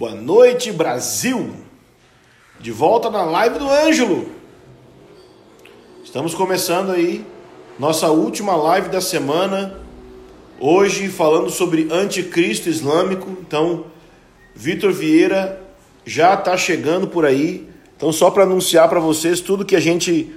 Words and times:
Boa 0.00 0.14
noite, 0.14 0.72
Brasil! 0.72 1.50
De 2.58 2.72
volta 2.72 3.10
na 3.10 3.22
live 3.22 3.58
do 3.58 3.68
Ângelo. 3.68 4.30
Estamos 6.02 6.34
começando 6.34 6.90
aí 6.90 7.22
nossa 7.78 8.08
última 8.08 8.56
live 8.56 8.88
da 8.88 9.02
semana. 9.02 9.78
Hoje 10.58 11.08
falando 11.08 11.50
sobre 11.50 11.86
anticristo 11.92 12.70
islâmico. 12.70 13.28
Então, 13.42 13.84
Vitor 14.54 14.90
Vieira 14.90 15.60
já 16.06 16.32
está 16.32 16.56
chegando 16.56 17.06
por 17.06 17.26
aí. 17.26 17.68
Então, 17.94 18.10
só 18.10 18.30
para 18.30 18.44
anunciar 18.44 18.88
para 18.88 19.00
vocês 19.00 19.42
tudo 19.42 19.66
que 19.66 19.76
a 19.76 19.80
gente 19.80 20.12
está 20.22 20.34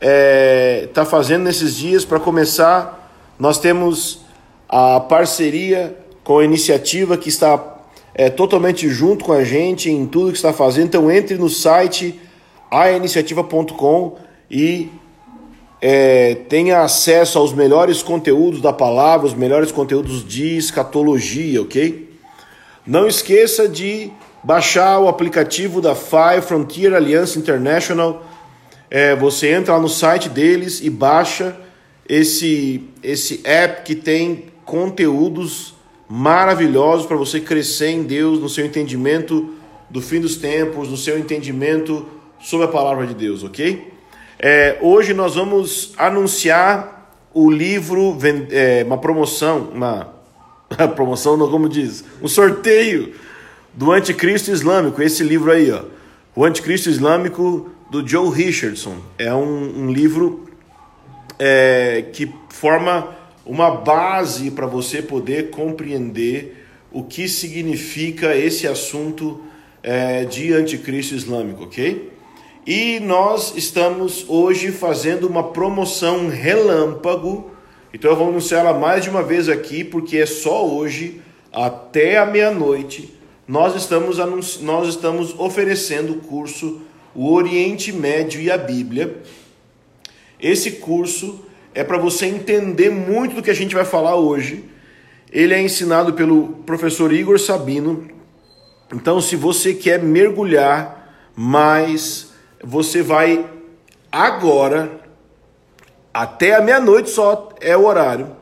é, 0.00 0.88
tá 0.94 1.04
fazendo 1.04 1.42
nesses 1.42 1.76
dias. 1.76 2.02
Para 2.02 2.18
começar, 2.18 3.14
nós 3.38 3.58
temos 3.58 4.20
a 4.66 5.00
parceria 5.00 5.98
com 6.24 6.38
a 6.38 6.44
iniciativa 6.46 7.18
que 7.18 7.28
está 7.28 7.71
é, 8.14 8.28
totalmente 8.28 8.88
junto 8.88 9.24
com 9.24 9.32
a 9.32 9.44
gente 9.44 9.90
em 9.90 10.06
tudo 10.06 10.30
que 10.30 10.36
está 10.36 10.52
fazendo. 10.52 10.86
Então 10.86 11.10
entre 11.10 11.36
no 11.36 11.48
site 11.48 12.20
ainiciativa.com 12.70 14.16
e 14.50 14.88
é, 15.80 16.36
tenha 16.48 16.82
acesso 16.82 17.38
aos 17.38 17.52
melhores 17.52 18.02
conteúdos 18.02 18.60
da 18.60 18.72
palavra, 18.72 19.26
os 19.26 19.34
melhores 19.34 19.72
conteúdos 19.72 20.24
de 20.24 20.56
escatologia, 20.56 21.60
ok? 21.60 22.10
Não 22.86 23.06
esqueça 23.06 23.68
de 23.68 24.10
baixar 24.42 24.98
o 24.98 25.08
aplicativo 25.08 25.80
da 25.80 25.94
FI 25.94 26.40
Frontier 26.42 26.94
Alliance 26.94 27.38
International. 27.38 28.24
É, 28.90 29.14
você 29.16 29.52
entra 29.52 29.74
lá 29.74 29.80
no 29.80 29.88
site 29.88 30.28
deles 30.28 30.80
e 30.80 30.90
baixa 30.90 31.56
esse, 32.08 32.84
esse 33.02 33.40
app 33.44 33.82
que 33.82 33.94
tem 33.94 34.46
conteúdos 34.64 35.74
maravilhosos 36.14 37.06
para 37.06 37.16
você 37.16 37.40
crescer 37.40 37.88
em 37.88 38.02
Deus, 38.02 38.38
no 38.38 38.46
seu 38.46 38.66
entendimento 38.66 39.54
do 39.88 40.02
fim 40.02 40.20
dos 40.20 40.36
tempos, 40.36 40.90
no 40.90 40.96
seu 40.98 41.18
entendimento 41.18 42.06
sobre 42.38 42.66
a 42.66 42.68
palavra 42.68 43.06
de 43.06 43.14
Deus, 43.14 43.42
ok? 43.42 43.90
É, 44.38 44.76
hoje 44.82 45.14
nós 45.14 45.36
vamos 45.36 45.94
anunciar 45.96 47.16
o 47.32 47.50
livro, 47.50 48.18
é, 48.50 48.84
uma 48.84 48.98
promoção, 48.98 49.70
uma 49.72 50.12
promoção, 50.94 51.34
não, 51.34 51.50
como 51.50 51.66
diz, 51.66 52.04
um 52.20 52.28
sorteio 52.28 53.14
do 53.72 53.90
Anticristo 53.90 54.50
Islâmico, 54.50 55.00
esse 55.00 55.22
livro 55.22 55.50
aí, 55.50 55.72
ó, 55.72 55.80
o 56.36 56.44
Anticristo 56.44 56.90
Islâmico 56.90 57.70
do 57.90 58.06
Joe 58.06 58.30
Richardson. 58.30 58.98
É 59.16 59.32
um, 59.32 59.84
um 59.84 59.90
livro 59.90 60.46
é, 61.38 62.04
que 62.12 62.30
forma 62.50 63.21
uma 63.44 63.70
base 63.70 64.50
para 64.50 64.66
você 64.66 65.02
poder 65.02 65.50
compreender 65.50 66.66
o 66.92 67.02
que 67.02 67.28
significa 67.28 68.36
esse 68.36 68.66
assunto 68.66 69.40
é, 69.82 70.24
de 70.24 70.52
anticristo 70.52 71.14
islâmico, 71.14 71.64
ok? 71.64 72.12
E 72.66 73.00
nós 73.00 73.56
estamos 73.56 74.24
hoje 74.28 74.70
fazendo 74.70 75.26
uma 75.26 75.42
promoção 75.42 76.28
relâmpago, 76.28 77.50
então 77.92 78.10
eu 78.10 78.16
vou 78.16 78.28
anunciar 78.28 78.64
ela 78.64 78.78
mais 78.78 79.02
de 79.02 79.10
uma 79.10 79.22
vez 79.22 79.48
aqui, 79.48 79.82
porque 79.82 80.18
é 80.18 80.26
só 80.26 80.66
hoje, 80.66 81.20
até 81.52 82.18
a 82.18 82.26
meia-noite, 82.26 83.12
nós 83.48 83.74
estamos, 83.74 84.18
nós 84.60 84.88
estamos 84.88 85.34
oferecendo 85.38 86.12
o 86.12 86.20
curso 86.20 86.82
O 87.14 87.32
Oriente 87.32 87.92
Médio 87.92 88.40
e 88.40 88.50
a 88.50 88.56
Bíblia. 88.56 89.20
Esse 90.40 90.72
curso 90.72 91.44
é 91.74 91.82
para 91.82 91.98
você 91.98 92.26
entender 92.26 92.90
muito 92.90 93.36
do 93.36 93.42
que 93.42 93.50
a 93.50 93.54
gente 93.54 93.74
vai 93.74 93.84
falar 93.84 94.16
hoje. 94.16 94.64
Ele 95.30 95.54
é 95.54 95.62
ensinado 95.62 96.12
pelo 96.12 96.48
professor 96.66 97.12
Igor 97.12 97.38
Sabino. 97.38 98.06
Então, 98.92 99.20
se 99.20 99.36
você 99.36 99.72
quer 99.72 100.02
mergulhar 100.02 101.30
mais, 101.34 102.32
você 102.62 103.02
vai 103.02 103.48
agora, 104.10 105.00
até 106.12 106.54
a 106.54 106.60
meia-noite 106.60 107.08
só 107.08 107.48
é 107.60 107.74
o 107.74 107.86
horário, 107.86 108.36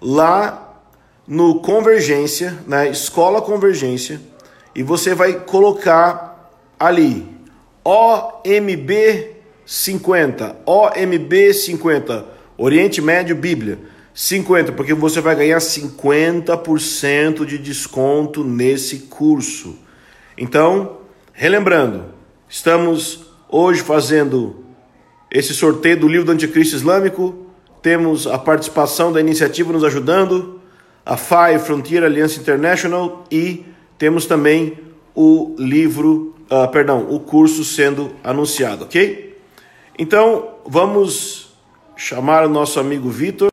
lá 0.00 0.84
no 1.26 1.60
Convergência, 1.60 2.56
na 2.66 2.86
Escola 2.86 3.42
Convergência, 3.42 4.20
e 4.72 4.82
você 4.84 5.14
vai 5.14 5.32
colocar 5.32 6.52
ali 6.78 7.26
OMB 7.84 9.34
50, 9.66 10.56
OMB 10.64 11.52
50 11.52 12.39
Oriente 12.62 13.00
Médio 13.00 13.34
Bíblia, 13.34 13.78
50, 14.12 14.72
porque 14.72 14.92
você 14.92 15.18
vai 15.18 15.34
ganhar 15.34 15.56
50% 15.56 17.46
de 17.46 17.56
desconto 17.56 18.44
nesse 18.44 18.98
curso. 18.98 19.78
Então, 20.36 20.98
relembrando, 21.32 22.04
estamos 22.46 23.24
hoje 23.48 23.80
fazendo 23.80 24.62
esse 25.30 25.54
sorteio 25.54 26.00
do 26.00 26.06
livro 26.06 26.26
do 26.26 26.32
Anticristo 26.32 26.76
Islâmico, 26.76 27.46
temos 27.80 28.26
a 28.26 28.36
participação 28.36 29.10
da 29.10 29.20
iniciativa 29.20 29.72
nos 29.72 29.82
ajudando, 29.82 30.60
a 31.06 31.16
FAI 31.16 31.58
Frontier 31.58 32.04
Alliance 32.04 32.38
International 32.38 33.24
e 33.30 33.64
temos 33.96 34.26
também 34.26 34.78
o 35.14 35.56
livro, 35.58 36.36
uh, 36.50 36.70
perdão, 36.70 37.06
o 37.08 37.20
curso 37.20 37.64
sendo 37.64 38.10
anunciado, 38.22 38.84
ok? 38.84 39.40
Então, 39.98 40.56
vamos 40.66 41.49
chamar 42.00 42.46
o 42.46 42.48
nosso 42.48 42.80
amigo 42.80 43.10
Vitor. 43.10 43.50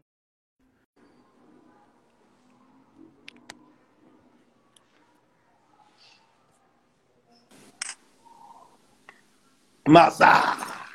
Mazar! 9.86 10.88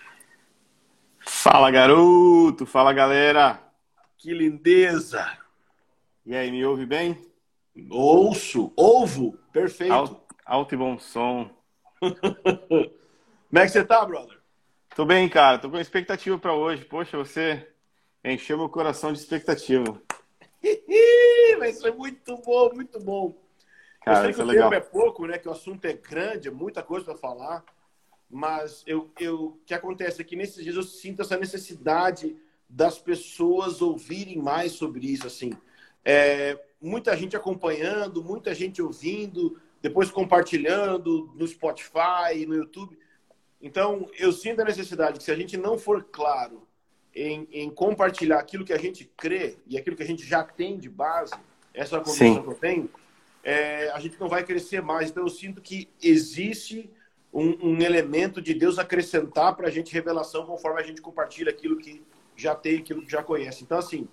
Fala 1.21 1.71
garoto, 1.71 2.65
fala 2.65 2.93
galera! 2.93 3.63
Que 4.17 4.33
lindeza! 4.33 5.39
E 6.25 6.35
aí, 6.35 6.51
me 6.51 6.65
ouve 6.65 6.87
bem? 6.87 7.21
Ouço, 7.91 8.73
ovo, 8.77 9.37
perfeito. 9.53 9.93
Alto, 9.93 10.23
alto 10.47 10.75
e 10.75 10.79
bom 10.79 10.99
som. 10.99 11.51
Como 12.01 13.59
é 13.59 13.63
que 13.63 13.69
você 13.69 13.85
tá, 13.85 14.05
brother? 14.07 14.42
Tô 14.95 15.07
bem, 15.07 15.27
cara. 15.29 15.59
Tô 15.59 15.71
com 15.71 15.79
expectativa 15.79 16.39
para 16.39 16.55
hoje. 16.55 16.85
Poxa, 16.85 17.17
você 17.17 17.67
encheu 18.23 18.59
meu 18.59 18.69
coração 18.69 19.13
de 19.13 19.19
expectativa. 19.19 20.01
Vai 21.59 21.73
ser 21.73 21.95
muito 21.95 22.37
bom, 22.39 22.75
muito 22.75 23.01
bom. 23.01 23.35
Cara, 24.05 24.19
eu 24.19 24.25
sei 24.25 24.35
que 24.35 24.41
é 24.41 24.45
o 24.45 24.47
legal. 24.47 24.71
tempo 24.71 24.83
é 24.83 24.87
pouco, 24.87 25.27
né? 25.27 25.39
Que 25.39 25.49
o 25.49 25.53
assunto 25.53 25.85
é 25.87 25.95
grande, 25.95 26.49
é 26.49 26.51
muita 26.51 26.83
coisa 26.83 27.07
para 27.07 27.17
falar. 27.17 27.65
Mas 28.29 28.83
eu, 28.87 29.11
eu, 29.19 29.45
o 29.45 29.61
que 29.65 29.73
acontece 29.73 30.21
é 30.21 30.25
que 30.25 30.37
nesses 30.37 30.63
dias 30.63 30.77
eu 30.77 30.83
sinto 30.83 31.23
essa 31.23 31.37
necessidade 31.37 32.37
das 32.69 32.99
pessoas 32.99 33.81
ouvirem 33.81 34.39
mais 34.39 34.73
sobre 34.73 35.07
isso, 35.07 35.27
assim. 35.27 35.53
É, 36.05 36.59
muita 36.81 37.17
gente 37.17 37.37
acompanhando, 37.37 38.23
muita 38.23 38.55
gente 38.55 38.83
ouvindo, 38.83 39.59
depois 39.81 40.11
compartilhando 40.11 41.33
no 41.35 41.47
Spotify, 41.47 42.45
no 42.47 42.55
YouTube. 42.55 42.99
Então, 43.63 44.11
eu 44.19 44.33
sinto 44.33 44.61
a 44.61 44.65
necessidade 44.65 45.19
que 45.19 45.25
se 45.25 45.31
a 45.31 45.37
gente 45.37 45.57
não 45.57 45.79
for 45.79 46.03
claro 46.03 46.67
em, 47.15 47.47
em, 47.53 47.71
compartilhar 47.71 48.39
aquilo 48.39 48.65
que 48.65 48.73
a 48.73 48.79
gente 48.79 49.05
crê 49.17 49.57
e 49.67 49.79
aquilo 49.79 49.95
que 49.95 50.03
a 50.03 50.07
gente 50.07 50.27
já 50.27 50.43
tem 50.43 50.77
de 50.77 50.89
base, 50.89 51.33
essa 51.73 51.97
é 51.97 51.99
a 52.01 52.03
convicção 52.03 52.43
que 52.43 52.49
eu 52.49 52.55
tenho, 52.55 52.91
é, 53.45 53.89
a 53.91 54.01
gente 54.01 54.19
não 54.19 54.29
vai 54.29 54.43
crescer 54.43 54.83
mais. 54.83 55.11
Então, 55.11 55.23
eu 55.23 55.29
sinto 55.29 55.63
que 55.63 55.89
existe 56.03 56.91
um, 57.33 57.71
um 57.71 57.81
elemento 57.81 58.43
de 58.43 58.53
Deus 58.53 58.81
acrescentar 58.81 59.55
para 59.55 59.69
a 59.69 59.71
gente 59.71 59.95
revelação 59.95 60.45
conforme 60.45 60.81
a 60.81 60.85
gente 60.85 61.01
compartilha 61.01 61.51
aquilo 61.51 61.77
que 61.77 62.03
já 62.35 62.57
tem, 62.57 62.79
aquilo 62.79 63.03
que 63.03 63.11
já 63.11 63.23
conhece. 63.23 63.63
Então, 63.63 63.79
assim, 63.79 64.09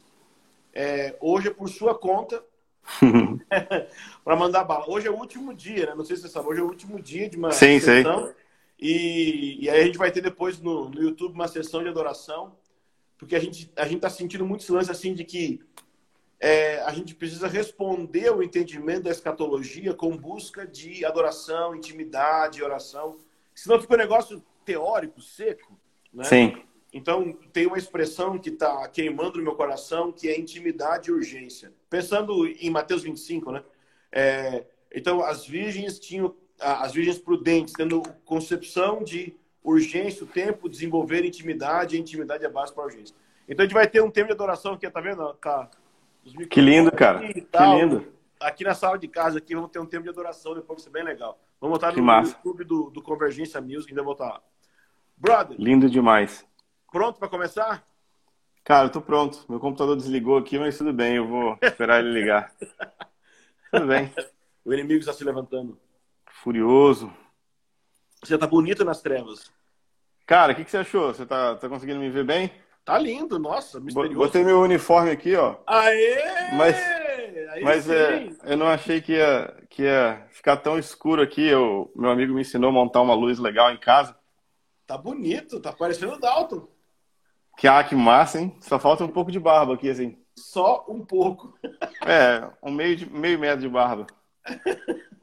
é, 0.72 1.18
hoje 1.20 1.48
é 1.48 1.52
por 1.52 1.68
sua 1.70 1.98
conta 1.98 2.44
para 4.24 4.36
mandar 4.36 4.64
bala. 4.64 4.86
Hoje 4.88 5.08
é 5.08 5.12
o 5.12 5.18
último 5.18 5.56
dia, 5.56 5.88
né? 5.88 5.96
Não 5.96 6.06
sei 6.06 6.16
se 6.16 6.22
você 6.22 6.30
sabe, 6.30 6.50
hoje 6.50 6.60
é 6.60 6.64
o 6.64 6.68
último 6.68 7.02
dia 7.02 7.28
de 7.28 7.36
uma 7.36 7.52
sim, 7.52 7.80
sessão. 7.80 8.28
Sim. 8.28 8.34
E, 8.80 9.58
e 9.60 9.70
aí 9.70 9.82
a 9.82 9.86
gente 9.86 9.98
vai 9.98 10.12
ter 10.12 10.22
depois 10.22 10.60
no, 10.60 10.90
no 10.90 11.02
YouTube 11.02 11.34
uma 11.34 11.48
sessão 11.48 11.84
de 11.84 11.90
adoração, 11.90 12.56
porque 13.18 13.36
a 13.36 13.40
gente 13.40 13.72
a 13.76 13.84
gente 13.84 13.98
está 13.98 14.10
sentindo 14.10 14.46
muitos 14.46 14.70
lances 14.70 14.90
assim 14.90 15.14
de 15.14 15.26
que 15.26 15.60
é, 16.40 16.80
a 16.84 16.94
gente 16.94 17.14
precisa 17.14 17.48
responder 17.48 18.30
ao 18.30 18.42
entendimento 18.42 19.04
da 19.04 19.12
escatologia 19.12 19.94
com 19.94 20.16
busca 20.16 20.66
de 20.66 21.04
adoração, 21.04 21.76
intimidade, 21.76 22.64
oração. 22.64 23.18
Senão 23.54 23.82
fica 23.82 23.96
um 23.96 23.98
negócio 23.98 24.42
teórico, 24.64 25.22
seco. 25.22 25.78
Né? 26.14 26.24
Sim. 26.24 26.64
Então, 26.94 27.34
tem 27.52 27.68
uma 27.68 27.78
expressão 27.78 28.40
que 28.40 28.50
está 28.50 28.88
queimando 28.88 29.38
no 29.38 29.44
meu 29.44 29.56
coração, 29.56 30.12
que 30.12 30.30
é 30.30 30.40
intimidade 30.40 31.10
e 31.10 31.14
urgência. 31.14 31.74
Pensando 31.90 32.48
em 32.48 32.70
Mateus 32.70 33.04
25, 33.04 33.52
né? 33.52 33.64
É, 34.12 34.66
então, 34.96 35.22
as 35.22 35.46
virgens 35.46 36.00
tinham 36.00 36.36
as 36.60 36.94
virgens 36.94 37.18
prudentes, 37.18 37.74
tendo 37.74 38.02
concepção 38.26 39.04
de 39.04 39.36
urgência, 39.64 40.24
o 40.24 40.28
tempo, 40.28 40.70
desenvolver 40.70 41.26
intimidade, 41.26 41.96
a 41.96 42.00
intimidade 42.00 42.46
é 42.46 42.50
base 42.50 42.74
para 42.74 42.84
a 42.84 42.86
urgência. 42.88 43.16
Então 43.48 43.64
a 43.64 43.66
gente 43.68 43.74
vai 43.74 43.88
ter 43.88 44.02
um 44.02 44.12
tempo 44.12 44.28
de 44.28 44.34
adoração 44.34 44.74
aqui, 44.74 44.90
tá 44.90 45.02
vendo? 45.02 45.34
Tá, 45.36 45.70
que 46.50 46.62
lindo, 46.62 46.92
cara. 46.92 47.20
Que 47.20 47.42
lindo. 47.42 48.08
aqui 48.40 48.64
na 48.64 48.74
sala 48.74 48.98
de 48.98 49.08
casa, 49.08 49.40
aqui, 49.40 49.56
vamos 49.56 49.72
ter 49.72 49.80
um 49.80 49.86
tempo 49.86 50.04
de 50.04 50.10
adoração 50.10 50.54
depois, 50.54 50.80
vai 50.80 50.84
ser 50.84 50.90
bem 50.92 51.04
legal. 51.04 51.40
Vamos 51.60 51.78
botar 51.78 51.92
no 51.92 52.04
massa. 52.04 52.36
YouTube 52.38 52.64
do, 52.64 52.90
do 52.90 53.02
Convergência 53.02 53.60
Music, 53.60 53.92
ainda 53.92 54.04
botar 54.04 54.26
lá. 54.26 54.42
Brother, 55.18 55.58
Lindo 55.60 55.90
demais. 55.90 56.46
pronto 56.92 57.20
para 57.20 57.28
começar? 57.28 57.86
Cara, 58.64 58.86
eu 58.86 58.92
tô 58.92 59.02
pronto. 59.02 59.44
Meu 59.50 59.60
computador 59.60 59.96
desligou 59.98 60.38
aqui, 60.38 60.58
mas 60.60 60.78
tudo 60.78 60.94
bem, 60.94 61.16
eu 61.16 61.28
vou 61.28 61.58
esperar 61.62 62.00
ele 62.00 62.12
ligar. 62.12 62.54
Tudo 63.72 63.86
bem. 63.86 64.12
O 64.66 64.74
inimigo 64.74 65.00
está 65.00 65.14
se 65.14 65.24
levantando. 65.24 65.80
Furioso. 66.44 67.12
Você 68.24 68.38
tá 68.38 68.48
bonito 68.48 68.84
nas 68.86 69.02
trevas. 69.02 69.52
Cara, 70.26 70.54
o 70.54 70.56
que, 70.56 70.64
que 70.64 70.72
você 70.72 70.78
achou? 70.78 71.14
Você 71.14 71.26
tá, 71.26 71.56
tá 71.56 71.68
conseguindo 71.68 72.00
me 72.00 72.10
ver 72.10 72.24
bem? 72.24 72.52
Tá 72.86 72.98
lindo, 72.98 73.38
nossa, 73.38 73.80
misterioso. 73.80 74.16
Botei 74.18 74.44
meu 74.44 74.62
uniforme 74.62 75.12
aqui, 75.12 75.36
ó. 75.36 75.58
Aê! 75.68 76.56
Mas- 76.56 77.00
Aí 77.52 77.64
Mas 77.64 77.86
sim. 77.86 77.92
é, 77.94 78.30
eu 78.44 78.58
não 78.58 78.68
achei 78.68 79.02
que 79.02 79.14
ia, 79.14 79.58
que 79.70 79.82
ia 79.82 80.24
ficar 80.30 80.58
tão 80.58 80.78
escuro 80.78 81.22
aqui. 81.22 81.48
Eu, 81.48 81.92
meu 81.96 82.12
amigo 82.12 82.34
me 82.34 82.42
ensinou 82.42 82.70
a 82.70 82.74
montar 82.74 83.02
uma 83.02 83.16
luz 83.16 83.40
legal 83.40 83.72
em 83.72 83.78
casa. 83.78 84.16
Tá 84.86 84.96
bonito, 84.98 85.60
tá 85.60 85.74
parecendo 85.74 86.14
o 86.14 86.20
Dalton. 86.20 86.68
Que, 87.58 87.68
ah, 87.68 87.84
que 87.84 87.96
massa, 87.96 88.40
hein? 88.40 88.56
Só 88.62 88.80
falta 88.80 89.04
um 89.04 89.10
pouco 89.10 89.32
de 89.32 89.40
barba 89.40 89.74
aqui, 89.74 89.90
assim. 89.90 90.18
Só 90.38 90.86
um 90.88 91.04
pouco. 91.04 91.58
É, 92.06 92.48
um 92.62 92.72
meio, 92.72 92.96
de, 92.96 93.10
meio 93.10 93.40
metro 93.40 93.62
de 93.62 93.70
barba. 93.70 94.06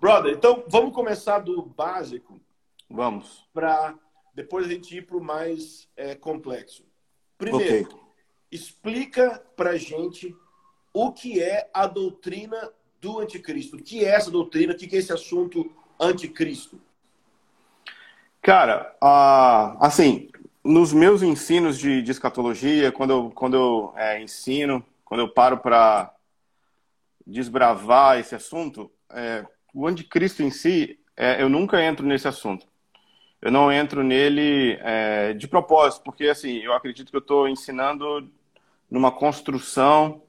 Brother, 0.00 0.34
então 0.34 0.64
vamos 0.68 0.94
começar 0.94 1.38
do 1.38 1.62
básico 1.62 2.40
Vamos. 2.88 3.46
para 3.52 3.94
depois 4.34 4.66
a 4.66 4.68
gente 4.68 4.96
ir 4.96 5.06
para 5.06 5.16
o 5.16 5.24
mais 5.24 5.88
é, 5.96 6.14
complexo. 6.14 6.84
Primeiro, 7.38 7.86
Ok. 7.86 7.98
explica 8.52 9.42
pra 9.56 9.76
gente 9.76 10.36
o 10.92 11.12
que 11.12 11.42
é 11.42 11.70
a 11.72 11.86
doutrina 11.86 12.70
do 13.00 13.18
anticristo. 13.18 13.76
O 13.76 13.82
que 13.82 14.04
é 14.04 14.08
essa 14.08 14.30
doutrina? 14.30 14.72
O 14.72 14.76
que 14.76 14.94
é 14.94 14.98
esse 14.98 15.12
assunto 15.12 15.70
anticristo? 15.98 16.80
Cara, 18.42 18.94
ah, 19.00 19.76
assim, 19.80 20.28
nos 20.62 20.92
meus 20.92 21.22
ensinos 21.22 21.78
de, 21.78 22.02
de 22.02 22.10
escatologia, 22.10 22.92
quando 22.92 23.10
eu, 23.10 23.30
quando 23.30 23.56
eu 23.56 23.92
é, 23.96 24.22
ensino, 24.22 24.84
quando 25.04 25.20
eu 25.20 25.28
paro 25.28 25.58
para 25.58 26.14
desbravar 27.26 28.18
esse 28.18 28.34
assunto, 28.34 28.90
é, 29.10 29.44
o 29.76 29.86
anticristo 29.86 30.42
em 30.42 30.50
si, 30.50 30.98
é, 31.14 31.42
eu 31.42 31.50
nunca 31.50 31.82
entro 31.84 32.06
nesse 32.06 32.26
assunto. 32.26 32.66
Eu 33.42 33.52
não 33.52 33.70
entro 33.70 34.02
nele 34.02 34.78
é, 34.80 35.34
de 35.34 35.46
propósito, 35.46 36.02
porque 36.02 36.28
assim, 36.28 36.56
eu 36.60 36.72
acredito 36.72 37.10
que 37.10 37.16
eu 37.16 37.20
estou 37.20 37.46
ensinando 37.46 38.26
numa 38.90 39.12
construção 39.12 40.22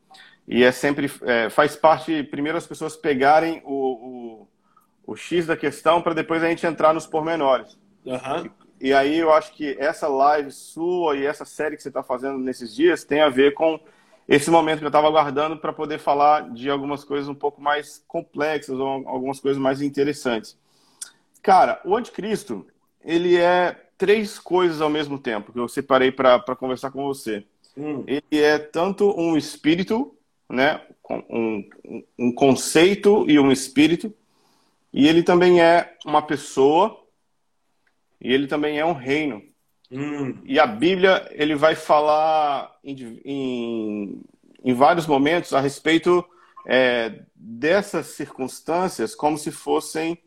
e 0.45 0.65
é 0.65 0.71
sempre 0.73 1.09
é, 1.21 1.49
faz 1.49 1.77
parte 1.77 2.23
primeiro 2.23 2.57
as 2.57 2.67
pessoas 2.67 2.97
pegarem 2.97 3.61
o, 3.63 4.47
o, 5.05 5.13
o 5.13 5.15
X 5.15 5.45
da 5.45 5.55
questão 5.55 6.01
para 6.01 6.13
depois 6.13 6.43
a 6.43 6.49
gente 6.49 6.67
entrar 6.67 6.93
nos 6.93 7.07
pormenores. 7.07 7.79
Aham. 8.05 8.49
E 8.81 8.93
aí 8.93 9.17
eu 9.17 9.33
acho 9.33 9.53
que 9.53 9.77
essa 9.79 10.09
live 10.09 10.51
sua 10.51 11.15
e 11.15 11.25
essa 11.25 11.45
série 11.45 11.77
que 11.77 11.81
você 11.81 11.87
está 11.87 12.03
fazendo 12.03 12.37
nesses 12.37 12.75
dias 12.75 13.05
tem 13.05 13.21
a 13.21 13.29
ver 13.29 13.53
com 13.53 13.79
esse 14.27 14.51
momento 14.51 14.79
que 14.79 14.85
eu 14.85 14.89
estava 14.89 15.07
aguardando 15.07 15.57
para 15.57 15.71
poder 15.71 15.99
falar 15.99 16.49
de 16.51 16.69
algumas 16.69 17.03
coisas 17.03 17.29
um 17.29 17.35
pouco 17.35 17.61
mais 17.61 18.03
complexas 18.07 18.77
ou 18.77 19.07
algumas 19.07 19.39
coisas 19.39 19.61
mais 19.61 19.81
interessantes. 19.81 20.57
Cara, 21.41 21.81
o 21.85 21.95
anticristo, 21.95 22.67
ele 23.03 23.37
é 23.37 23.89
três 23.97 24.37
coisas 24.37 24.81
ao 24.81 24.89
mesmo 24.89 25.17
tempo 25.17 25.53
que 25.53 25.59
eu 25.59 25.67
separei 25.67 26.11
para 26.11 26.55
conversar 26.55 26.91
com 26.91 27.05
você. 27.05 27.45
Hum. 27.77 28.03
Ele 28.05 28.41
é 28.43 28.59
tanto 28.59 29.17
um 29.17 29.37
espírito, 29.37 30.13
né, 30.49 30.81
um- 31.29 31.69
um 32.19 32.31
conceito 32.31 33.25
e 33.29 33.39
um 33.39 33.51
espírito, 33.51 34.13
e 34.91 35.07
ele 35.07 35.23
também 35.23 35.61
é 35.61 35.95
uma 36.05 36.21
pessoa, 36.21 37.01
e 38.19 38.33
ele 38.33 38.47
também 38.47 38.79
é 38.79 38.85
um 38.85 38.93
reino. 38.93 39.43
Hum. 39.91 40.37
E 40.43 40.59
a 40.59 40.67
Bíblia, 40.67 41.27
ele 41.31 41.55
vai 41.55 41.75
falar 41.75 42.77
em, 42.83 43.21
em, 43.23 44.21
em 44.63 44.73
vários 44.73 45.07
momentos 45.07 45.53
a 45.53 45.61
respeito 45.61 46.25
é, 46.65 47.21
dessas 47.33 48.07
circunstâncias 48.07 49.15
como 49.15 49.37
se 49.37 49.51
fossem 49.51 50.17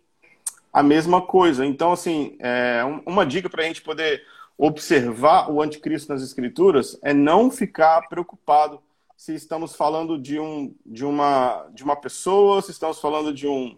a 0.73 0.83
mesma 0.83 1.21
coisa. 1.23 1.67
Então, 1.67 1.93
assim, 1.93 2.37
é, 2.41 2.85
um- 2.85 3.03
uma 3.07 3.27
dica 3.27 3.51
para 3.51 3.62
a 3.62 3.67
gente 3.67 3.83
poder 3.83 4.23
observar 4.57 5.51
o 5.51 5.61
anticristo 5.62 6.12
nas 6.12 6.23
escrituras 6.23 6.99
é 7.03 7.15
não 7.15 7.51
ficar 7.51 8.03
preocupado 8.09 8.81
se 9.17 9.35
estamos 9.35 9.75
falando 9.75 10.19
de, 10.19 10.39
um, 10.41 10.75
de, 10.87 11.05
uma, 11.05 11.67
de 11.75 11.85
uma 11.85 11.97
pessoa, 11.97 12.62
se 12.62 12.71
estamos 12.71 13.01
falando 13.01 13.33
de 13.35 13.47
um 13.47 13.77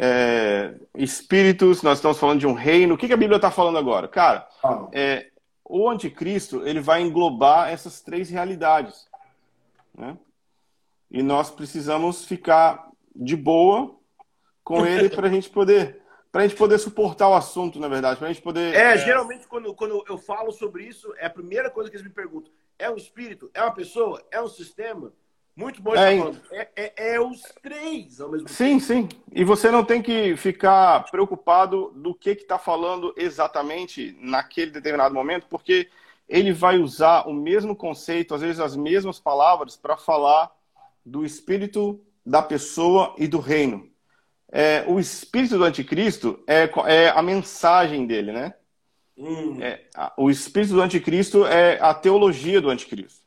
é, 0.00 0.74
espírito, 0.94 1.74
se 1.74 1.82
nós 1.82 1.98
estamos 1.98 2.20
falando 2.20 2.38
de 2.38 2.46
um 2.46 2.52
reino. 2.52 2.94
O 2.94 2.96
que, 2.96 3.08
que 3.08 3.12
a 3.12 3.16
Bíblia 3.16 3.34
está 3.34 3.50
falando 3.50 3.78
agora? 3.78 4.06
Cara, 4.06 4.46
Ah, 4.62 4.86
é, 4.92 5.26
o 5.64 5.90
anticristo 5.90 6.64
ele 6.64 6.80
vai 6.80 7.02
englobar 7.02 7.68
essas 7.68 8.00
três 8.00 8.30
realidades, 8.30 9.08
né? 9.92 10.16
E 11.10 11.20
nós 11.20 11.50
precisamos 11.50 12.24
ficar 12.24 12.90
de 13.14 13.34
boa 13.34 13.96
com 14.62 14.86
ele 14.86 15.08
para 15.10 15.26
a 15.26 15.30
gente 15.30 15.50
poder, 15.50 16.00
para 16.30 16.42
a 16.42 16.46
gente 16.46 16.56
poder 16.56 16.78
suportar 16.78 17.28
o 17.28 17.34
assunto, 17.34 17.80
na 17.80 17.88
verdade, 17.88 18.18
para 18.18 18.28
a 18.28 18.32
gente 18.32 18.42
poder. 18.42 18.74
É, 18.74 18.96
geralmente 18.98 19.48
quando, 19.48 19.74
quando 19.74 20.04
eu 20.08 20.16
falo 20.16 20.52
sobre 20.52 20.84
isso, 20.84 21.12
é 21.18 21.26
a 21.26 21.30
primeira 21.30 21.70
coisa 21.70 21.90
que 21.90 21.96
eles 21.96 22.06
me 22.06 22.12
perguntam. 22.12 22.52
É 22.78 22.88
um 22.88 22.96
espírito? 22.96 23.50
É 23.52 23.62
uma 23.62 23.72
pessoa? 23.72 24.22
É 24.30 24.40
um 24.40 24.48
sistema? 24.48 25.12
Muito 25.58 25.82
bom 25.82 25.92
É. 25.92 26.16
É, 26.52 26.68
é, 26.76 27.14
é 27.14 27.20
os 27.20 27.42
três 27.60 28.20
ao 28.20 28.30
mesmo 28.30 28.46
tempo. 28.46 28.56
Sim, 28.56 28.78
sim. 28.78 29.08
E 29.32 29.42
você 29.42 29.72
não 29.72 29.84
tem 29.84 30.00
que 30.00 30.36
ficar 30.36 31.10
preocupado 31.10 31.90
do 31.96 32.14
que 32.14 32.30
está 32.30 32.60
falando 32.60 33.12
exatamente 33.16 34.16
naquele 34.20 34.70
determinado 34.70 35.12
momento, 35.12 35.48
porque 35.50 35.88
ele 36.28 36.52
vai 36.52 36.78
usar 36.78 37.26
o 37.26 37.32
mesmo 37.34 37.74
conceito, 37.74 38.36
às 38.36 38.40
vezes 38.40 38.60
as 38.60 38.76
mesmas 38.76 39.18
palavras, 39.18 39.76
para 39.76 39.96
falar 39.96 40.48
do 41.04 41.24
espírito 41.24 42.00
da 42.24 42.40
pessoa 42.40 43.16
e 43.18 43.26
do 43.26 43.40
reino. 43.40 43.90
É, 44.52 44.84
o 44.86 45.00
espírito 45.00 45.58
do 45.58 45.64
anticristo 45.64 46.38
é, 46.46 46.70
é 46.86 47.08
a 47.08 47.20
mensagem 47.20 48.06
dele, 48.06 48.30
né? 48.30 48.54
Hum. 49.16 49.60
É, 49.60 49.80
a- 49.92 50.12
o 50.16 50.30
espírito 50.30 50.74
do 50.74 50.80
anticristo 50.80 51.44
é 51.44 51.80
a 51.80 51.92
teologia 51.92 52.60
do 52.60 52.70
anticristo. 52.70 53.26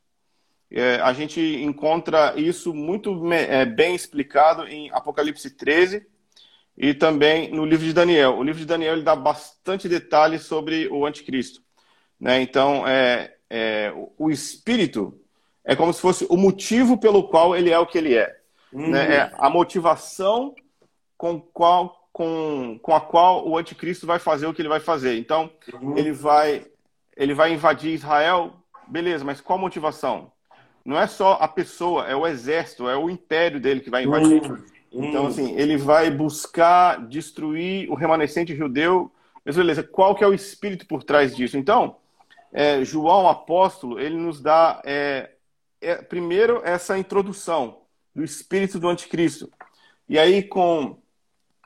É, 0.71 0.95
a 1.01 1.11
gente 1.13 1.39
encontra 1.41 2.33
isso 2.39 2.73
muito 2.73 3.31
é, 3.33 3.65
bem 3.65 3.93
explicado 3.93 4.65
em 4.67 4.89
Apocalipse 4.91 5.49
13 5.51 6.05
e 6.77 6.93
também 6.93 7.51
no 7.51 7.65
livro 7.65 7.85
de 7.85 7.93
Daniel. 7.93 8.37
O 8.37 8.43
livro 8.43 8.59
de 8.59 8.65
Daniel 8.65 8.93
ele 8.93 9.03
dá 9.03 9.15
bastante 9.15 9.89
detalhes 9.89 10.43
sobre 10.43 10.87
o 10.87 11.05
anticristo. 11.05 11.61
Né? 12.19 12.41
Então, 12.41 12.87
é, 12.87 13.35
é, 13.49 13.91
o- 14.17 14.31
espírito 14.31 15.19
é 15.65 15.75
como 15.75 15.91
se 15.93 15.99
fosse 15.99 16.25
o 16.29 16.37
motivo 16.37 16.97
pelo 16.97 17.27
qual 17.27 17.55
ele 17.55 17.69
é 17.69 17.77
o 17.77 17.85
que 17.85 17.97
ele 17.97 18.15
é. 18.15 18.39
Hum. 18.73 18.89
né? 18.91 19.15
É 19.17 19.31
a 19.37 19.49
motivação 19.49 20.55
com, 21.17 21.39
qual, 21.41 22.07
com, 22.13 22.79
com 22.81 22.95
a 22.95 23.01
qual 23.01 23.45
o 23.47 23.57
anticristo 23.57 24.07
vai 24.07 24.19
fazer 24.19 24.47
o 24.47 24.53
que 24.53 24.61
ele 24.61 24.69
vai 24.69 24.79
fazer. 24.79 25.17
Então, 25.17 25.51
Hum. 25.81 25.97
ele 25.97 26.11
vai 26.13 26.65
ele 27.17 27.33
vai 27.33 27.53
invadir 27.53 27.93
Israel, 27.93 28.53
beleza, 28.87 29.23
mas 29.25 29.41
qual 29.41 29.59
a 29.59 29.61
motivação? 29.61 30.31
Não 30.83 30.99
é 30.99 31.07
só 31.07 31.33
a 31.33 31.47
pessoa, 31.47 32.07
é 32.07 32.15
o 32.15 32.25
exército, 32.25 32.89
é 32.89 32.95
o 32.97 33.09
império 33.09 33.59
dele 33.59 33.79
que 33.81 33.89
vai 33.89 34.03
invadir. 34.03 34.41
Hum. 34.43 34.57
Então, 34.91 35.23
Hum. 35.23 35.27
assim, 35.27 35.55
ele 35.57 35.77
vai 35.77 36.11
buscar 36.11 37.07
destruir 37.07 37.89
o 37.89 37.95
remanescente 37.95 38.55
judeu. 38.55 39.11
Mas 39.45 39.55
beleza, 39.55 39.83
qual 39.83 40.15
que 40.15 40.23
é 40.23 40.27
o 40.27 40.33
espírito 40.33 40.85
por 40.85 41.03
trás 41.03 41.35
disso? 41.35 41.57
Então, 41.57 41.95
é, 42.51 42.83
João, 42.83 43.27
apóstolo, 43.27 43.99
ele 43.99 44.15
nos 44.15 44.41
dá, 44.41 44.81
é, 44.83 45.31
é, 45.79 45.95
primeiro, 45.95 46.61
essa 46.63 46.97
introdução 46.97 47.79
do 48.13 48.23
espírito 48.23 48.79
do 48.79 48.89
anticristo. 48.89 49.49
E 50.09 50.19
aí, 50.19 50.43
com 50.43 50.97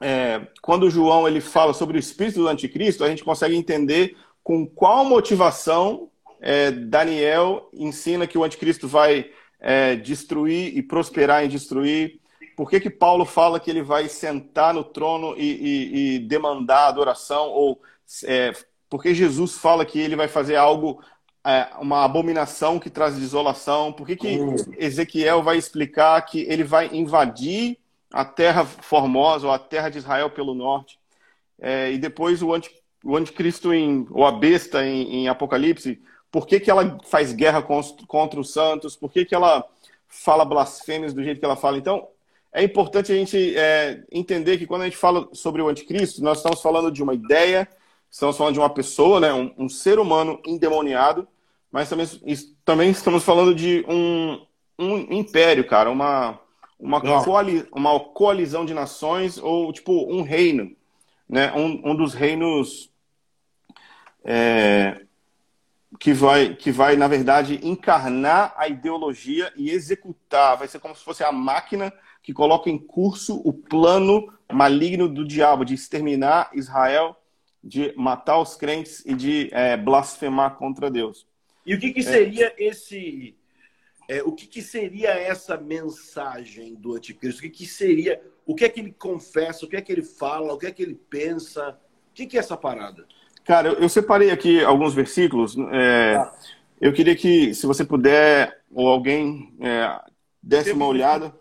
é, 0.02 0.48
quando 0.62 0.90
João 0.90 1.28
ele 1.28 1.40
fala 1.42 1.74
sobre 1.74 1.98
o 1.98 2.00
espírito 2.00 2.40
do 2.40 2.48
anticristo, 2.48 3.04
a 3.04 3.10
gente 3.10 3.24
consegue 3.24 3.56
entender 3.56 4.16
com 4.44 4.68
qual 4.68 5.06
motivação 5.06 6.10
é, 6.46 6.72
Daniel 6.72 7.70
ensina 7.74 8.28
que 8.28 8.38
o 8.38 8.44
anticristo 8.44 8.88
vai 8.88 9.32
é, 9.60 9.96
destruir 9.96 10.78
e 10.78 10.84
prosperar 10.84 11.44
em 11.44 11.50
destruir. 11.50 12.20
Por 12.56 12.70
que, 12.70 12.80
que 12.80 12.90
Paulo 12.90 13.26
fala 13.26 13.60
que 13.60 13.70
ele 13.72 13.82
vai 13.84 14.08
sentar 14.08 14.74
no 14.74 14.84
trono 14.84 15.36
e, 15.38 15.42
e- 15.44 16.16
e 16.16 16.20
demandar 16.20 16.88
adoração? 16.88 17.50
Ou 17.50 17.82
é, 18.26 18.54
por 18.90 19.02
que 19.02 19.14
Jesus 19.16 19.58
fala 19.58 19.86
que 19.86 20.00
ele 20.00 20.16
vai 20.16 20.28
fazer 20.28 20.56
algo, 20.56 21.02
é, 21.46 21.68
uma 21.82 22.06
abominação 22.06 22.80
que 22.80 22.90
traz 22.92 23.18
desolação? 23.18 23.92
Por 23.92 24.06
que, 24.08 24.16
que 24.16 24.38
Hum. 24.40 24.56
Ezequiel 24.78 25.42
vai 25.44 25.58
explicar 25.58 26.22
que 26.22 26.42
ele 26.42 26.64
vai 26.64 26.90
invadir 26.94 27.78
a 28.14 28.24
terra 28.24 28.64
formosa 28.66 29.48
ou 29.48 29.54
a 29.54 29.60
terra 29.60 29.90
de 29.90 29.98
Israel 29.98 30.30
pelo 30.30 30.54
norte? 30.54 31.00
É, 31.60 31.92
e 31.92 31.98
depois 31.98 32.42
o, 32.44 32.54
anti, 32.54 32.70
o 33.04 33.16
anticristo 33.18 33.74
em, 33.74 34.06
ou 34.12 34.26
a 34.26 34.32
besta 34.32 34.86
em, 34.86 35.24
em 35.24 35.28
Apocalipse, 35.30 36.02
por 36.36 36.46
que, 36.46 36.60
que 36.60 36.70
ela 36.70 36.98
faz 37.06 37.32
guerra 37.32 37.62
contra, 37.62 38.42
os 38.42 38.52
santos? 38.52 38.94
Por 38.94 39.10
que, 39.10 39.24
que 39.24 39.34
ela 39.34 39.64
fala 40.06 40.44
blasfêmias 40.44 41.14
do 41.14 41.24
jeito 41.24 41.40
que 41.40 41.46
ela 41.46 41.56
fala? 41.56 41.78
Então, 41.78 42.10
é 42.52 42.62
importante 42.62 43.10
a 43.10 43.16
gente 43.16 43.56
é, 43.56 44.04
entender 44.12 44.58
que 44.58 44.68
quando 44.68 44.82
a 44.82 44.84
gente 44.84 44.98
fala 44.98 45.30
sobre 45.32 45.62
o 45.62 45.70
anticristo, 45.70 46.22
nós 46.22 46.40
estamos 46.40 46.62
falando 46.62 46.92
de 46.92 47.02
uma 47.02 47.14
ideia, 47.14 47.66
estamos 48.12 48.36
falando 48.36 48.52
de 48.52 48.60
uma 48.60 48.70
pessoa, 48.70 49.22
né, 49.22 49.32
um, 49.32 49.54
um 49.58 49.70
ser 49.70 49.98
humano 49.98 50.42
endemoniado, 50.46 51.26
mas 51.72 51.88
também, 51.88 52.06
também 52.66 52.90
estamos 52.90 53.24
falando 53.24 53.56
de 53.56 53.86
um, 53.88 54.46
um 54.78 54.98
império, 55.14 55.66
cara, 55.66 55.90
uma, 55.90 56.38
uma, 56.78 57.00
coali, 57.24 57.66
uma 57.72 57.98
coalizão 57.98 58.66
de 58.66 58.74
nações 58.74 59.38
ou 59.38 59.72
tipo 59.72 60.14
um 60.14 60.22
reino, 60.22 60.76
né, 61.30 61.54
um, 61.54 61.92
um 61.92 61.96
dos 61.96 62.14
reinos 62.14 62.92
é, 64.26 65.05
que 66.00 66.14
vai, 66.14 66.56
que 66.56 66.72
vai, 66.72 66.96
na 66.96 67.08
verdade, 67.08 67.60
encarnar 67.64 68.54
a 68.58 68.68
ideologia 68.68 69.52
e 69.56 69.70
executar. 69.70 70.58
Vai 70.58 70.68
ser 70.68 70.80
como 70.80 70.96
se 70.96 71.04
fosse 71.04 71.24
a 71.24 71.32
máquina 71.32 71.94
que 72.22 72.34
coloca 72.34 72.70
em 72.70 72.78
curso 72.78 73.42
o 73.46 73.54
plano 73.54 74.34
maligno 74.52 75.08
do 75.08 75.26
diabo 75.26 75.64
de 75.64 75.74
exterminar 75.74 76.50
Israel, 76.54 77.16
de 77.64 77.94
matar 77.96 78.40
os 78.40 78.56
crentes 78.56 79.04
e 79.06 79.14
de 79.14 79.50
é, 79.52 79.78
blasfemar 79.78 80.56
contra 80.56 80.90
Deus. 80.90 81.28
E 81.66 81.74
o 81.74 81.80
que, 81.80 81.92
que 81.92 82.04
seria 82.04 82.48
é. 82.58 82.64
esse. 82.64 83.36
É, 84.08 84.22
o 84.22 84.32
que, 84.32 84.46
que, 84.46 84.62
seria 84.62 85.10
essa 85.10 85.58
mensagem 85.58 86.76
do 86.76 86.96
anticristo? 86.96 87.40
O 87.40 87.44
que, 87.44 87.50
que 87.50 87.66
seria. 87.66 88.22
O 88.46 88.54
que 88.54 88.66
é 88.66 88.70
que 88.70 88.80
ele 88.80 88.92
confessa? 88.92 89.66
O 89.66 89.70
que 89.70 89.76
é 89.76 89.82
que 89.82 89.92
ele 89.92 90.04
fala? 90.04 90.54
O 90.54 90.58
que 90.60 90.68
é 90.68 90.72
que 90.72 90.84
ele 90.84 90.96
pensa? 90.96 91.80
O 92.12 92.14
que, 92.14 92.28
que 92.28 92.38
é 92.38 92.40
essa 92.40 92.56
parada? 92.56 93.08
Cara, 93.46 93.70
eu, 93.70 93.74
eu 93.76 93.90
separei 93.90 94.32
aqui 94.32 94.64
alguns 94.64 94.94
versículos. 94.94 95.56
É, 95.72 96.16
ah. 96.16 96.34
Eu 96.82 96.92
queria 96.92 97.16
que, 97.16 97.54
se 97.54 97.66
você 97.66 97.86
puder, 97.86 98.62
ou 98.74 98.90
alguém 98.90 99.56
é, 99.62 100.00
desse 100.44 100.74
uma 100.74 100.86
olhada. 100.88 101.34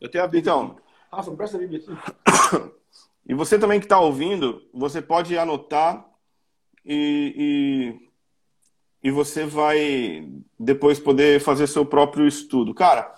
Eu 0.00 0.10
tenho 0.10 0.24
a 0.24 0.26
Bíblia. 0.26 0.40
Então, 0.40 0.76
Rafa, 1.12 1.30
presta 1.32 1.56
a 1.56 1.60
Bíblia 1.60 1.80
aqui. 1.80 2.70
E 3.26 3.34
você 3.34 3.58
também 3.58 3.78
que 3.78 3.86
está 3.86 4.00
ouvindo, 4.00 4.60
você 4.74 5.00
pode 5.00 5.38
anotar 5.38 6.04
e, 6.84 8.00
e, 9.04 9.08
e, 9.08 9.10
você 9.12 9.46
vai 9.46 10.28
depois 10.58 10.98
poder 10.98 11.40
fazer 11.40 11.68
seu 11.68 11.86
próprio 11.86 12.26
estudo. 12.26 12.74
Cara, 12.74 13.14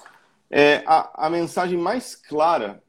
é, 0.50 0.82
a, 0.86 1.26
a 1.26 1.30
mensagem 1.30 1.78
mais 1.78 2.14
clara 2.14 2.82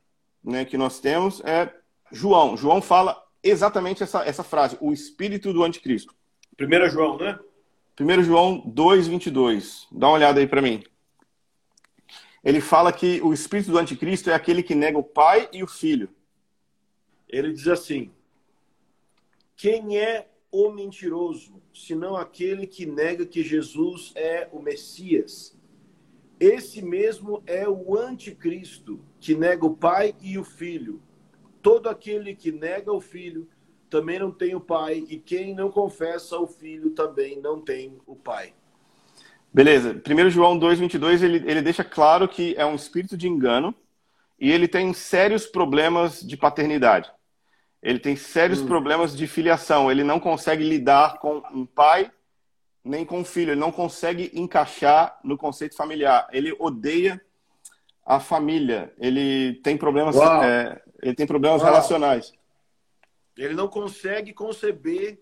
né, 0.43 0.65
que 0.65 0.77
nós 0.77 0.99
temos 0.99 1.41
é 1.45 1.73
João. 2.11 2.57
João 2.57 2.81
fala 2.81 3.22
exatamente 3.43 4.01
essa, 4.03 4.23
essa 4.23 4.43
frase, 4.43 4.77
o 4.79 4.93
espírito 4.93 5.51
do 5.51 5.63
anticristo. 5.63 6.15
1 6.59 6.89
João, 6.89 7.17
né? 7.17 7.37
1 7.99 8.23
João 8.23 8.63
2, 8.65 9.07
22. 9.07 9.87
Dá 9.91 10.07
uma 10.07 10.15
olhada 10.15 10.39
aí 10.39 10.47
para 10.47 10.61
mim. 10.61 10.83
Ele 12.43 12.59
fala 12.59 12.91
que 12.91 13.21
o 13.21 13.33
espírito 13.33 13.71
do 13.71 13.77
anticristo 13.77 14.29
é 14.29 14.33
aquele 14.33 14.63
que 14.63 14.75
nega 14.75 14.97
o 14.97 15.03
pai 15.03 15.49
e 15.51 15.63
o 15.63 15.67
filho. 15.67 16.09
Ele 17.29 17.53
diz 17.53 17.67
assim: 17.67 18.11
Quem 19.55 19.97
é 19.97 20.27
o 20.51 20.69
mentiroso, 20.71 21.61
senão 21.73 22.15
aquele 22.15 22.67
que 22.67 22.85
nega 22.85 23.25
que 23.25 23.41
Jesus 23.41 24.11
é 24.15 24.47
o 24.51 24.59
Messias? 24.59 25.57
Esse 26.39 26.81
mesmo 26.81 27.41
é 27.45 27.67
o 27.69 27.97
anticristo, 27.97 28.99
que 29.19 29.33
nega 29.33 29.65
o 29.65 29.75
pai 29.75 30.13
e 30.21 30.37
o 30.37 30.43
filho. 30.43 31.01
Todo 31.63 31.89
aquele 31.89 32.35
que 32.35 32.51
nega 32.51 32.93
o 32.93 33.01
filho 33.01 33.49
também 33.89 34.19
não 34.19 34.31
tem 34.31 34.53
o 34.53 34.61
pai, 34.61 35.03
e 35.07 35.17
quem 35.17 35.55
não 35.55 35.71
confessa 35.71 36.37
o 36.37 36.45
filho 36.45 36.91
também 36.91 37.39
não 37.39 37.59
tem 37.59 37.97
o 38.05 38.15
pai. 38.15 38.53
Beleza. 39.53 39.93
1 39.93 40.29
João 40.29 40.59
2,22 40.59 41.23
ele, 41.23 41.43
ele 41.49 41.61
deixa 41.61 41.83
claro 41.83 42.27
que 42.27 42.55
é 42.57 42.65
um 42.65 42.75
espírito 42.75 43.15
de 43.15 43.27
engano 43.27 43.73
e 44.39 44.51
ele 44.51 44.67
tem 44.67 44.93
sérios 44.93 45.45
problemas 45.45 46.21
de 46.21 46.35
paternidade. 46.35 47.11
Ele 47.81 47.99
tem 47.99 48.15
sérios 48.15 48.61
hum. 48.61 48.65
problemas 48.65 49.15
de 49.15 49.27
filiação. 49.27 49.91
Ele 49.91 50.03
não 50.03 50.19
consegue 50.19 50.63
lidar 50.63 51.19
com 51.19 51.43
um 51.53 51.65
pai 51.65 52.11
nem 52.83 53.05
com 53.05 53.19
um 53.19 53.25
filho. 53.25 53.51
Ele 53.51 53.59
não 53.59 53.71
consegue 53.71 54.31
encaixar 54.33 55.19
no 55.23 55.37
conceito 55.37 55.75
familiar. 55.75 56.27
Ele 56.31 56.55
odeia 56.59 57.21
a 58.05 58.19
família. 58.19 58.91
Ele 58.97 59.53
tem 59.63 59.77
problemas. 59.77 60.15
É, 60.15 60.81
ele 61.03 61.15
tem 61.15 61.27
problemas 61.27 61.61
Uau. 61.61 61.69
relacionais. 61.71 62.33
Ele 63.37 63.53
não 63.53 63.67
consegue 63.67 64.33
conceber 64.33 65.19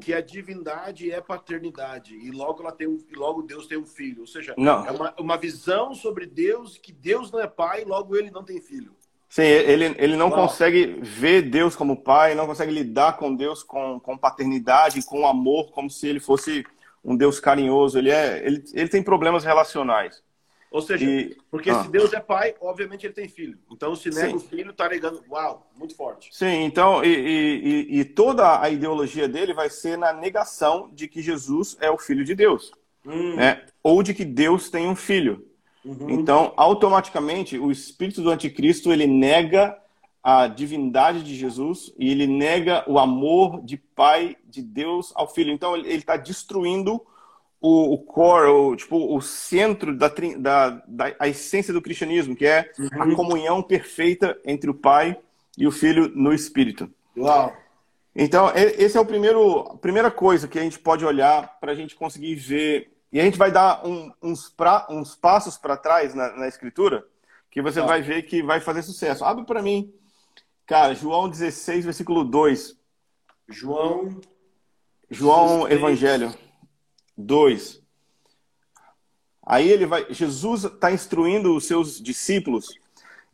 que 0.00 0.14
a 0.14 0.20
divindade 0.20 1.10
é 1.10 1.20
paternidade 1.20 2.14
e 2.14 2.30
logo 2.30 2.62
ela 2.62 2.72
tem 2.72 2.86
um, 2.86 3.04
e 3.10 3.14
logo 3.16 3.42
Deus 3.42 3.66
tem 3.66 3.76
um 3.76 3.86
filho. 3.86 4.20
Ou 4.20 4.26
seja, 4.26 4.54
não. 4.56 4.86
é 4.86 4.90
uma, 4.90 5.14
uma 5.18 5.36
visão 5.36 5.94
sobre 5.94 6.24
Deus 6.26 6.78
que 6.78 6.92
Deus 6.92 7.32
não 7.32 7.40
é 7.40 7.46
pai, 7.46 7.84
logo 7.84 8.16
ele 8.16 8.30
não 8.30 8.44
tem 8.44 8.60
filho. 8.60 8.94
Sim, 9.28 9.42
ele, 9.42 9.94
ele 9.98 10.16
não 10.16 10.30
Uau. 10.30 10.46
consegue 10.46 10.98
ver 11.02 11.42
Deus 11.42 11.76
como 11.76 12.02
pai, 12.02 12.34
não 12.34 12.46
consegue 12.46 12.72
lidar 12.72 13.16
com 13.16 13.34
Deus 13.34 13.62
com, 13.62 14.00
com 14.00 14.16
paternidade, 14.16 15.04
com 15.04 15.26
amor, 15.26 15.70
como 15.70 15.90
se 15.90 16.06
ele 16.06 16.20
fosse 16.20 16.64
um 17.04 17.16
Deus 17.16 17.38
carinhoso. 17.40 17.98
Ele, 17.98 18.10
é, 18.10 18.46
ele, 18.46 18.64
ele 18.72 18.88
tem 18.88 19.02
problemas 19.02 19.44
relacionais. 19.44 20.22
Ou 20.70 20.82
seja, 20.82 21.04
e... 21.04 21.36
porque 21.50 21.70
ah. 21.70 21.82
se 21.82 21.90
Deus 21.90 22.12
é 22.12 22.20
pai, 22.20 22.54
obviamente 22.60 23.06
ele 23.06 23.14
tem 23.14 23.28
filho. 23.28 23.58
Então, 23.70 23.94
se 23.96 24.10
nega 24.10 24.30
Sim. 24.30 24.36
o 24.36 24.40
filho, 24.40 24.72
tá 24.72 24.88
negando. 24.88 25.22
Uau, 25.30 25.70
muito 25.76 25.94
forte. 25.94 26.28
Sim, 26.32 26.64
então, 26.64 27.02
e, 27.02 27.08
e, 27.08 28.00
e, 28.00 28.04
toda 28.04 28.60
a 28.60 28.68
ideologia 28.68 29.26
dele 29.26 29.54
vai 29.54 29.70
ser 29.70 29.96
na 29.96 30.12
negação 30.12 30.90
de 30.92 31.08
que 31.08 31.22
Jesus 31.22 31.76
é 31.80 31.90
o 31.90 31.98
filho 31.98 32.24
de 32.24 32.34
Deus. 32.34 32.70
Hum. 33.06 33.36
Né? 33.36 33.64
Ou 33.82 34.02
de 34.02 34.12
que 34.12 34.24
Deus 34.24 34.68
tem 34.68 34.86
um 34.86 34.96
filho. 34.96 35.46
Uhum. 35.84 36.10
Então, 36.10 36.52
automaticamente, 36.56 37.58
o 37.58 37.70
espírito 37.70 38.20
do 38.20 38.30
anticristo 38.30 38.92
ele 38.92 39.06
nega 39.06 39.78
a 40.22 40.46
divindade 40.46 41.22
de 41.22 41.34
Jesus 41.34 41.94
e 41.98 42.10
ele 42.10 42.26
nega 42.26 42.84
o 42.86 42.98
amor 42.98 43.62
de 43.64 43.78
pai 43.78 44.36
de 44.44 44.60
Deus 44.60 45.12
ao 45.14 45.32
filho. 45.32 45.50
Então, 45.50 45.74
ele 45.74 45.94
está 45.94 46.16
destruindo 46.18 47.00
o, 47.60 47.94
o 47.94 47.98
core, 47.98 48.48
o, 48.48 48.76
tipo, 48.76 49.16
o 49.16 49.20
centro 49.20 49.96
da, 49.96 50.08
da, 50.38 50.70
da 50.86 51.14
a 51.18 51.28
essência 51.28 51.72
do 51.72 51.82
cristianismo, 51.82 52.36
que 52.36 52.46
é 52.46 52.70
uhum. 52.78 53.02
a 53.02 53.16
comunhão 53.16 53.62
perfeita 53.62 54.38
entre 54.44 54.70
o 54.70 54.74
Pai 54.74 55.18
e 55.56 55.66
o 55.66 55.72
Filho 55.72 56.08
no 56.14 56.32
Espírito. 56.32 56.90
Uau! 57.16 57.54
Então, 58.14 58.50
esse 58.54 58.96
é 58.96 59.00
o 59.00 59.06
primeiro, 59.06 59.60
a 59.60 59.76
primeira 59.76 60.10
coisa 60.10 60.48
que 60.48 60.58
a 60.58 60.62
gente 60.62 60.78
pode 60.78 61.04
olhar 61.04 61.58
para 61.60 61.72
a 61.72 61.74
gente 61.74 61.94
conseguir 61.94 62.34
ver. 62.34 62.92
E 63.12 63.20
a 63.20 63.24
gente 63.24 63.38
vai 63.38 63.50
dar 63.50 63.86
um, 63.86 64.12
uns, 64.22 64.48
pra, 64.48 64.86
uns 64.90 65.14
passos 65.14 65.56
para 65.56 65.76
trás 65.76 66.14
na, 66.14 66.36
na, 66.36 66.48
Escritura, 66.48 67.06
que 67.50 67.62
você 67.62 67.80
vai 67.80 68.02
ver 68.02 68.22
que 68.22 68.42
vai 68.42 68.60
fazer 68.60 68.82
sucesso. 68.82 69.24
Abre 69.24 69.44
para 69.44 69.62
mim, 69.62 69.92
cara, 70.66 70.94
João 70.94 71.28
16, 71.28 71.84
versículo 71.84 72.24
2. 72.24 72.76
João. 73.48 74.20
João 75.08 75.68
16. 75.68 75.72
Evangelho. 75.72 76.47
2. 77.18 77.82
Aí 79.44 79.68
ele 79.68 79.86
vai, 79.86 80.06
Jesus 80.12 80.64
está 80.64 80.92
instruindo 80.92 81.56
os 81.56 81.66
seus 81.66 82.00
discípulos 82.00 82.68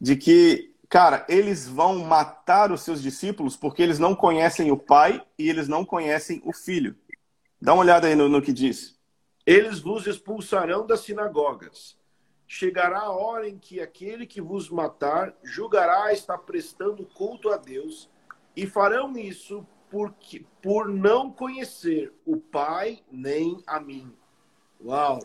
de 0.00 0.16
que, 0.16 0.74
cara, 0.88 1.26
eles 1.28 1.68
vão 1.68 1.98
matar 1.98 2.72
os 2.72 2.80
seus 2.80 3.02
discípulos 3.02 3.56
porque 3.56 3.82
eles 3.82 3.98
não 3.98 4.14
conhecem 4.14 4.72
o 4.72 4.76
Pai 4.76 5.24
e 5.38 5.48
eles 5.48 5.68
não 5.68 5.84
conhecem 5.84 6.40
o 6.44 6.52
Filho. 6.52 6.96
Dá 7.60 7.74
uma 7.74 7.82
olhada 7.82 8.06
aí 8.06 8.14
no, 8.14 8.28
no 8.28 8.40
que 8.40 8.52
diz. 8.52 8.98
Eles 9.44 9.80
vos 9.80 10.06
expulsarão 10.06 10.86
das 10.86 11.00
sinagogas. 11.00 11.98
Chegará 12.46 13.00
a 13.00 13.10
hora 13.10 13.48
em 13.48 13.58
que 13.58 13.80
aquele 13.80 14.26
que 14.26 14.40
vos 14.40 14.70
matar 14.70 15.34
julgará 15.42 16.12
estar 16.12 16.38
prestando 16.38 17.04
culto 17.06 17.50
a 17.50 17.56
Deus, 17.56 18.08
e 18.56 18.66
farão 18.66 19.16
isso 19.18 19.66
porque, 19.94 20.44
por 20.60 20.88
não 20.88 21.30
conhecer 21.30 22.12
o 22.26 22.36
Pai 22.36 22.98
nem 23.12 23.62
a 23.64 23.78
mim. 23.78 24.12
Uau! 24.84 25.20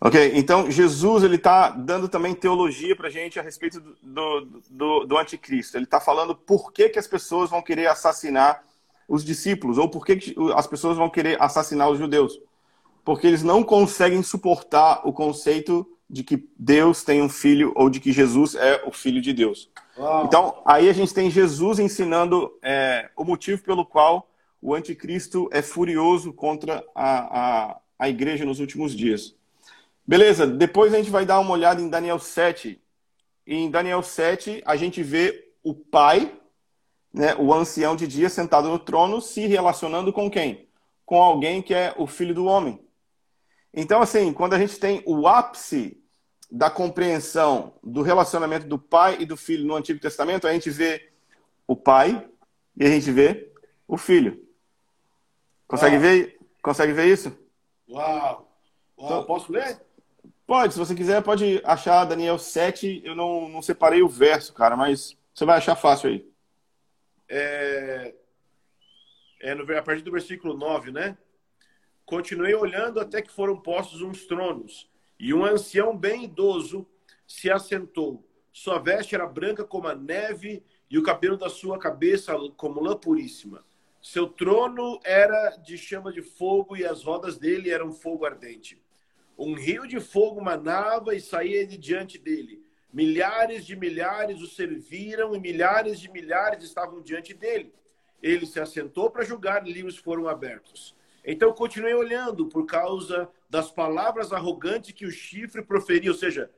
Ok, 0.00 0.32
então 0.34 0.70
Jesus 0.70 1.22
ele 1.22 1.36
está 1.36 1.68
dando 1.68 2.08
também 2.08 2.34
teologia 2.34 2.96
para 2.96 3.08
a 3.08 3.10
gente 3.10 3.38
a 3.38 3.42
respeito 3.42 3.78
do, 4.02 4.40
do, 4.70 5.04
do, 5.04 5.18
anticristo. 5.18 5.76
Ele 5.76 5.84
está 5.84 6.00
falando 6.00 6.34
por 6.34 6.72
que, 6.72 6.88
que 6.88 6.98
as 6.98 7.06
pessoas 7.06 7.50
vão 7.50 7.60
querer 7.60 7.88
assassinar 7.88 8.62
os 9.06 9.22
discípulos, 9.22 9.76
ou 9.76 9.90
por 9.90 10.06
que, 10.06 10.16
que 10.16 10.34
as 10.54 10.66
pessoas 10.66 10.96
vão 10.96 11.10
querer 11.10 11.36
assassinar 11.38 11.90
os 11.90 11.98
judeus. 11.98 12.40
Porque 13.04 13.26
eles 13.26 13.42
não 13.42 13.62
conseguem 13.62 14.22
suportar 14.22 15.06
o 15.06 15.12
conceito 15.12 15.86
de 16.08 16.22
que 16.22 16.48
Deus 16.56 17.02
tem 17.02 17.20
um 17.20 17.28
filho 17.28 17.72
ou 17.74 17.90
de 17.90 18.00
que 18.00 18.12
Jesus 18.12 18.54
é 18.54 18.82
o 18.86 18.92
filho 18.92 19.20
de 19.20 19.32
Deus. 19.32 19.70
Uau. 19.98 20.26
Então, 20.26 20.62
aí 20.64 20.88
a 20.88 20.92
gente 20.92 21.12
tem 21.12 21.30
Jesus 21.30 21.78
ensinando 21.78 22.52
é, 22.62 23.10
o 23.16 23.24
motivo 23.24 23.62
pelo 23.62 23.84
qual 23.84 24.30
o 24.62 24.74
anticristo 24.74 25.48
é 25.52 25.62
furioso 25.62 26.32
contra 26.32 26.84
a, 26.94 27.70
a, 27.70 27.80
a 27.98 28.08
igreja 28.08 28.44
nos 28.44 28.60
últimos 28.60 28.94
dias. 28.94 29.34
Beleza, 30.06 30.46
depois 30.46 30.94
a 30.94 30.98
gente 30.98 31.10
vai 31.10 31.26
dar 31.26 31.40
uma 31.40 31.52
olhada 31.52 31.80
em 31.80 31.88
Daniel 31.88 32.18
7. 32.18 32.80
E 33.46 33.54
em 33.54 33.70
Daniel 33.70 34.02
7, 34.02 34.62
a 34.64 34.76
gente 34.76 35.02
vê 35.02 35.52
o 35.62 35.74
pai, 35.74 36.32
né, 37.12 37.34
o 37.36 37.52
ancião 37.52 37.96
de 37.96 38.06
dia, 38.06 38.28
sentado 38.28 38.68
no 38.68 38.78
trono, 38.78 39.20
se 39.20 39.46
relacionando 39.46 40.12
com 40.12 40.30
quem? 40.30 40.68
Com 41.04 41.20
alguém 41.20 41.60
que 41.60 41.74
é 41.74 41.92
o 41.96 42.06
filho 42.06 42.34
do 42.34 42.44
homem. 42.44 42.80
Então, 43.76 44.00
assim, 44.00 44.32
quando 44.32 44.54
a 44.54 44.58
gente 44.58 44.80
tem 44.80 45.02
o 45.04 45.28
ápice 45.28 46.02
da 46.50 46.70
compreensão 46.70 47.74
do 47.84 48.00
relacionamento 48.00 48.66
do 48.66 48.78
pai 48.78 49.18
e 49.20 49.26
do 49.26 49.36
filho 49.36 49.66
no 49.66 49.76
Antigo 49.76 50.00
Testamento, 50.00 50.48
a 50.48 50.52
gente 50.54 50.70
vê 50.70 51.12
o 51.66 51.76
pai 51.76 52.26
e 52.74 52.86
a 52.86 52.88
gente 52.88 53.10
vê 53.12 53.52
o 53.86 53.98
filho. 53.98 54.42
Consegue, 55.68 55.98
ver, 55.98 56.38
consegue 56.62 56.94
ver 56.94 57.12
isso? 57.12 57.36
Uau! 57.86 58.50
Uau. 58.98 59.06
Então, 59.06 59.24
Posso 59.24 59.52
ler? 59.52 59.84
Pode, 60.46 60.72
se 60.72 60.78
você 60.78 60.94
quiser, 60.94 61.22
pode 61.22 61.60
achar 61.64 62.04
Daniel 62.04 62.38
7. 62.38 63.02
Eu 63.04 63.14
não, 63.14 63.48
não 63.48 63.60
separei 63.60 64.02
o 64.02 64.08
verso, 64.08 64.54
cara, 64.54 64.76
mas 64.76 65.18
você 65.34 65.44
vai 65.44 65.58
achar 65.58 65.76
fácil 65.76 66.08
aí. 66.08 66.26
É, 67.28 68.14
é 69.42 69.54
no, 69.54 69.76
a 69.76 69.82
partir 69.82 70.02
do 70.02 70.12
versículo 70.12 70.56
9, 70.56 70.92
né? 70.92 71.18
Continuei 72.06 72.54
olhando 72.54 73.00
até 73.00 73.20
que 73.20 73.32
foram 73.32 73.60
postos 73.60 74.00
uns 74.00 74.26
tronos, 74.26 74.88
e 75.18 75.34
um 75.34 75.44
ancião 75.44 75.96
bem 75.96 76.22
idoso 76.22 76.86
se 77.26 77.50
assentou. 77.50 78.24
Sua 78.52 78.78
veste 78.78 79.16
era 79.16 79.26
branca 79.26 79.64
como 79.64 79.88
a 79.88 79.94
neve, 79.94 80.62
e 80.88 80.96
o 80.98 81.02
cabelo 81.02 81.36
da 81.36 81.48
sua 81.48 81.80
cabeça 81.80 82.32
como 82.56 82.80
lã 82.80 82.96
puríssima. 82.96 83.64
Seu 84.00 84.28
trono 84.28 85.00
era 85.02 85.56
de 85.56 85.76
chama 85.76 86.12
de 86.12 86.22
fogo, 86.22 86.76
e 86.76 86.84
as 86.84 87.02
rodas 87.02 87.38
dele 87.38 87.70
eram 87.70 87.92
fogo 87.92 88.24
ardente. 88.24 88.80
Um 89.36 89.54
rio 89.54 89.84
de 89.84 89.98
fogo 89.98 90.40
manava 90.40 91.12
e 91.12 91.20
saía 91.20 91.66
de 91.66 91.76
diante 91.76 92.18
dele. 92.18 92.64
Milhares 92.92 93.66
de 93.66 93.74
milhares 93.74 94.40
o 94.40 94.46
serviram 94.46 95.34
e 95.34 95.40
milhares 95.40 95.98
de 95.98 96.08
milhares 96.08 96.62
estavam 96.62 97.02
diante 97.02 97.34
dele. 97.34 97.74
Ele 98.22 98.46
se 98.46 98.60
assentou 98.60 99.10
para 99.10 99.24
julgar 99.24 99.66
e 99.66 99.72
livros 99.72 99.98
foram 99.98 100.28
abertos. 100.28 100.95
Então 101.26 101.52
continuei 101.52 101.92
olhando 101.92 102.46
por 102.46 102.64
causa 102.66 103.28
das 103.50 103.68
palavras 103.68 104.32
arrogantes 104.32 104.92
que 104.92 105.04
o 105.04 105.10
chifre 105.10 105.60
proferia, 105.60 106.12
ou 106.12 106.16
seja, 106.16 106.48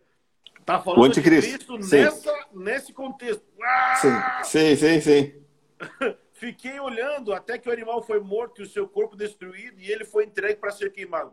está 0.60 0.78
falando 0.78 1.14
de 1.14 1.22
Cristo 1.22 1.78
nessa, 1.78 2.46
nesse 2.52 2.92
contexto. 2.92 3.42
Ah! 3.62 4.42
Sim, 4.44 4.76
sim, 4.76 4.76
sim. 4.76 5.00
sim. 5.00 5.34
Fiquei 6.34 6.78
olhando 6.78 7.32
até 7.32 7.58
que 7.58 7.68
o 7.68 7.72
animal 7.72 8.02
foi 8.02 8.20
morto 8.20 8.60
e 8.60 8.64
o 8.64 8.68
seu 8.68 8.86
corpo 8.86 9.16
destruído 9.16 9.80
e 9.80 9.90
ele 9.90 10.04
foi 10.04 10.24
entregue 10.24 10.60
para 10.60 10.70
ser 10.70 10.92
queimado. 10.92 11.32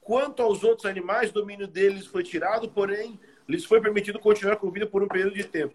Quanto 0.00 0.42
aos 0.42 0.64
outros 0.64 0.86
animais, 0.86 1.30
o 1.30 1.34
domínio 1.34 1.66
deles 1.66 2.06
foi 2.06 2.22
tirado, 2.22 2.68
porém, 2.68 3.20
lhes 3.46 3.64
foi 3.64 3.80
permitido 3.80 4.18
continuar 4.18 4.56
com 4.56 4.70
vida 4.70 4.86
por 4.86 5.02
um 5.02 5.08
período 5.08 5.34
de 5.34 5.44
tempo. 5.44 5.74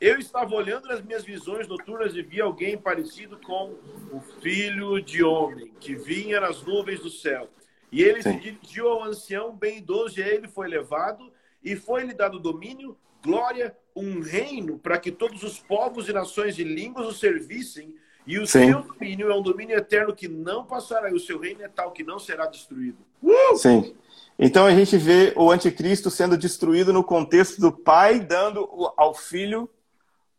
Eu 0.00 0.18
estava 0.18 0.54
olhando 0.54 0.88
nas 0.88 1.02
minhas 1.02 1.24
visões 1.24 1.68
noturnas 1.68 2.14
e 2.14 2.22
vi 2.22 2.40
alguém 2.40 2.76
parecido 2.76 3.38
com 3.38 3.74
o 4.12 4.20
filho 4.40 5.00
de 5.00 5.22
homem, 5.22 5.72
que 5.80 5.94
vinha 5.94 6.40
nas 6.40 6.62
nuvens 6.62 7.00
do 7.00 7.10
céu. 7.10 7.48
E 7.90 8.02
ele 8.02 8.22
Sim. 8.22 8.32
se 8.32 8.40
dirigiu 8.40 8.88
ao 8.88 9.04
ancião 9.04 9.54
bem 9.54 9.78
idoso, 9.78 10.18
e 10.18 10.22
ele 10.22 10.48
foi 10.48 10.68
levado, 10.68 11.32
e 11.62 11.76
foi-lhe 11.76 12.12
dado 12.12 12.40
domínio, 12.40 12.96
glória, 13.22 13.74
um 13.94 14.20
reino, 14.20 14.78
para 14.78 14.98
que 14.98 15.12
todos 15.12 15.42
os 15.42 15.60
povos 15.60 16.08
e 16.08 16.12
nações 16.12 16.58
e 16.58 16.64
línguas 16.64 17.06
o 17.06 17.12
servissem. 17.12 17.94
E 18.26 18.38
o 18.38 18.46
Sim. 18.46 18.72
seu 18.72 18.82
domínio 18.82 19.30
é 19.30 19.34
um 19.34 19.42
domínio 19.42 19.76
eterno 19.76 20.14
que 20.14 20.26
não 20.26 20.64
passará, 20.64 21.08
e 21.10 21.14
o 21.14 21.20
seu 21.20 21.38
reino 21.38 21.62
é 21.62 21.68
tal 21.68 21.92
que 21.92 22.02
não 22.02 22.18
será 22.18 22.46
destruído. 22.46 22.98
Uh! 23.22 23.56
Sim. 23.56 23.94
Então 24.38 24.66
a 24.66 24.74
gente 24.74 24.96
vê 24.96 25.32
o 25.36 25.50
anticristo 25.50 26.10
sendo 26.10 26.36
destruído 26.36 26.92
no 26.92 27.04
contexto 27.04 27.60
do 27.60 27.70
pai 27.70 28.18
dando 28.18 28.68
ao 28.96 29.14
filho 29.14 29.70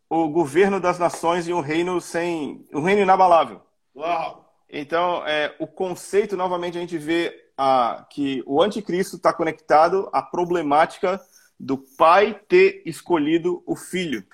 o 0.08 0.28
governo 0.28 0.80
das 0.80 0.98
nações 0.98 1.48
e 1.48 1.52
um 1.52 1.60
reino 1.60 2.00
sem 2.00 2.64
um 2.72 2.82
reino 2.82 3.02
inabalável. 3.02 3.60
Uau! 3.94 4.46
Então, 4.68 5.26
é, 5.26 5.54
o 5.58 5.66
conceito, 5.66 6.36
novamente, 6.36 6.76
a 6.76 6.80
gente 6.80 6.98
vê 6.98 7.50
a, 7.56 8.06
que 8.10 8.42
o 8.46 8.62
anticristo 8.62 9.16
está 9.16 9.32
conectado 9.32 10.08
à 10.12 10.20
problemática 10.20 11.20
do 11.58 11.78
pai 11.78 12.38
ter 12.48 12.82
escolhido 12.84 13.62
o 13.66 13.74
filho. 13.74 14.24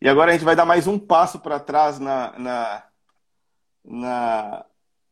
E 0.00 0.08
agora 0.08 0.30
a 0.30 0.34
gente 0.34 0.44
vai 0.44 0.56
dar 0.56 0.64
mais 0.64 0.86
um 0.86 0.98
passo 0.98 1.38
para 1.38 1.60
trás 1.60 2.00
na, 2.00 2.36
na, 2.38 2.84
na, 3.84 4.64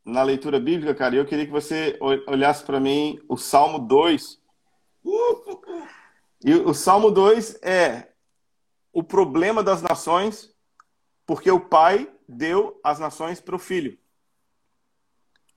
na 0.05 0.23
leitura 0.23 0.59
bíblica, 0.59 0.95
cara, 0.95 1.15
eu 1.15 1.25
queria 1.25 1.47
que 1.47 1.53
você 1.53 1.97
olhasse 2.27 2.65
para 2.65 2.81
mim 2.81 3.21
o 3.29 3.37
Salmo 3.37 3.79
2. 3.79 4.41
E 6.45 6.55
o 6.55 6.75
Salmo 6.75 7.11
2 7.11 7.61
é 7.63 8.10
o 8.93 9.03
problema 9.03 9.63
das 9.63 9.83
nações, 9.83 10.55
porque 11.25 11.51
o 11.51 11.61
pai 11.61 12.13
deu 12.29 12.81
as 12.83 12.99
nações 12.99 13.41
para 13.41 13.57
o 13.57 13.59
filho. 13.59 13.99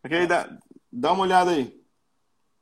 Ok? 0.03 0.27
Dá, 0.27 0.57
dá 0.91 1.11
uma 1.11 1.23
olhada 1.23 1.51
aí. 1.51 1.81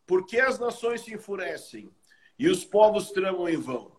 Por 0.05 0.25
que 0.25 0.39
as 0.39 0.59
nações 0.59 1.01
se 1.01 1.13
enfurecem 1.13 1.89
e 2.37 2.47
os 2.49 2.63
povos 2.63 3.11
tramam 3.11 3.47
em 3.47 3.57
vão? 3.57 3.95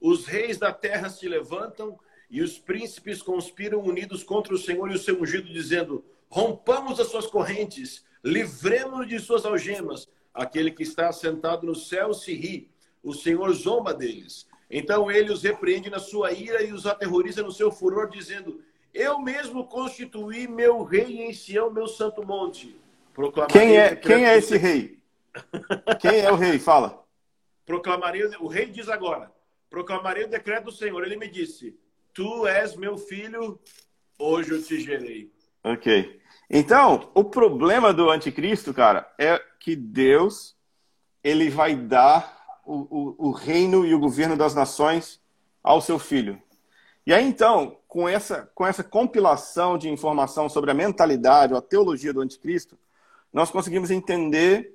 Os 0.00 0.26
reis 0.26 0.58
da 0.58 0.72
terra 0.72 1.08
se 1.08 1.28
levantam 1.28 1.98
e 2.28 2.42
os 2.42 2.58
príncipes 2.58 3.22
conspiram 3.22 3.80
unidos 3.80 4.22
contra 4.22 4.54
o 4.54 4.58
Senhor 4.58 4.90
e 4.90 4.94
o 4.94 4.98
seu 4.98 5.20
ungido, 5.20 5.52
dizendo: 5.52 6.04
rompamos 6.28 6.98
as 7.00 7.08
suas 7.08 7.26
correntes, 7.26 8.04
livremos-nos 8.22 9.08
de 9.08 9.18
suas 9.18 9.44
algemas. 9.44 10.08
Aquele 10.32 10.70
que 10.70 10.82
está 10.82 11.12
sentado 11.12 11.64
no 11.64 11.76
céu 11.76 12.12
se 12.12 12.34
ri, 12.34 12.68
o 13.02 13.14
Senhor 13.14 13.52
zomba 13.52 13.94
deles. 13.94 14.46
Então 14.70 15.10
ele 15.10 15.32
os 15.32 15.42
repreende 15.42 15.90
na 15.90 15.98
sua 15.98 16.32
ira 16.32 16.62
e 16.62 16.72
os 16.72 16.86
aterroriza 16.86 17.42
no 17.42 17.52
seu 17.52 17.70
furor, 17.70 18.08
dizendo: 18.08 18.60
Eu 18.92 19.18
mesmo 19.18 19.66
constituí 19.66 20.48
meu 20.48 20.82
rei 20.82 21.22
em 21.22 21.32
Sião, 21.32 21.70
meu 21.70 21.86
santo 21.86 22.26
monte. 22.26 22.76
Quem 23.48 23.76
é, 23.76 23.94
quem 23.94 24.26
é 24.26 24.36
esse 24.36 24.56
rei? 24.56 24.98
Quem 26.00 26.20
é 26.20 26.32
o 26.32 26.36
rei? 26.36 26.58
Fala. 26.58 27.04
Proclamarei, 27.64 28.24
o 28.40 28.46
rei 28.46 28.66
diz 28.66 28.88
agora: 28.88 29.30
Proclamarei 29.70 30.24
o 30.24 30.28
decreto 30.28 30.64
do 30.64 30.72
Senhor. 30.72 31.04
Ele 31.04 31.16
me 31.16 31.28
disse: 31.28 31.78
Tu 32.12 32.46
és 32.46 32.76
meu 32.76 32.96
filho, 32.96 33.58
hoje 34.18 34.52
eu 34.52 34.62
te 34.62 34.80
gerei. 34.80 35.32
Ok. 35.62 36.20
Então, 36.50 37.10
o 37.14 37.24
problema 37.24 37.92
do 37.92 38.10
anticristo, 38.10 38.74
cara, 38.74 39.12
é 39.18 39.40
que 39.58 39.74
Deus 39.74 40.54
ele 41.22 41.48
vai 41.48 41.74
dar 41.74 42.33
o, 42.66 43.14
o, 43.18 43.28
o 43.28 43.30
reino 43.32 43.84
e 43.84 43.94
o 43.94 43.98
governo 43.98 44.36
das 44.36 44.54
nações 44.54 45.20
ao 45.62 45.80
seu 45.80 45.98
filho. 45.98 46.40
E 47.06 47.12
aí, 47.12 47.26
então, 47.26 47.76
com 47.86 48.08
essa, 48.08 48.50
com 48.54 48.66
essa 48.66 48.82
compilação 48.82 49.76
de 49.76 49.90
informação 49.90 50.48
sobre 50.48 50.70
a 50.70 50.74
mentalidade, 50.74 51.52
ou 51.52 51.58
a 51.58 51.62
teologia 51.62 52.12
do 52.12 52.20
anticristo, 52.20 52.78
nós 53.32 53.50
conseguimos 53.50 53.90
entender 53.90 54.74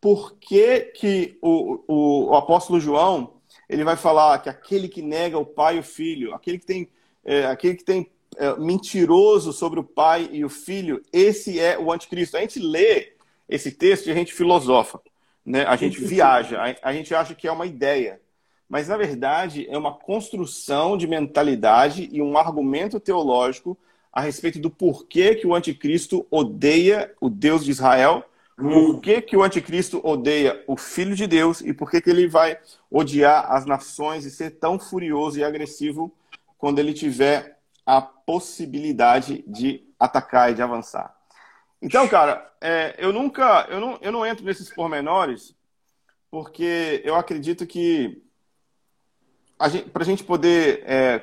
por 0.00 0.36
que, 0.36 0.80
que 0.94 1.38
o, 1.40 1.82
o, 1.88 2.30
o, 2.30 2.34
apóstolo 2.34 2.78
João 2.78 3.40
ele 3.68 3.82
vai 3.82 3.96
falar 3.96 4.38
que 4.40 4.50
aquele 4.50 4.88
que 4.88 5.00
nega 5.00 5.38
o 5.38 5.46
pai 5.46 5.76
e 5.76 5.80
o 5.80 5.82
filho, 5.82 6.34
aquele 6.34 6.58
que 6.58 6.66
tem, 6.66 6.88
é, 7.24 7.46
aquele 7.46 7.74
que 7.74 7.84
tem 7.84 8.10
é, 8.36 8.54
mentiroso 8.56 9.52
sobre 9.52 9.80
o 9.80 9.84
pai 9.84 10.28
e 10.30 10.44
o 10.44 10.48
filho, 10.50 11.02
esse 11.12 11.58
é 11.58 11.78
o 11.78 11.90
anticristo. 11.90 12.36
A 12.36 12.40
gente 12.40 12.58
lê 12.58 13.14
esse 13.48 13.72
texto 13.72 14.06
e 14.06 14.12
a 14.12 14.14
gente 14.14 14.34
filosofa, 14.34 15.00
né? 15.44 15.64
a 15.64 15.76
gente 15.76 16.00
viaja, 16.04 16.60
a, 16.60 16.88
a 16.88 16.92
gente 16.92 17.14
acha 17.14 17.34
que 17.34 17.46
é 17.46 17.52
uma 17.52 17.66
ideia. 17.66 18.20
Mas, 18.68 18.88
na 18.88 18.96
verdade, 18.96 19.66
é 19.68 19.76
uma 19.76 19.92
construção 19.92 20.96
de 20.96 21.06
mentalidade 21.06 22.08
e 22.10 22.22
um 22.22 22.36
argumento 22.36 22.98
teológico 22.98 23.78
a 24.12 24.20
respeito 24.20 24.58
do 24.58 24.70
porquê 24.70 25.34
que 25.34 25.46
o 25.46 25.54
anticristo 25.54 26.26
odeia 26.30 27.12
o 27.20 27.28
Deus 27.28 27.64
de 27.64 27.70
Israel, 27.72 28.24
por 28.56 29.00
que, 29.00 29.20
que 29.20 29.36
o 29.36 29.42
anticristo 29.42 30.00
odeia 30.04 30.62
o 30.68 30.76
Filho 30.76 31.16
de 31.16 31.26
Deus 31.26 31.60
e 31.60 31.72
por 31.72 31.90
que, 31.90 32.00
que 32.00 32.08
ele 32.08 32.28
vai 32.28 32.56
odiar 32.88 33.50
as 33.50 33.66
nações 33.66 34.24
e 34.24 34.30
ser 34.30 34.50
tão 34.52 34.78
furioso 34.78 35.38
e 35.38 35.44
agressivo 35.44 36.12
quando 36.56 36.78
ele 36.78 36.94
tiver 36.94 37.58
a 37.84 38.00
possibilidade 38.00 39.44
de 39.46 39.84
atacar 39.98 40.52
e 40.52 40.54
de 40.54 40.62
avançar. 40.62 41.14
Então, 41.84 42.08
cara, 42.08 42.50
é, 42.62 42.94
eu 42.96 43.12
nunca, 43.12 43.66
eu 43.68 43.78
não, 43.78 43.98
eu 44.00 44.10
não 44.10 44.24
entro 44.24 44.42
nesses 44.42 44.72
pormenores, 44.74 45.54
porque 46.30 47.02
eu 47.04 47.14
acredito 47.14 47.66
que 47.66 48.22
para 49.92 50.02
a 50.02 50.06
gente 50.06 50.24
poder 50.24 50.82
é, 50.86 51.22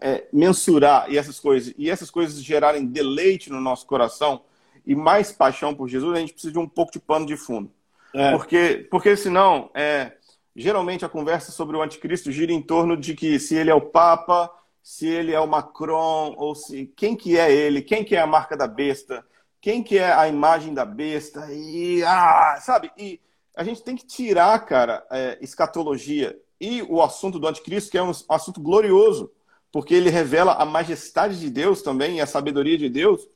é, 0.00 0.26
mensurar 0.32 1.10
e 1.10 1.18
essas 1.18 1.38
coisas 1.38 1.74
e 1.76 1.90
essas 1.90 2.10
coisas 2.10 2.42
gerarem 2.42 2.86
deleite 2.86 3.50
no 3.50 3.60
nosso 3.60 3.86
coração 3.86 4.40
e 4.86 4.94
mais 4.94 5.30
paixão 5.30 5.74
por 5.74 5.88
Jesus, 5.88 6.16
a 6.16 6.20
gente 6.20 6.32
precisa 6.32 6.54
de 6.54 6.58
um 6.58 6.68
pouco 6.68 6.90
de 6.90 6.98
pano 6.98 7.26
de 7.26 7.36
fundo, 7.36 7.70
é. 8.14 8.30
porque 8.32 8.88
porque 8.90 9.14
senão 9.14 9.70
é, 9.74 10.12
geralmente 10.56 11.04
a 11.04 11.08
conversa 11.08 11.52
sobre 11.52 11.76
o 11.76 11.82
anticristo 11.82 12.32
gira 12.32 12.50
em 12.50 12.62
torno 12.62 12.96
de 12.96 13.14
que 13.14 13.38
se 13.38 13.54
ele 13.54 13.70
é 13.70 13.74
o 13.74 13.82
Papa, 13.82 14.50
se 14.82 15.06
ele 15.06 15.34
é 15.34 15.40
o 15.40 15.46
Macron 15.46 16.34
ou 16.38 16.54
se 16.54 16.86
quem 16.96 17.14
que 17.14 17.38
é 17.38 17.52
ele, 17.52 17.82
quem 17.82 18.02
que 18.02 18.16
é 18.16 18.20
a 18.20 18.26
marca 18.26 18.56
da 18.56 18.66
besta, 18.66 19.22
quem 19.60 19.82
que 19.82 19.98
é 19.98 20.12
a 20.12 20.28
imagem 20.28 20.72
da 20.72 20.84
besta 20.84 21.46
e 21.52 22.02
ah, 22.04 22.58
sabe? 22.60 22.90
E 22.96 23.20
a 23.54 23.64
gente 23.64 23.82
tem 23.82 23.96
que 23.96 24.06
tirar, 24.06 24.58
cara, 24.64 25.04
é, 25.10 25.38
escatologia 25.40 26.38
e 26.60 26.82
o 26.82 27.02
assunto 27.02 27.38
do 27.38 27.46
anticristo 27.46 27.90
que 27.90 27.98
é 27.98 28.02
um 28.02 28.12
assunto 28.28 28.60
glorioso, 28.60 29.32
porque 29.72 29.94
ele 29.94 30.10
revela 30.10 30.54
a 30.54 30.64
majestade 30.64 31.38
de 31.38 31.50
Deus 31.50 31.82
também 31.82 32.16
e 32.16 32.20
a 32.20 32.26
sabedoria 32.26 32.78
de 32.78 32.88
Deus 32.88 33.28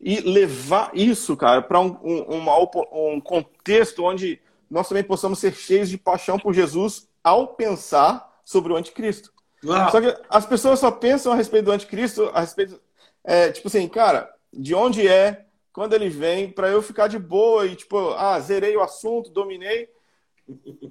e 0.00 0.20
levar 0.20 0.90
isso, 0.94 1.36
cara, 1.36 1.62
para 1.62 1.80
um, 1.80 1.96
um, 2.02 3.14
um 3.14 3.20
contexto 3.20 4.04
onde 4.04 4.40
nós 4.70 4.88
também 4.88 5.04
possamos 5.04 5.38
ser 5.38 5.54
cheios 5.54 5.88
de 5.88 5.96
paixão 5.96 6.38
por 6.38 6.52
Jesus 6.52 7.08
ao 7.22 7.48
pensar 7.48 8.40
sobre 8.44 8.72
o 8.72 8.76
anticristo. 8.76 9.32
Ah. 9.68 9.90
Só 9.90 10.00
que 10.00 10.16
as 10.28 10.46
pessoas 10.46 10.78
só 10.78 10.90
pensam 10.90 11.32
a 11.32 11.36
respeito 11.36 11.66
do 11.66 11.72
anticristo, 11.72 12.30
a 12.34 12.40
respeito. 12.40 12.80
É, 13.24 13.50
tipo 13.50 13.68
assim, 13.68 13.88
cara, 13.88 14.32
de 14.52 14.74
onde 14.74 15.08
é, 15.08 15.45
quando 15.76 15.92
ele 15.92 16.08
vem, 16.08 16.50
para 16.50 16.70
eu 16.70 16.80
ficar 16.80 17.06
de 17.06 17.18
boa 17.18 17.66
e, 17.66 17.76
tipo, 17.76 18.14
ah, 18.14 18.40
zerei 18.40 18.74
o 18.74 18.82
assunto, 18.82 19.28
dominei. 19.28 19.90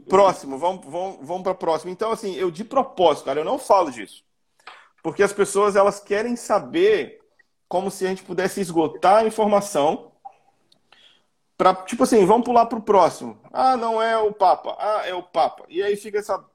Próximo, 0.07 0.59
vamos, 0.59 0.85
vamos, 0.85 1.17
vamos 1.27 1.41
para 1.41 1.55
próximo. 1.55 1.91
Então, 1.91 2.11
assim, 2.11 2.35
eu 2.35 2.51
de 2.51 2.63
propósito, 2.63 3.25
cara, 3.25 3.39
eu 3.39 3.43
não 3.43 3.57
falo 3.57 3.89
disso. 3.89 4.23
Porque 5.01 5.23
as 5.23 5.33
pessoas, 5.33 5.75
elas 5.75 5.99
querem 5.99 6.35
saber 6.35 7.19
como 7.67 7.89
se 7.89 8.05
a 8.05 8.09
gente 8.09 8.21
pudesse 8.21 8.61
esgotar 8.61 9.23
a 9.23 9.25
informação 9.25 10.11
para 11.57 11.73
tipo 11.73 12.03
assim, 12.03 12.23
vamos 12.23 12.45
pular 12.45 12.67
para 12.67 12.77
o 12.77 12.83
próximo. 12.83 13.39
Ah, 13.51 13.75
não 13.75 13.99
é 13.99 14.15
o 14.19 14.31
Papa. 14.33 14.75
Ah, 14.77 15.01
é 15.03 15.15
o 15.15 15.23
Papa. 15.23 15.65
E 15.67 15.81
aí 15.81 15.95
fica 15.95 16.19
essa 16.19 16.45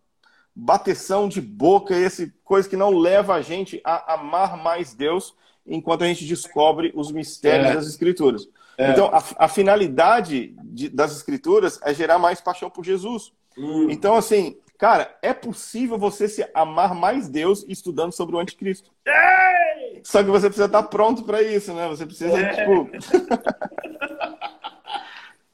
bateção 0.54 1.28
de 1.28 1.40
boca, 1.40 1.96
esse 1.96 2.32
coisa 2.44 2.68
que 2.68 2.76
não 2.76 2.90
leva 2.90 3.34
a 3.34 3.42
gente 3.42 3.80
a 3.84 4.14
amar 4.14 4.56
mais 4.56 4.94
Deus 4.94 5.34
enquanto 5.66 6.04
a 6.04 6.06
gente 6.06 6.24
descobre 6.24 6.92
os 6.94 7.10
mistérios 7.12 7.70
é. 7.70 7.74
das 7.74 7.86
Escrituras. 7.86 8.48
É. 8.76 8.92
Então, 8.92 9.10
a, 9.12 9.22
a 9.44 9.48
finalidade 9.48 10.54
de, 10.64 10.88
das 10.88 11.12
Escrituras 11.12 11.78
é 11.82 11.92
gerar 11.92 12.18
mais 12.18 12.40
paixão 12.40 12.70
por 12.70 12.84
Jesus. 12.84 13.32
Hum. 13.56 13.88
Então, 13.90 14.16
assim, 14.16 14.56
cara, 14.78 15.16
é 15.20 15.34
possível 15.34 15.98
você 15.98 16.28
se 16.28 16.48
amar 16.54 16.94
mais 16.94 17.28
Deus 17.28 17.64
estudando 17.68 18.12
sobre 18.12 18.36
o 18.36 18.38
anticristo. 18.38 18.90
Ei! 19.06 20.00
Só 20.02 20.22
que 20.22 20.30
você 20.30 20.46
precisa 20.46 20.66
estar 20.66 20.84
pronto 20.84 21.24
para 21.24 21.42
isso, 21.42 21.74
né? 21.74 21.88
Você 21.88 22.06
precisa, 22.06 22.38
é. 22.38 22.54
tipo. 22.54 22.90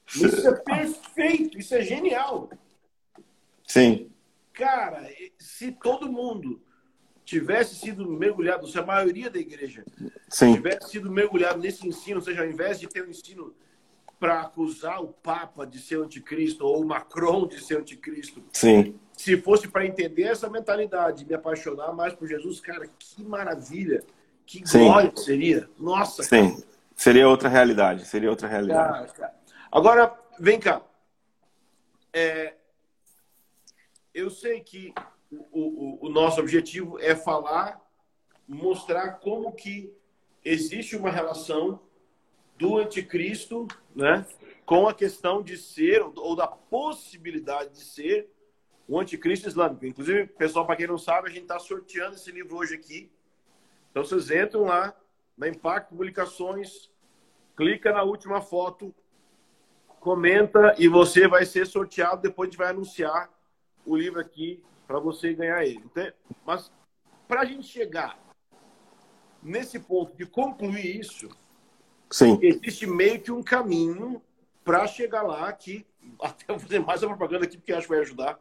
isso 0.25 0.49
é 0.49 0.53
perfeito, 0.53 1.59
isso 1.59 1.75
é 1.75 1.83
genial. 1.83 2.49
Sim. 3.67 4.09
Cara, 4.53 5.09
se 5.39 5.73
todo 5.73 6.11
mundo 6.11 6.63
tivesse 7.27 7.75
sido 7.75 8.09
mergulhado, 8.09 8.69
se 8.69 8.79
a 8.79 8.87
maioria 8.87 9.29
da 9.29 9.39
igreja 9.39 9.85
Sim. 10.29 10.55
tivesse 10.55 10.91
sido 10.91 11.11
mergulhado 11.11 11.59
nesse 11.59 11.87
ensino, 11.87 12.19
ou 12.19 12.23
seja, 12.23 12.43
ao 12.43 12.49
invés 12.49 12.79
de 12.79 12.87
ter 12.87 13.05
um 13.05 13.11
ensino 13.11 13.53
para 14.19 14.43
acusar 14.43 15.03
o 15.03 15.09
Papa 15.09 15.67
de 15.67 15.81
ser 15.81 15.99
anticristo 15.99 16.65
ou 16.65 16.81
o 16.81 16.87
Macron 16.87 17.49
de 17.49 17.61
ser 17.63 17.79
anticristo, 17.79 18.45
Sim. 18.53 18.95
se 19.13 19.37
fosse 19.39 19.67
para 19.67 19.85
entender 19.85 20.23
essa 20.23 20.49
mentalidade, 20.49 21.27
me 21.27 21.35
apaixonar 21.35 21.93
mais 21.93 22.15
por 22.15 22.29
Jesus, 22.29 22.61
cara, 22.61 22.89
que 22.97 23.25
maravilha, 23.25 24.05
que 24.47 24.61
glória 24.61 25.13
Sim. 25.17 25.25
seria. 25.25 25.69
Nossa. 25.77 26.23
Sim. 26.23 26.55
Cara. 26.55 26.77
Seria 26.95 27.29
outra 27.29 27.49
realidade, 27.49 28.07
seria 28.07 28.31
outra 28.31 28.47
realidade. 28.47 28.93
Cara, 28.93 29.07
cara. 29.09 29.35
Agora, 29.71 30.19
vem 30.39 30.61
cá. 30.61 30.81
É, 32.13 32.55
eu 34.15 34.31
sei 34.31 34.61
que 34.61 34.95
o, 35.31 35.39
o, 35.53 36.07
o 36.07 36.09
nosso 36.09 36.41
objetivo 36.41 36.99
é 36.99 37.15
falar, 37.15 37.81
mostrar 38.47 39.15
como 39.15 39.53
que 39.53 39.93
existe 40.45 40.97
uma 40.97 41.11
relação 41.11 41.81
do 42.57 42.79
anticristo, 42.79 43.67
né, 43.95 44.27
com 44.65 44.89
a 44.89 44.95
questão 44.95 45.43
de 45.43 45.57
ser 45.57 46.03
ou 46.03 46.35
da 46.35 46.47
possibilidade 46.47 47.75
de 47.75 47.81
ser 47.81 48.31
o 48.89 48.99
anticristo 48.99 49.49
islâmico. 49.49 49.85
Inclusive, 49.85 50.27
pessoal, 50.27 50.65
para 50.65 50.77
quem 50.77 50.87
não 50.87 50.99
sabe, 50.99 51.29
a 51.29 51.31
gente 51.31 51.43
está 51.43 51.59
sorteando 51.59 52.15
esse 52.15 52.31
livro 52.31 52.57
hoje 52.57 52.75
aqui. 52.75 53.11
Então 53.91 54.05
vocês 54.05 54.31
entram 54.31 54.65
lá 54.65 54.95
na 55.37 55.49
Impacto 55.49 55.91
Publicações, 55.91 56.91
clica 57.57 57.93
na 57.93 58.03
última 58.03 58.41
foto, 58.41 58.95
comenta 60.01 60.75
e 60.79 60.89
você 60.89 61.27
vai 61.27 61.45
ser 61.45 61.67
sorteado. 61.67 62.23
Depois 62.23 62.49
a 62.49 62.51
gente 62.51 62.59
vai 62.59 62.69
anunciar 62.69 63.31
o 63.85 63.97
livro 63.97 64.21
aqui 64.21 64.63
para 64.87 64.99
você 64.99 65.35
ganhar 65.35 65.65
ele. 65.65 65.83
Então, 65.85 66.13
mas 66.45 66.71
para 67.27 67.41
a 67.41 67.45
gente 67.45 67.67
chegar 67.67 68.19
nesse 69.43 69.79
ponto 69.79 70.17
de 70.17 70.27
concluir 70.27 71.01
isso, 71.01 71.29
Sim. 72.11 72.39
existe 72.43 72.87
meio 72.87 73.21
que 73.21 73.33
um 73.33 73.43
caminho 73.43 74.23
para 74.65 74.87
chegar 74.87 75.23
lá 75.23 75.53
que 75.53 75.87
até 76.21 76.45
vou 76.49 76.59
fazer 76.59 76.81
mais 76.81 77.03
uma 77.03 77.17
propaganda 77.17 77.45
aqui 77.45 77.57
porque 77.57 77.73
acho 77.73 77.87
que 77.87 77.93
vai 77.93 78.03
ajudar, 78.03 78.41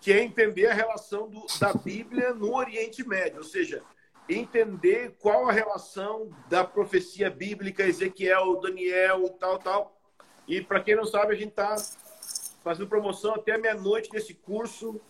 que 0.00 0.12
é 0.12 0.22
entender 0.22 0.66
a 0.66 0.74
relação 0.74 1.28
do, 1.28 1.46
da 1.60 1.72
Bíblia 1.72 2.34
no 2.34 2.54
Oriente 2.54 3.06
Médio, 3.06 3.38
ou 3.38 3.44
seja, 3.44 3.82
entender 4.28 5.16
qual 5.20 5.48
a 5.48 5.52
relação 5.52 6.30
da 6.48 6.64
profecia 6.64 7.30
bíblica, 7.30 7.84
Ezequiel, 7.84 8.60
Daniel, 8.60 9.28
tal, 9.38 9.58
tal. 9.58 10.00
E 10.46 10.60
para 10.60 10.80
quem 10.80 10.96
não 10.96 11.04
sabe, 11.04 11.32
a 11.32 11.36
gente 11.36 11.50
está 11.50 11.76
fazendo 12.62 12.88
promoção 12.88 13.34
até 13.34 13.56
meia-noite 13.58 14.10
desse 14.10 14.34
curso, 14.34 15.00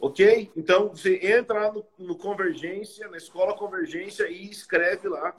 ok? 0.00 0.50
Então, 0.56 0.90
você 0.90 1.18
entra 1.22 1.66
lá 1.66 1.72
no, 1.72 1.84
no, 1.98 2.16
Convergência, 2.16 3.08
na 3.08 3.16
Escola 3.16 3.56
Convergência 3.56 4.28
e 4.28 4.48
escreve 4.50 5.08
lá 5.08 5.34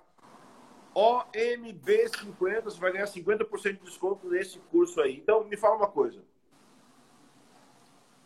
OMB50, 0.96 2.64
você 2.64 2.80
vai 2.80 2.92
ganhar 2.92 3.06
50% 3.06 3.78
de 3.78 3.86
desconto 3.86 4.28
nesse 4.30 4.60
curso 4.72 5.00
aí. 5.02 5.18
Então, 5.18 5.44
me 5.46 5.56
fala 5.56 5.78
uma 5.78 5.88
coisa. 5.88 6.22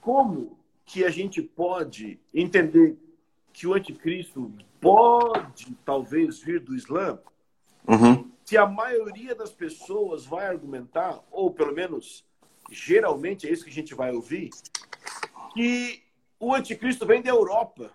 Como 0.01 0.57
que 0.85 1.05
a 1.05 1.09
gente 1.09 1.41
pode 1.41 2.19
entender 2.33 2.97
que 3.53 3.67
o 3.67 3.73
anticristo 3.73 4.51
pode, 4.81 5.77
talvez, 5.85 6.39
vir 6.39 6.59
do 6.59 6.75
Islã? 6.75 7.19
Uhum. 7.87 8.31
Se 8.43 8.57
a 8.57 8.65
maioria 8.65 9.35
das 9.35 9.51
pessoas 9.51 10.25
vai 10.25 10.47
argumentar, 10.47 11.21
ou 11.31 11.51
pelo 11.51 11.73
menos 11.73 12.25
geralmente 12.71 13.47
é 13.47 13.51
isso 13.51 13.63
que 13.63 13.69
a 13.69 13.73
gente 13.73 13.93
vai 13.93 14.11
ouvir, 14.11 14.49
que 15.53 16.02
o 16.43 16.53
anticristo 16.53 17.05
vem 17.05 17.21
da 17.21 17.29
Europa. 17.29 17.91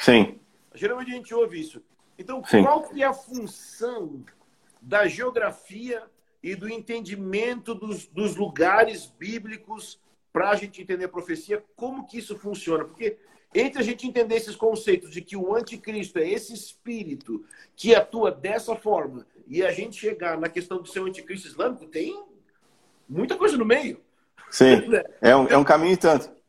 Sim. 0.00 0.38
Geralmente 0.74 1.10
a 1.10 1.14
gente 1.14 1.34
ouve 1.34 1.60
isso. 1.60 1.82
Então, 2.18 2.42
Sim. 2.44 2.62
qual 2.62 2.82
que 2.82 3.02
é 3.02 3.06
a 3.06 3.12
função 3.12 4.24
da 4.80 5.06
geografia 5.08 6.02
e 6.42 6.54
do 6.54 6.68
entendimento 6.68 7.74
dos, 7.74 8.06
dos 8.06 8.36
lugares 8.36 9.06
bíblicos 9.06 10.00
para 10.32 10.50
a 10.50 10.56
gente 10.56 10.80
entender 10.80 11.06
a 11.06 11.08
profecia? 11.08 11.64
Como 11.74 12.06
que 12.06 12.18
isso 12.18 12.38
funciona? 12.38 12.84
Porque 12.84 13.18
entre 13.54 13.80
a 13.80 13.84
gente 13.84 14.06
entender 14.06 14.36
esses 14.36 14.56
conceitos 14.56 15.10
de 15.10 15.20
que 15.20 15.36
o 15.36 15.54
anticristo 15.54 16.18
é 16.18 16.28
esse 16.28 16.54
espírito 16.54 17.44
que 17.76 17.94
atua 17.94 18.30
dessa 18.30 18.76
forma 18.76 19.26
e 19.46 19.62
a 19.62 19.72
gente 19.72 19.96
chegar 19.96 20.38
na 20.38 20.48
questão 20.48 20.80
de 20.80 20.90
ser 20.90 21.00
um 21.00 21.06
anticristo 21.06 21.48
islâmico, 21.48 21.86
tem 21.86 22.24
muita 23.08 23.36
coisa 23.36 23.56
no 23.56 23.64
meio. 23.64 24.00
Sim, 24.50 24.82
é 25.20 25.36
um, 25.36 25.46
é 25.48 25.56
um 25.56 25.64
caminho 25.64 25.92
e 25.92 25.96
tanto. 25.96 26.41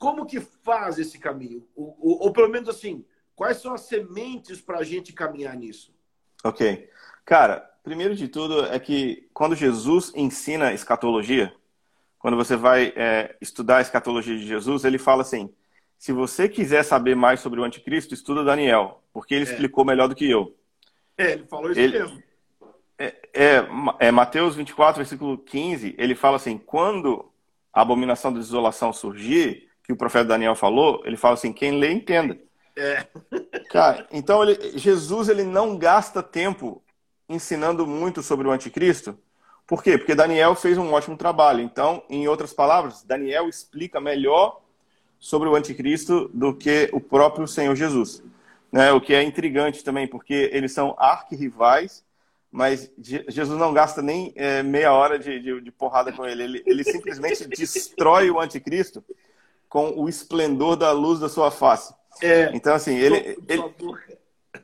Como 0.00 0.24
que 0.24 0.40
faz 0.40 0.98
esse 0.98 1.18
caminho? 1.18 1.68
Ou, 1.76 1.94
ou, 2.00 2.22
ou 2.22 2.32
pelo 2.32 2.48
menos 2.48 2.70
assim, 2.70 3.04
quais 3.36 3.58
são 3.58 3.74
as 3.74 3.82
sementes 3.82 4.58
para 4.58 4.78
a 4.78 4.82
gente 4.82 5.12
caminhar 5.12 5.54
nisso? 5.54 5.94
Ok. 6.42 6.88
Cara, 7.22 7.60
primeiro 7.82 8.16
de 8.16 8.26
tudo 8.26 8.64
é 8.64 8.80
que 8.80 9.28
quando 9.34 9.54
Jesus 9.54 10.10
ensina 10.16 10.72
escatologia, 10.72 11.54
quando 12.18 12.34
você 12.34 12.56
vai 12.56 12.94
é, 12.96 13.36
estudar 13.42 13.76
a 13.76 13.80
escatologia 13.82 14.34
de 14.38 14.46
Jesus, 14.46 14.86
ele 14.86 14.96
fala 14.96 15.20
assim: 15.20 15.52
se 15.98 16.12
você 16.12 16.48
quiser 16.48 16.82
saber 16.82 17.14
mais 17.14 17.40
sobre 17.40 17.60
o 17.60 17.64
anticristo, 17.64 18.14
estuda 18.14 18.42
Daniel, 18.42 19.02
porque 19.12 19.34
ele 19.34 19.44
é. 19.44 19.52
explicou 19.52 19.84
melhor 19.84 20.08
do 20.08 20.14
que 20.14 20.28
eu. 20.28 20.56
É, 21.18 21.32
ele 21.32 21.44
falou 21.44 21.70
isso 21.70 21.78
ele, 21.78 21.98
mesmo. 21.98 22.22
É, 22.98 23.14
é, 23.34 23.68
é, 23.98 24.10
Mateus 24.10 24.56
24, 24.56 24.96
versículo 24.96 25.36
15, 25.36 25.94
ele 25.98 26.14
fala 26.14 26.36
assim: 26.36 26.56
quando 26.56 27.30
a 27.70 27.82
abominação 27.82 28.32
da 28.32 28.40
desolação 28.40 28.94
surgir, 28.94 29.69
que 29.90 29.92
o 29.92 29.96
profeta 29.96 30.26
Daniel 30.26 30.54
falou, 30.54 31.02
ele 31.04 31.16
fala 31.16 31.34
assim: 31.34 31.52
quem 31.52 31.72
lê, 31.72 31.90
entenda. 31.90 32.38
É. 32.76 33.06
Cara, 33.68 34.06
então 34.12 34.42
ele, 34.44 34.78
Jesus 34.78 35.28
ele 35.28 35.42
não 35.42 35.76
gasta 35.76 36.22
tempo 36.22 36.80
ensinando 37.28 37.84
muito 37.86 38.22
sobre 38.22 38.46
o 38.46 38.52
anticristo. 38.52 39.18
Por 39.66 39.82
quê? 39.82 39.98
Porque 39.98 40.14
Daniel 40.14 40.54
fez 40.54 40.78
um 40.78 40.92
ótimo 40.92 41.16
trabalho. 41.16 41.60
Então, 41.60 42.04
em 42.08 42.28
outras 42.28 42.52
palavras, 42.52 43.02
Daniel 43.02 43.48
explica 43.48 44.00
melhor 44.00 44.60
sobre 45.18 45.48
o 45.48 45.56
anticristo 45.56 46.30
do 46.32 46.54
que 46.54 46.88
o 46.92 47.00
próprio 47.00 47.48
Senhor 47.48 47.74
Jesus. 47.74 48.22
Né? 48.70 48.92
O 48.92 49.00
que 49.00 49.12
é 49.12 49.22
intrigante 49.22 49.82
também, 49.82 50.06
porque 50.06 50.50
eles 50.52 50.72
são 50.72 50.94
arquirrivais 50.98 52.04
mas 52.52 52.90
Jesus 52.98 53.56
não 53.56 53.72
gasta 53.72 54.02
nem 54.02 54.32
é, 54.34 54.60
meia 54.60 54.92
hora 54.92 55.20
de, 55.20 55.38
de, 55.38 55.60
de, 55.60 55.70
porrada 55.70 56.12
com 56.12 56.26
ele. 56.26 56.42
ele. 56.42 56.62
Ele 56.66 56.82
simplesmente 56.82 57.46
destrói 57.46 58.28
o 58.28 58.40
anticristo 58.40 59.04
com 59.70 59.92
o 59.92 60.08
esplendor 60.08 60.76
da 60.76 60.90
luz 60.90 61.20
da 61.20 61.28
sua 61.28 61.50
face. 61.50 61.94
É, 62.20 62.50
então, 62.52 62.74
assim, 62.74 62.96
ele, 62.96 63.38
ele, 63.48 63.62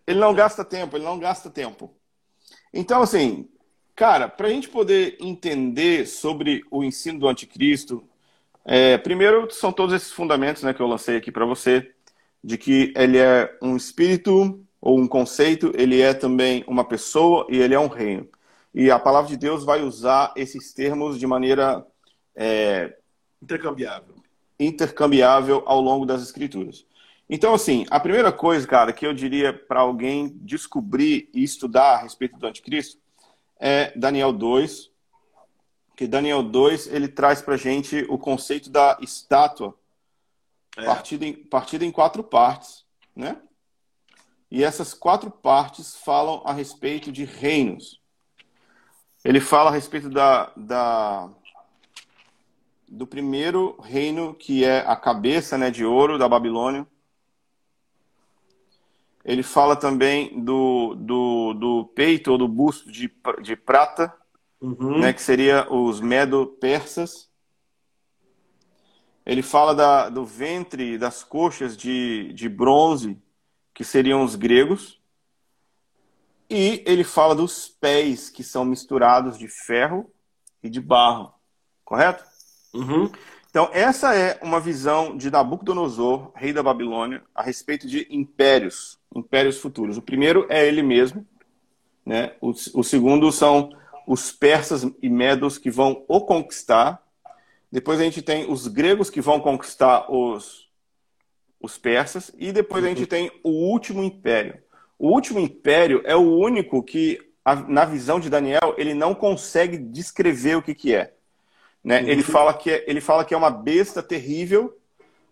ele 0.05 0.19
não 0.19 0.35
gasta 0.35 0.65
tempo, 0.65 0.97
ele 0.97 1.05
não 1.05 1.19
gasta 1.19 1.49
tempo. 1.49 1.95
Então, 2.75 3.01
assim, 3.01 3.49
cara, 3.95 4.29
para 4.29 4.49
a 4.49 4.51
gente 4.51 4.69
poder 4.69 5.17
entender 5.21 6.07
sobre 6.07 6.63
o 6.73 6.83
ensino 6.83 7.21
do 7.21 7.29
anticristo, 7.29 8.07
é, 8.65 8.99
primeiro 8.99 9.49
são 9.51 9.73
todos 9.73 9.95
esses 9.95 10.11
fundamentos 10.11 10.65
né, 10.65 10.75
que 10.75 10.83
eu 10.83 10.89
lancei 10.89 11.17
aqui 11.17 11.31
para 11.31 11.47
você, 11.47 11.95
de 12.43 12.59
que 12.59 12.93
ele 12.97 13.17
é 13.17 13.57
um 13.63 13.77
espírito 13.77 14.61
ou 14.81 14.99
um 14.99 15.07
conceito, 15.07 15.73
ele 15.77 16.01
é 16.01 16.13
também 16.13 16.65
uma 16.67 16.85
pessoa 16.85 17.47
e 17.49 17.59
ele 17.59 17.75
é 17.75 17.81
um 17.81 17.89
reino. 17.89 18.29
E 18.75 18.91
a 18.91 18.99
palavra 18.99 19.31
de 19.31 19.37
Deus 19.37 19.65
vai 19.65 19.83
usar 19.83 20.35
esses 20.37 20.75
termos 20.75 21.19
de 21.19 21.27
maneira 21.27 21.87
é, 22.35 22.93
Intercambiável. 23.41 24.16
Intercambiável 24.59 25.63
ao 25.67 25.81
longo 25.81 26.07
das 26.07 26.23
escrituras. 26.23 26.87
Então, 27.29 27.55
assim, 27.55 27.85
a 27.91 27.99
primeira 27.99 28.31
coisa, 28.31 28.67
cara, 28.67 28.93
que 28.93 29.07
eu 29.07 29.13
diria 29.13 29.53
para 29.53 29.81
alguém 29.81 30.29
descobrir 30.43 31.29
e 31.35 31.43
estudar 31.43 31.95
a 31.95 32.03
respeito 32.03 32.39
do 32.39 32.47
anticristo 32.47 33.01
é 33.59 33.93
Daniel 33.99 34.33
2, 34.33 34.91
que 35.97 36.07
Daniel 36.07 36.43
2 36.43 36.87
ele 36.89 37.09
traz 37.09 37.43
para 37.43 37.57
gente 37.57 38.07
o 38.09 38.19
conceito 38.19 38.71
da 38.71 38.97
estátua 39.01 39.75
é. 40.77 40.85
partida, 40.85 41.25
em, 41.25 41.33
partida 41.33 41.85
em 41.85 41.91
quatro 41.91 42.23
partes, 42.23 42.85
né? 43.15 43.41
E 44.49 44.63
essas 44.63 44.95
quatro 44.95 45.31
partes 45.31 45.97
falam 45.97 46.43
a 46.45 46.53
respeito 46.53 47.11
de 47.11 47.25
reinos. 47.25 48.01
Ele 49.25 49.41
fala 49.41 49.71
a 49.71 49.73
respeito 49.73 50.09
da, 50.09 50.53
da 50.57 51.29
do 52.89 53.07
primeiro 53.07 53.79
reino 53.81 54.35
que 54.35 54.65
é 54.65 54.81
a 54.81 54.97
cabeça 54.97 55.59
né, 55.59 55.71
de 55.71 55.85
ouro 55.85 56.19
da 56.19 56.29
Babilônia 56.29 56.87
ele 59.27 59.43
fala 59.43 59.75
também 59.75 60.41
do, 60.41 60.95
do, 60.95 61.53
do 61.55 61.85
peito 61.97 62.31
ou 62.31 62.39
do 62.39 62.47
busto 62.47 62.93
de, 62.93 63.13
de 63.43 63.57
prata, 63.57 64.15
uhum. 64.61 65.01
né, 65.01 65.13
que 65.13 65.21
seria 65.21 65.67
os 65.69 66.01
medo-persas. 66.01 67.29
Ele 69.27 69.43
fala 69.43 69.75
da, 69.75 70.09
do 70.09 70.25
ventre, 70.25 70.97
das 70.97 71.25
coxas 71.25 71.77
de, 71.77 72.33
de 72.35 72.49
bronze, 72.49 73.21
que 73.75 73.83
seriam 73.83 74.23
os 74.23 74.37
gregos. 74.37 75.03
E 76.49 76.85
ele 76.87 77.03
fala 77.03 77.35
dos 77.35 77.67
pés, 77.67 78.31
que 78.31 78.45
são 78.45 78.65
misturados 78.65 79.37
de 79.37 79.49
ferro 79.49 80.09
e 80.63 80.71
de 80.71 80.81
barro. 80.81 81.35
Correto? 81.85 82.25
Uhum. 82.77 83.11
Então, 83.51 83.71
essa 83.73 84.15
é 84.15 84.39
uma 84.43 84.61
visão 84.61 85.17
de 85.17 85.31
Nabucodonosor, 85.31 86.31
rei 86.35 86.53
da 86.53 86.63
Babilônia, 86.63 87.23
a 87.35 87.43
respeito 87.43 87.87
de 87.87 88.07
impérios, 88.11 88.99
impérios 89.15 89.59
futuros. 89.59 89.97
O 89.97 90.03
primeiro 90.03 90.47
é 90.51 90.67
ele 90.67 90.83
mesmo, 90.83 91.27
né? 92.05 92.35
o, 92.41 92.51
o 92.51 92.85
segundo 92.85 93.33
são 93.33 93.71
os 94.07 94.31
persas 94.31 94.87
e 95.03 95.09
medos 95.09 95.59
que 95.59 95.71
vão 95.71 96.05
o 96.07 96.21
conquistar. 96.21 97.03
Depois 97.73 97.99
a 97.99 98.05
gente 98.05 98.23
tem 98.23 98.51
os 98.51 98.69
gregos 98.69 99.11
que 99.11 99.21
vão 99.21 99.41
conquistar 99.41 100.13
os, 100.13 100.69
os 101.61 101.79
persas. 101.79 102.31
E 102.39 102.53
depois 102.53 102.85
a 102.85 102.89
gente 102.89 103.03
uhum. 103.03 103.07
tem 103.07 103.33
o 103.43 103.51
último 103.51 104.05
império. 104.05 104.59
O 104.99 105.09
último 105.09 105.41
império 105.41 106.03
é 106.05 106.15
o 106.15 106.39
único 106.39 106.83
que, 106.83 107.19
na 107.69 107.85
visão 107.85 108.21
de 108.21 108.31
Daniel, 108.31 108.75
ele 108.77 108.95
não 108.95 109.15
consegue 109.15 109.77
descrever 109.77 110.57
o 110.57 110.63
que, 110.63 110.75
que 110.75 110.95
é. 110.95 111.16
Né? 111.87 112.01
Uhum. 112.01 112.09
Ele, 112.09 112.23
fala 112.25 112.53
que 112.53 112.69
é, 112.69 112.85
ele 112.89 113.01
fala 113.01 113.25
que 113.25 113.33
é 113.33 113.37
uma 113.37 113.49
besta 113.49 114.03
terrível, 114.03 114.77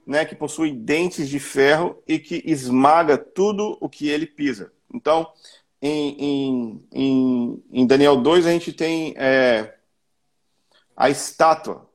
né, 0.07 0.25
que 0.25 0.37
possui 0.37 0.71
dentes 0.71 1.29
de 1.29 1.40
ferro 1.40 2.01
e 2.07 2.17
que 2.17 2.45
esmaga 2.47 3.19
tudo 3.19 3.77
o 3.81 3.88
que 3.88 4.09
ele 4.09 4.25
pisa. 4.25 4.73
Então, 4.93 5.27
em, 5.83 6.87
em, 6.93 7.64
em 7.73 7.87
Daniel 7.88 8.17
2, 8.19 8.47
a 8.47 8.51
gente 8.53 8.73
tem 8.73 9.14
é, 9.17 9.75
a 10.97 11.11
estátua. 11.11 11.90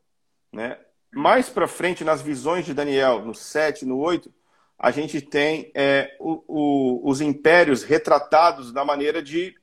Né? 0.52 0.78
Mais 1.10 1.48
para 1.48 1.66
frente, 1.66 2.04
nas 2.04 2.22
visões 2.22 2.66
de 2.66 2.74
Daniel, 2.74 3.24
no 3.24 3.34
7, 3.34 3.86
no 3.86 3.98
8, 3.98 4.30
a 4.78 4.92
gente 4.92 5.22
tem 5.22 5.72
é, 5.74 6.18
o, 6.20 6.44
o, 6.48 7.10
os 7.10 7.22
impérios 7.22 7.84
retratados 7.84 8.74
da 8.74 8.84
maneira 8.84 9.24
de 9.24 9.56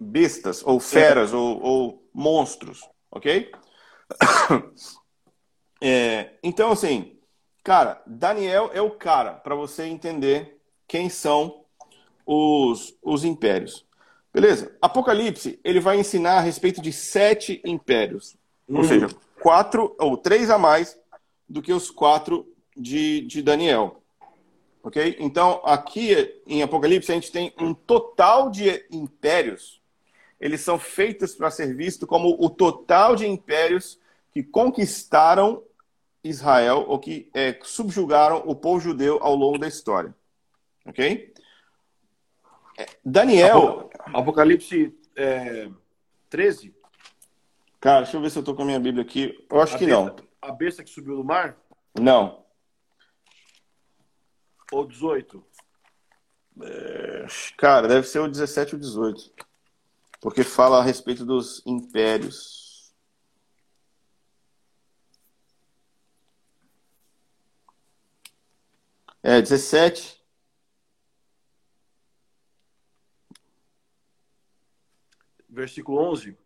bestas, 0.00 0.62
ou 0.64 0.80
feras, 0.80 1.34
ou, 1.34 1.60
ou 1.62 2.08
monstros. 2.14 2.88
Ok? 3.10 3.52
É, 5.86 6.30
então, 6.42 6.72
assim, 6.72 7.18
cara, 7.62 8.02
Daniel 8.06 8.70
é 8.72 8.80
o 8.80 8.92
cara 8.92 9.34
para 9.34 9.54
você 9.54 9.84
entender 9.84 10.58
quem 10.88 11.10
são 11.10 11.62
os, 12.24 12.96
os 13.02 13.22
impérios. 13.22 13.84
Beleza? 14.32 14.74
Apocalipse, 14.80 15.60
ele 15.62 15.80
vai 15.80 15.98
ensinar 16.00 16.38
a 16.38 16.40
respeito 16.40 16.80
de 16.80 16.90
sete 16.90 17.60
impérios. 17.66 18.34
Ou 18.66 18.78
uhum. 18.78 18.84
seja, 18.84 19.08
quatro 19.42 19.94
ou 20.00 20.16
três 20.16 20.48
a 20.48 20.56
mais 20.56 20.98
do 21.46 21.60
que 21.60 21.72
os 21.72 21.90
quatro 21.90 22.50
de, 22.74 23.20
de 23.20 23.42
Daniel. 23.42 24.02
Ok? 24.82 25.16
Então, 25.20 25.60
aqui 25.64 26.40
em 26.46 26.62
Apocalipse, 26.62 27.12
a 27.12 27.14
gente 27.14 27.30
tem 27.30 27.52
um 27.60 27.74
total 27.74 28.50
de 28.50 28.86
impérios 28.90 29.82
eles 30.40 30.60
são 30.60 30.78
feitos 30.78 31.34
para 31.34 31.50
ser 31.50 31.74
visto 31.74 32.06
como 32.06 32.36
o 32.38 32.50
total 32.50 33.16
de 33.16 33.26
impérios 33.26 33.98
que 34.32 34.42
conquistaram 34.42 35.62
Israel 36.22 36.84
ou 36.88 36.98
que 36.98 37.30
é, 37.34 37.58
subjugaram 37.62 38.42
o 38.46 38.54
povo 38.54 38.80
judeu 38.80 39.18
ao 39.22 39.34
longo 39.34 39.58
da 39.58 39.68
história. 39.68 40.14
Ok? 40.84 41.34
É, 42.78 42.86
Daniel. 43.04 43.90
Apocalipse 44.12 44.96
é, 45.16 45.68
13? 46.28 46.74
Cara, 47.80 48.02
deixa 48.02 48.16
eu 48.16 48.20
ver 48.20 48.30
se 48.30 48.38
eu 48.38 48.40
estou 48.40 48.54
com 48.54 48.62
a 48.62 48.66
minha 48.66 48.80
Bíblia 48.80 49.04
aqui. 49.04 49.46
Eu 49.50 49.60
acho 49.60 49.76
a 49.76 49.78
que 49.78 49.86
besta, 49.86 50.02
não. 50.02 50.16
A 50.42 50.52
besta 50.52 50.82
que 50.82 50.90
subiu 50.90 51.16
do 51.16 51.24
mar? 51.24 51.56
Não. 51.98 52.44
Ou 54.72 54.86
18? 54.86 55.44
É, 56.62 57.26
cara, 57.56 57.86
deve 57.86 58.06
ser 58.06 58.20
o 58.20 58.28
17 58.28 58.74
ou 58.74 58.80
18 58.80 59.53
porque 60.24 60.42
fala 60.42 60.78
a 60.78 60.82
respeito 60.82 61.22
dos 61.22 61.62
impérios. 61.66 62.90
É, 69.22 69.42
17. 69.42 70.24
Versículo 75.46 75.98
11. 76.10 76.38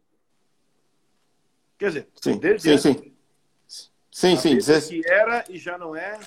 Quer 1.79 1.87
dizer, 1.87 2.09
sim, 2.21 2.37
desde 2.37 2.77
sim, 2.77 2.79
sim. 2.79 3.17
Sim, 4.11 4.37
sim. 4.37 4.89
Que 4.89 5.09
era 5.09 5.45
e 5.49 5.57
já 5.57 5.79
não 5.79 5.95
é, 5.95 6.19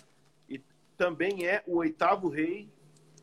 e 0.48 0.58
também 0.96 1.46
é 1.46 1.62
o 1.68 1.80
oitavo 1.80 2.30
rei. 2.30 2.72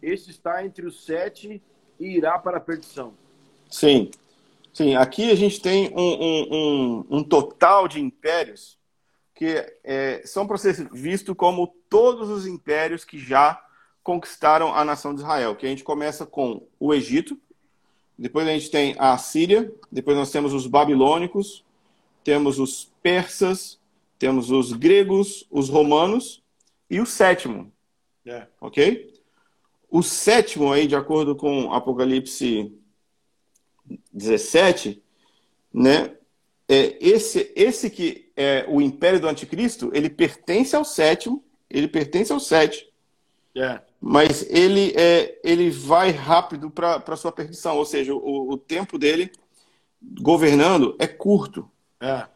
Este 0.03 0.31
está 0.31 0.62
entre 0.67 0.85
os 0.85 1.07
sete 1.07 1.62
e 1.99 2.07
irá 2.09 2.38
para 2.38 2.59
a 2.59 2.61
perdição. 2.61 3.17
Sim. 3.70 4.11
Sim, 4.72 4.94
aqui 4.94 5.31
a 5.31 5.35
gente 5.35 5.61
tem 5.61 5.92
um, 5.92 6.00
um, 6.00 6.48
um, 6.50 7.04
um 7.18 7.24
total 7.24 7.88
de 7.88 8.00
impérios 8.00 8.78
que 9.35 9.64
é, 9.85 10.22
são 10.24 10.46
para 10.46 10.59
ser 10.59 10.88
visto 10.92 11.35
como 11.35 11.72
todos 11.88 12.28
os 12.28 12.46
impérios 12.46 13.04
que 13.04 13.18
já 13.18 13.61
conquistaram 14.02 14.74
a 14.74 14.85
nação 14.85 15.14
de 15.14 15.20
Israel. 15.20 15.54
Que 15.54 15.66
a 15.66 15.68
gente 15.68 15.85
começa 15.85 16.26
com 16.26 16.66
o 16.78 16.92
Egito, 16.92 17.38
depois 18.18 18.48
a 18.48 18.50
gente 18.50 18.70
tem 18.70 18.96
a 18.98 19.16
Síria, 19.16 19.72
depois 19.92 20.16
nós 20.16 20.33
temos 20.33 20.52
os 20.52 20.66
babilônicos, 20.66 21.64
temos 22.24 22.59
os 22.59 22.90
persas, 23.00 23.78
temos 24.18 24.50
os 24.50 24.72
gregos, 24.72 25.46
os 25.50 25.68
romanos 25.68 26.42
e 26.90 27.00
o 27.00 27.07
sétimo. 27.07 27.72
É. 28.26 28.46
Ok? 28.61 29.12
O 29.88 30.02
sétimo 30.02 30.72
aí, 30.72 30.87
de 30.87 30.96
acordo 30.96 31.37
com 31.37 31.72
Apocalipse 31.72 32.78
17, 34.12 35.03
né? 35.72 36.14
É, 36.68 36.96
esse, 37.01 37.53
esse 37.57 37.88
que 37.88 38.31
é 38.37 38.66
o 38.68 38.81
império 38.81 39.20
do 39.20 39.29
anticristo, 39.29 39.90
ele 39.94 40.11
pertence 40.11 40.77
ao 40.77 40.85
sétimo, 40.85 41.42
ele 41.70 41.88
pertence 41.88 42.33
ao 42.33 42.40
sete. 42.40 42.88
É. 43.57 43.81
Mas 44.01 44.46
ele, 44.48 44.92
é, 44.96 45.40
ele 45.42 45.70
vai 45.70 46.11
rápido 46.11 46.70
para 46.70 47.03
a 47.07 47.16
sua 47.16 47.33
perdição, 47.33 47.77
ou 47.77 47.85
seja, 47.85 48.14
o, 48.14 48.53
o 48.53 48.57
tempo 48.57 48.98
dele 48.98 49.33
governando 50.20 50.94
é 50.98 51.07
curto. 51.07 51.68
É. 52.01 52.27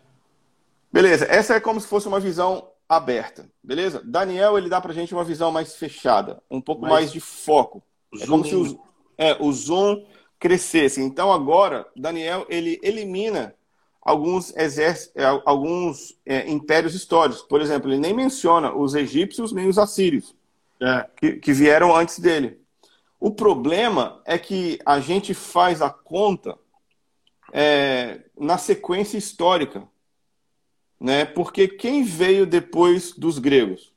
Beleza, 0.92 1.26
essa 1.26 1.54
é 1.54 1.60
como 1.60 1.80
se 1.80 1.86
fosse 1.86 2.08
uma 2.08 2.18
visão 2.18 2.68
aberta, 2.88 3.48
beleza? 3.62 4.02
Daniel, 4.04 4.58
ele 4.58 4.68
dá 4.68 4.80
pra 4.80 4.92
gente 4.92 5.14
uma 5.14 5.24
visão 5.24 5.50
mais 5.50 5.76
fechada, 5.76 6.42
um 6.50 6.60
pouco 6.60 6.82
mais, 6.82 6.92
mais 6.92 7.12
de 7.12 7.20
foco. 7.20 7.82
É 8.20 8.26
como 8.26 8.44
se 8.44 8.54
o, 8.54 8.80
é, 9.16 9.36
o 9.40 9.50
zoom 9.52 10.04
crescesse. 10.42 11.00
Então 11.00 11.32
agora 11.32 11.86
Daniel 11.94 12.44
ele 12.48 12.80
elimina 12.82 13.54
alguns 14.00 14.54
exércitos, 14.56 15.14
é, 15.14 15.24
alguns 15.46 16.18
é, 16.26 16.50
impérios 16.50 16.96
históricos. 16.96 17.42
Por 17.42 17.60
exemplo, 17.60 17.88
ele 17.88 18.00
nem 18.00 18.12
menciona 18.12 18.74
os 18.74 18.96
egípcios 18.96 19.52
nem 19.52 19.68
os 19.68 19.78
assírios 19.78 20.34
é. 20.80 21.06
que, 21.16 21.34
que 21.34 21.52
vieram 21.52 21.94
antes 21.94 22.18
dele. 22.18 22.60
O 23.20 23.30
problema 23.30 24.20
é 24.24 24.36
que 24.36 24.80
a 24.84 24.98
gente 24.98 25.32
faz 25.32 25.80
a 25.80 25.88
conta 25.88 26.58
é, 27.52 28.22
na 28.36 28.58
sequência 28.58 29.16
histórica, 29.16 29.86
né? 30.98 31.24
Porque 31.24 31.68
quem 31.68 32.02
veio 32.02 32.44
depois 32.44 33.12
dos 33.12 33.38
gregos, 33.38 33.92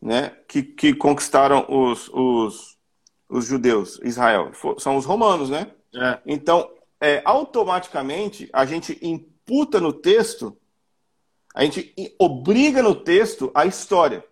né? 0.00 0.36
Que, 0.46 0.62
que 0.62 0.94
conquistaram 0.94 1.66
os, 1.68 2.08
os 2.10 2.78
os 3.32 3.46
judeus, 3.46 3.98
Israel, 4.04 4.52
são 4.78 4.96
os 4.96 5.06
romanos, 5.06 5.48
né? 5.48 5.70
É. 5.94 6.18
Então, 6.26 6.70
é, 7.00 7.22
automaticamente, 7.24 8.48
a 8.52 8.64
gente 8.66 8.98
imputa 9.02 9.80
no 9.80 9.92
texto 9.92 10.56
A 11.54 11.64
gente 11.64 11.92
obriga 12.18 12.82
no 12.82 12.94
texto 12.94 13.50
a 13.54 13.66
história. 13.66 14.24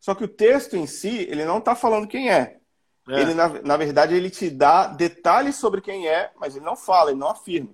Só 0.00 0.14
que 0.14 0.24
o 0.24 0.28
texto 0.28 0.76
em 0.76 0.86
si, 0.86 1.26
ele 1.30 1.44
não 1.44 1.58
está 1.58 1.74
falando 1.74 2.08
quem 2.08 2.30
é. 2.30 2.58
é. 3.08 3.20
Ele, 3.20 3.34
na, 3.34 3.48
na 3.62 3.76
verdade, 3.76 4.14
ele 4.14 4.30
te 4.30 4.50
dá 4.50 4.86
detalhes 4.86 5.56
sobre 5.56 5.80
quem 5.80 6.08
é, 6.08 6.30
mas 6.38 6.56
ele 6.56 6.64
não 6.64 6.76
fala, 6.76 7.10
ele 7.10 7.20
não 7.20 7.28
afirma. 7.28 7.70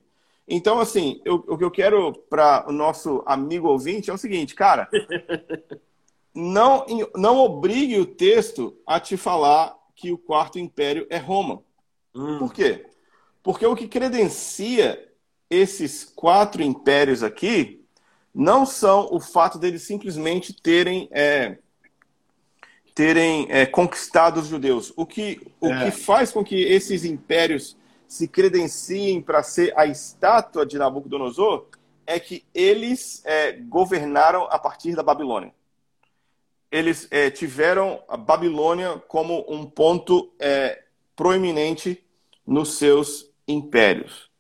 Então, 0.46 0.80
assim, 0.80 1.20
eu, 1.24 1.44
o 1.46 1.56
que 1.56 1.64
eu 1.64 1.70
quero 1.70 2.12
para 2.28 2.64
o 2.68 2.72
nosso 2.72 3.22
amigo 3.26 3.68
ouvinte 3.68 4.10
é 4.10 4.12
o 4.12 4.18
seguinte, 4.18 4.54
cara. 4.54 4.88
não, 6.34 6.86
não 7.16 7.38
obrigue 7.38 7.98
o 7.98 8.06
texto 8.06 8.76
a 8.86 8.98
te 9.00 9.16
falar 9.16 9.76
que 10.02 10.10
o 10.10 10.18
quarto 10.18 10.58
império 10.58 11.06
é 11.08 11.16
Roma. 11.16 11.62
Hum. 12.12 12.40
Por 12.40 12.52
quê? 12.52 12.84
Porque 13.40 13.64
o 13.64 13.76
que 13.76 13.86
credencia 13.86 15.08
esses 15.48 16.04
quatro 16.04 16.60
impérios 16.60 17.22
aqui 17.22 17.86
não 18.34 18.66
são 18.66 19.08
o 19.12 19.20
fato 19.20 19.60
deles 19.60 19.82
simplesmente 19.82 20.52
terem 20.52 21.08
é, 21.12 21.58
terem 22.96 23.46
é, 23.48 23.64
conquistado 23.64 24.40
os 24.40 24.48
judeus. 24.48 24.92
O 24.96 25.06
que, 25.06 25.40
o 25.60 25.68
é. 25.68 25.84
que 25.84 25.90
faz 25.92 26.32
com 26.32 26.42
que 26.42 26.56
esses 26.56 27.04
impérios 27.04 27.76
se 28.08 28.26
credenciem 28.26 29.22
para 29.22 29.40
ser 29.44 29.72
a 29.78 29.86
estátua 29.86 30.66
de 30.66 30.78
Nabucodonosor 30.78 31.66
é 32.04 32.18
que 32.18 32.44
eles 32.52 33.22
é, 33.24 33.52
governaram 33.52 34.48
a 34.50 34.58
partir 34.58 34.96
da 34.96 35.02
Babilônia. 35.02 35.54
Eles 36.72 37.06
é, 37.10 37.30
tiveram 37.30 38.02
a 38.08 38.16
Babilônia 38.16 38.98
como 39.06 39.44
um 39.46 39.64
ponto 39.66 40.32
é, 40.40 40.82
proeminente 41.14 42.02
nos 42.46 42.78
seus 42.78 43.30
impérios. 43.46 44.30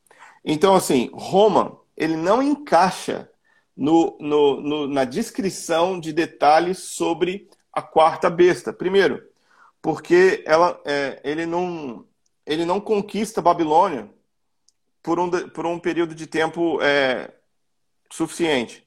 Então, 0.42 0.74
assim, 0.74 1.10
Roma, 1.12 1.78
ele 1.94 2.16
não 2.16 2.42
encaixa 2.42 3.30
no, 3.76 4.16
no, 4.18 4.60
no, 4.60 4.88
na 4.88 5.04
descrição 5.04 6.00
de 6.00 6.10
detalhes 6.10 6.78
sobre 6.78 7.50
a 7.72 7.82
quarta 7.82 8.30
besta. 8.30 8.72
Primeiro, 8.72 9.22
porque 9.82 10.42
ela, 10.46 10.80
é, 10.86 11.20
ele, 11.22 11.44
não, 11.44 12.06
ele 12.46 12.64
não 12.64 12.80
conquista 12.80 13.42
Babilônia 13.42 14.08
por 15.02 15.20
um, 15.20 15.30
por 15.50 15.66
um 15.66 15.78
período 15.78 16.14
de 16.14 16.26
tempo 16.26 16.80
é, 16.80 17.30
suficiente. 18.10 18.86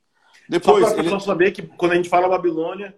Depois, 0.50 0.88
Só 0.88 0.96
para 0.96 1.04
ele... 1.04 1.20
saber 1.20 1.52
que 1.52 1.62
quando 1.62 1.92
a 1.92 1.96
gente 1.96 2.10
fala 2.10 2.28
Babilônia, 2.28 2.96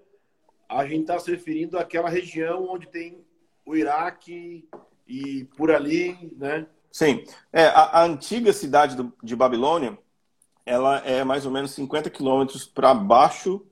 a 0.70 0.86
gente 0.86 1.02
está 1.02 1.20
se 1.20 1.32
referindo 1.32 1.78
àquela 1.78 2.10
região 2.10 2.68
onde 2.70 2.88
tem 2.88 3.24
o 3.66 3.76
Iraque 3.76 4.68
e 5.08 5.46
por 5.56 5.72
ali, 5.72 6.34
né? 6.38 6.66
Sim. 6.92 7.24
É, 7.52 7.66
a, 7.66 8.00
a 8.00 8.04
antiga 8.04 8.52
cidade 8.52 8.96
do, 8.96 9.14
de 9.22 9.36
Babilônia, 9.36 9.98
ela 10.66 11.00
é 11.00 11.24
mais 11.24 11.46
ou 11.46 11.52
menos 11.52 11.72
50 11.72 12.10
quilômetros 12.10 12.66
para 12.66 12.94
baixo 12.94 13.66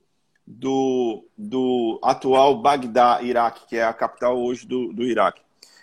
do, 0.46 1.26
do 1.38 2.00
atual 2.04 2.62
Bagdá, 2.62 3.22
Iraque, 3.22 3.68
que 3.68 3.78
é 3.78 3.84
a 3.84 3.94
capital 3.94 4.38
hoje 4.38 4.68
do, 4.68 4.94
do 4.94 5.04
Iraque. 5.04 5.42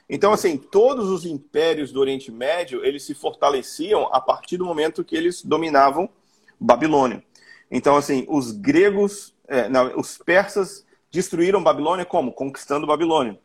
Então, 0.09 0.33
assim, 0.33 0.57
todos 0.57 1.09
os 1.09 1.25
impérios 1.25 1.91
do 1.91 2.01
Oriente 2.01 2.31
Médio, 2.31 2.85
eles 2.85 3.03
se 3.03 3.15
fortaleciam 3.15 4.09
a 4.13 4.21
partir 4.21 4.57
do 4.57 4.65
momento 4.65 5.05
que 5.05 5.17
eles 5.17 5.43
dominavam 5.43 6.09
Babilônia. 6.61 7.25
Então, 7.71 7.97
assim, 7.97 8.27
os 8.29 8.53
gregos, 8.53 9.35
é, 9.49 9.69
não, 9.69 9.99
os 9.99 10.19
persas 10.19 10.85
destruíram 11.13 11.63
Babilônia 11.63 12.05
como? 12.05 12.33
Conquistando 12.33 12.87
Babilônia. 12.87 13.39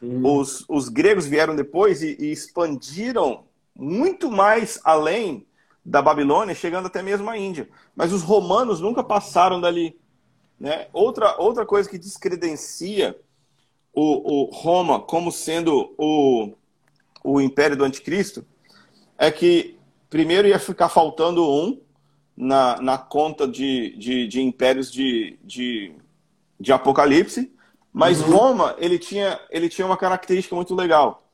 Uhum. 0.00 0.38
Os, 0.38 0.64
os 0.68 0.88
gregos 0.88 1.26
vieram 1.26 1.56
depois 1.56 2.02
e, 2.02 2.16
e 2.20 2.30
expandiram 2.30 3.44
muito 3.74 4.30
mais 4.30 4.78
além 4.84 5.46
da 5.84 6.00
Babilônia, 6.00 6.54
chegando 6.54 6.86
até 6.86 7.02
mesmo 7.02 7.28
à 7.28 7.36
Índia. 7.36 7.68
Mas 7.96 8.12
os 8.12 8.22
romanos 8.22 8.80
nunca 8.80 9.02
passaram 9.02 9.60
dali. 9.60 9.98
Né? 10.60 10.86
Outra, 10.92 11.40
outra 11.40 11.66
coisa 11.66 11.88
que 11.88 11.98
descredencia 11.98 13.18
o, 13.92 14.42
o 14.42 14.50
Roma 14.50 15.00
como 15.00 15.32
sendo 15.32 15.94
o, 15.96 16.52
o 17.22 17.40
império 17.40 17.76
do 17.76 17.84
anticristo 17.84 18.44
é 19.16 19.30
que 19.30 19.76
primeiro 20.10 20.46
ia 20.46 20.58
ficar 20.58 20.88
faltando 20.88 21.48
um 21.48 21.80
na, 22.36 22.80
na 22.80 22.98
conta 22.98 23.46
de, 23.46 23.96
de, 23.96 24.26
de 24.26 24.42
impérios 24.42 24.90
de, 24.90 25.38
de, 25.42 25.92
de 26.58 26.72
Apocalipse, 26.72 27.52
mas 27.92 28.20
uhum. 28.20 28.36
Roma 28.36 28.74
ele 28.78 28.98
tinha, 28.98 29.40
ele 29.50 29.68
tinha 29.68 29.86
uma 29.86 29.96
característica 29.96 30.54
muito 30.54 30.74
legal. 30.74 31.28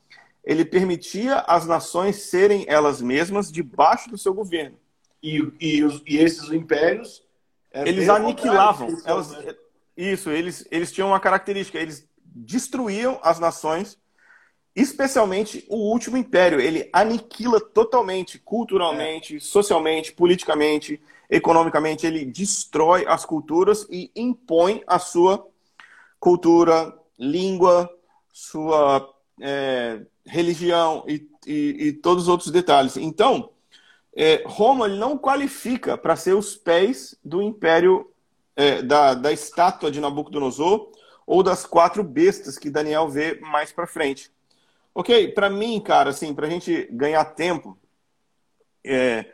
Ele 0.44 0.64
permitia 0.64 1.36
as 1.46 1.66
nações 1.66 2.16
serem 2.22 2.64
elas 2.66 3.00
mesmas 3.00 3.50
debaixo 3.52 4.10
do 4.10 4.18
seu 4.18 4.32
governo. 4.32 4.76
E, 5.22 5.46
e, 5.60 5.84
os, 5.84 6.02
e 6.06 6.18
esses 6.18 6.50
impérios 6.50 7.22
eles 7.72 8.08
aniquilavam. 8.08 8.88
Elas, 9.04 9.30
né? 9.30 9.54
Isso, 9.96 10.30
eles, 10.30 10.66
eles 10.70 10.90
tinham 10.90 11.08
uma 11.08 11.20
característica, 11.20 11.78
eles 11.78 12.08
destruíam 12.24 13.20
as 13.22 13.38
nações, 13.38 13.98
especialmente 14.74 15.64
o 15.68 15.76
último 15.76 16.16
império. 16.16 16.60
Ele 16.60 16.88
aniquila 16.92 17.60
totalmente, 17.60 18.38
culturalmente, 18.38 19.36
é. 19.36 19.40
socialmente, 19.40 20.12
politicamente, 20.12 21.00
economicamente. 21.30 22.06
Ele 22.06 22.24
destrói 22.24 23.04
as 23.06 23.24
culturas 23.24 23.86
e 23.90 24.10
impõe 24.16 24.82
a 24.86 24.98
sua 24.98 25.46
cultura, 26.18 26.92
língua, 27.18 27.88
sua 28.32 29.08
é, 29.40 30.00
religião 30.26 31.04
e, 31.06 31.28
e, 31.46 31.76
e 31.86 31.92
todos 31.92 32.24
os 32.24 32.28
outros 32.28 32.50
detalhes. 32.50 32.96
Então, 32.96 33.50
é, 34.14 34.42
Roma 34.46 34.88
não 34.88 35.16
qualifica 35.16 35.96
para 35.96 36.16
ser 36.16 36.34
os 36.34 36.56
pés 36.56 37.16
do 37.24 37.40
império 37.40 38.10
é, 38.56 38.82
da, 38.82 39.14
da 39.14 39.32
estátua 39.32 39.90
de 39.90 40.00
Nabucodonosor 40.00 40.90
ou 41.26 41.42
das 41.42 41.64
quatro 41.64 42.02
bestas 42.02 42.58
que 42.58 42.68
Daniel 42.68 43.08
vê 43.08 43.38
mais 43.40 43.72
para 43.72 43.86
frente. 43.86 44.30
Ok, 44.92 45.28
para 45.28 45.48
mim, 45.48 45.80
cara, 45.80 46.10
assim, 46.10 46.34
para 46.34 46.46
a 46.46 46.50
gente 46.50 46.88
ganhar 46.90 47.24
tempo, 47.24 47.78
é, 48.84 49.32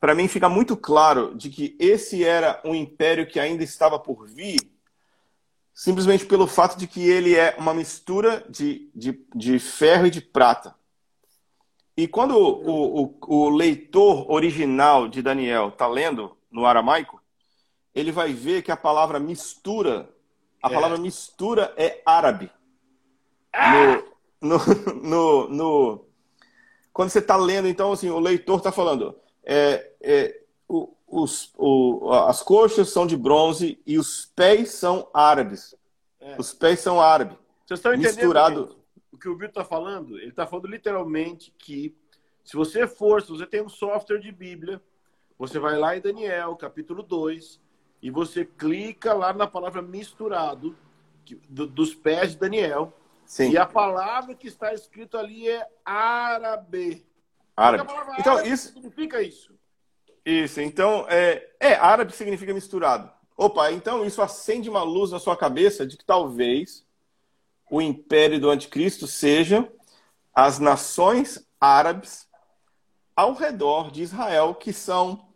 para 0.00 0.14
mim 0.14 0.28
fica 0.28 0.48
muito 0.48 0.76
claro 0.76 1.34
de 1.34 1.50
que 1.50 1.76
esse 1.78 2.24
era 2.24 2.60
um 2.64 2.74
império 2.74 3.26
que 3.26 3.40
ainda 3.40 3.64
estava 3.64 3.98
por 3.98 4.26
vir, 4.26 4.58
simplesmente 5.72 6.24
pelo 6.26 6.46
fato 6.46 6.78
de 6.78 6.86
que 6.86 7.06
ele 7.08 7.34
é 7.34 7.54
uma 7.58 7.74
mistura 7.74 8.44
de, 8.48 8.90
de, 8.94 9.20
de 9.34 9.58
ferro 9.58 10.06
e 10.06 10.10
de 10.10 10.20
prata. 10.20 10.74
E 11.96 12.06
quando 12.06 12.36
o, 12.36 13.04
o, 13.04 13.18
o 13.26 13.48
leitor 13.48 14.30
original 14.30 15.08
de 15.08 15.22
Daniel 15.22 15.68
está 15.68 15.86
lendo 15.86 16.36
no 16.50 16.66
aramaico, 16.66 17.22
ele 17.94 18.12
vai 18.12 18.32
ver 18.34 18.62
que 18.62 18.70
a 18.70 18.76
palavra 18.76 19.18
mistura, 19.18 20.08
a 20.62 20.70
é. 20.70 20.74
palavra 20.74 20.98
mistura 20.98 21.72
é 21.76 22.02
árabe. 22.04 22.50
Ah! 23.52 23.72
No, 24.40 24.58
no, 24.58 24.58
no, 25.02 25.48
no, 25.48 26.06
quando 26.96 27.10
você 27.10 27.18
está 27.18 27.36
lendo, 27.36 27.68
então, 27.68 27.92
assim, 27.92 28.08
o 28.08 28.18
leitor 28.18 28.56
está 28.56 28.72
falando, 28.72 29.14
é, 29.46 29.92
é, 30.00 30.40
o, 30.68 30.92
os, 31.06 31.52
o, 31.56 32.10
as 32.12 32.42
coxas 32.42 32.90
são 32.90 33.06
de 33.06 33.16
bronze 33.16 33.80
e 33.86 33.98
os 33.98 34.26
pés 34.26 34.72
são 34.72 35.08
árabes. 35.14 35.74
É. 36.20 36.36
Os 36.38 36.52
pés 36.52 36.80
são 36.80 37.00
árabes. 37.00 37.38
Vocês 37.64 37.78
estão 37.78 37.94
entendendo? 37.94 38.16
Misturado 38.16 38.76
o 39.16 39.18
que 39.18 39.28
o 39.28 39.34
Vitor 39.34 39.48
está 39.48 39.64
falando, 39.64 40.18
ele 40.18 40.28
está 40.28 40.46
falando 40.46 40.68
literalmente 40.68 41.52
que 41.58 41.96
se 42.44 42.54
você 42.54 42.86
for, 42.86 43.22
se 43.22 43.30
você 43.30 43.46
tem 43.46 43.62
um 43.62 43.68
software 43.68 44.18
de 44.18 44.30
Bíblia, 44.30 44.80
você 45.38 45.58
vai 45.58 45.76
lá 45.76 45.96
em 45.96 46.00
Daniel, 46.00 46.54
capítulo 46.54 47.02
2, 47.02 47.58
e 48.02 48.10
você 48.10 48.44
clica 48.44 49.14
lá 49.14 49.32
na 49.32 49.46
palavra 49.46 49.80
misturado, 49.80 50.76
do, 51.48 51.66
dos 51.66 51.94
pés 51.94 52.32
de 52.32 52.38
Daniel. 52.38 52.92
Sim. 53.24 53.50
E 53.50 53.58
a 53.58 53.66
palavra 53.66 54.34
que 54.34 54.46
está 54.46 54.72
escrito 54.72 55.16
ali 55.16 55.48
é 55.48 55.66
árabe. 55.84 57.04
Árabe. 57.56 57.90
Então, 58.18 58.34
árabe 58.34 58.50
isso 58.50 58.72
significa 58.72 59.22
isso. 59.22 59.54
Isso, 60.24 60.60
então, 60.60 61.06
é, 61.08 61.48
é, 61.60 61.74
árabe 61.74 62.12
significa 62.12 62.52
misturado. 62.52 63.10
Opa, 63.36 63.70
então 63.70 64.04
isso 64.04 64.22
acende 64.22 64.68
uma 64.68 64.82
luz 64.82 65.10
na 65.10 65.18
sua 65.18 65.36
cabeça 65.36 65.86
de 65.86 65.96
que 65.96 66.04
talvez 66.04 66.84
o 67.70 67.82
império 67.82 68.40
do 68.40 68.50
anticristo 68.50 69.06
seja 69.06 69.68
as 70.34 70.58
nações 70.58 71.46
árabes 71.60 72.26
ao 73.14 73.34
redor 73.34 73.90
de 73.90 74.02
Israel 74.02 74.54
que 74.54 74.72
são 74.72 75.26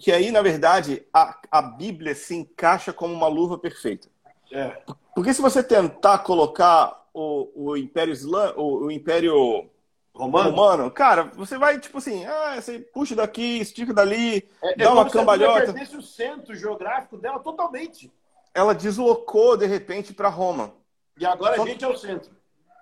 que 0.00 0.10
aí 0.10 0.32
na 0.32 0.42
verdade 0.42 1.06
a, 1.12 1.38
a 1.50 1.62
Bíblia 1.62 2.16
se 2.16 2.34
encaixa 2.34 2.92
como 2.92 3.14
uma 3.14 3.28
luva 3.28 3.56
perfeita. 3.56 4.08
É. 4.50 4.82
Porque 5.14 5.32
se 5.32 5.40
você 5.40 5.62
tentar 5.62 6.18
colocar 6.18 7.08
o, 7.14 7.70
o 7.70 7.76
Império 7.76 8.12
Islã, 8.12 8.52
o, 8.56 8.86
o 8.86 8.90
Império 8.90 9.70
Romano? 10.14 10.50
Romano? 10.50 10.90
cara, 10.90 11.24
você 11.34 11.56
vai 11.56 11.80
tipo 11.80 11.98
assim, 11.98 12.24
ah, 12.26 12.60
você 12.60 12.78
puxa 12.78 13.16
daqui, 13.16 13.58
estica 13.58 13.94
dali, 13.94 14.46
é, 14.62 14.76
dá 14.76 14.84
é 14.84 14.88
uma 14.88 15.08
cambalhota. 15.08 15.72
Você 15.72 15.96
o 15.96 16.02
centro 16.02 16.54
geográfico 16.54 17.16
dela 17.16 17.38
totalmente. 17.38 18.12
Ela 18.54 18.74
deslocou 18.74 19.56
de 19.56 19.66
repente 19.66 20.12
para 20.12 20.28
Roma. 20.28 20.74
E 21.18 21.24
agora 21.24 21.56
Só... 21.56 21.62
a 21.62 21.66
gente 21.66 21.84
é 21.84 21.88
o 21.88 21.96
centro. 21.96 22.30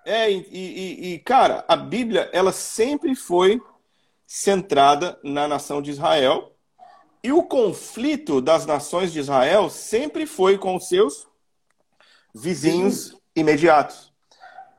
É, 0.05 0.31
e, 0.31 0.45
e, 0.51 1.13
e, 1.13 1.19
cara, 1.19 1.63
a 1.67 1.75
Bíblia, 1.75 2.29
ela 2.33 2.51
sempre 2.51 3.15
foi 3.15 3.61
centrada 4.25 5.19
na 5.23 5.47
nação 5.47 5.81
de 5.81 5.91
Israel 5.91 6.55
E 7.23 7.31
o 7.31 7.43
conflito 7.43 8.41
das 8.41 8.65
nações 8.65 9.11
de 9.11 9.19
Israel 9.19 9.69
sempre 9.69 10.25
foi 10.25 10.57
com 10.57 10.75
os 10.75 10.87
seus 10.87 11.27
vizinhos 12.33 13.15
imediatos. 13.35 14.10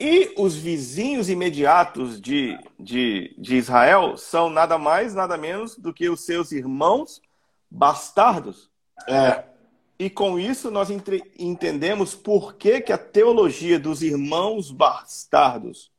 E 0.01 0.34
os 0.36 0.57
vizinhos 0.57 1.28
imediatos 1.28 2.20
de, 2.20 2.59
de, 2.78 3.34
de 3.38 3.57
Israel 3.57 4.16
são 4.16 4.51
nada 4.51 4.76
mais, 4.76 5.14
nada 5.14 5.36
menos 5.36 5.76
do 5.76 5.93
que 5.93 6.09
os 6.09 6.24
seus 6.24 6.51
irmãos 6.53 7.20
bastardos. 7.70 8.70
É. 9.07 9.45
E 9.99 10.11
com 10.11 10.38
isso 10.38 10.70
nós 10.70 10.90
entre, 10.90 11.22
entendemos 11.38 12.14
por 12.14 12.55
que, 12.55 12.80
que 12.80 12.93
a 12.93 12.99
teologia 12.99 13.78
dos 13.78 14.03
irmãos 14.03 14.70
bastardos 14.70 15.93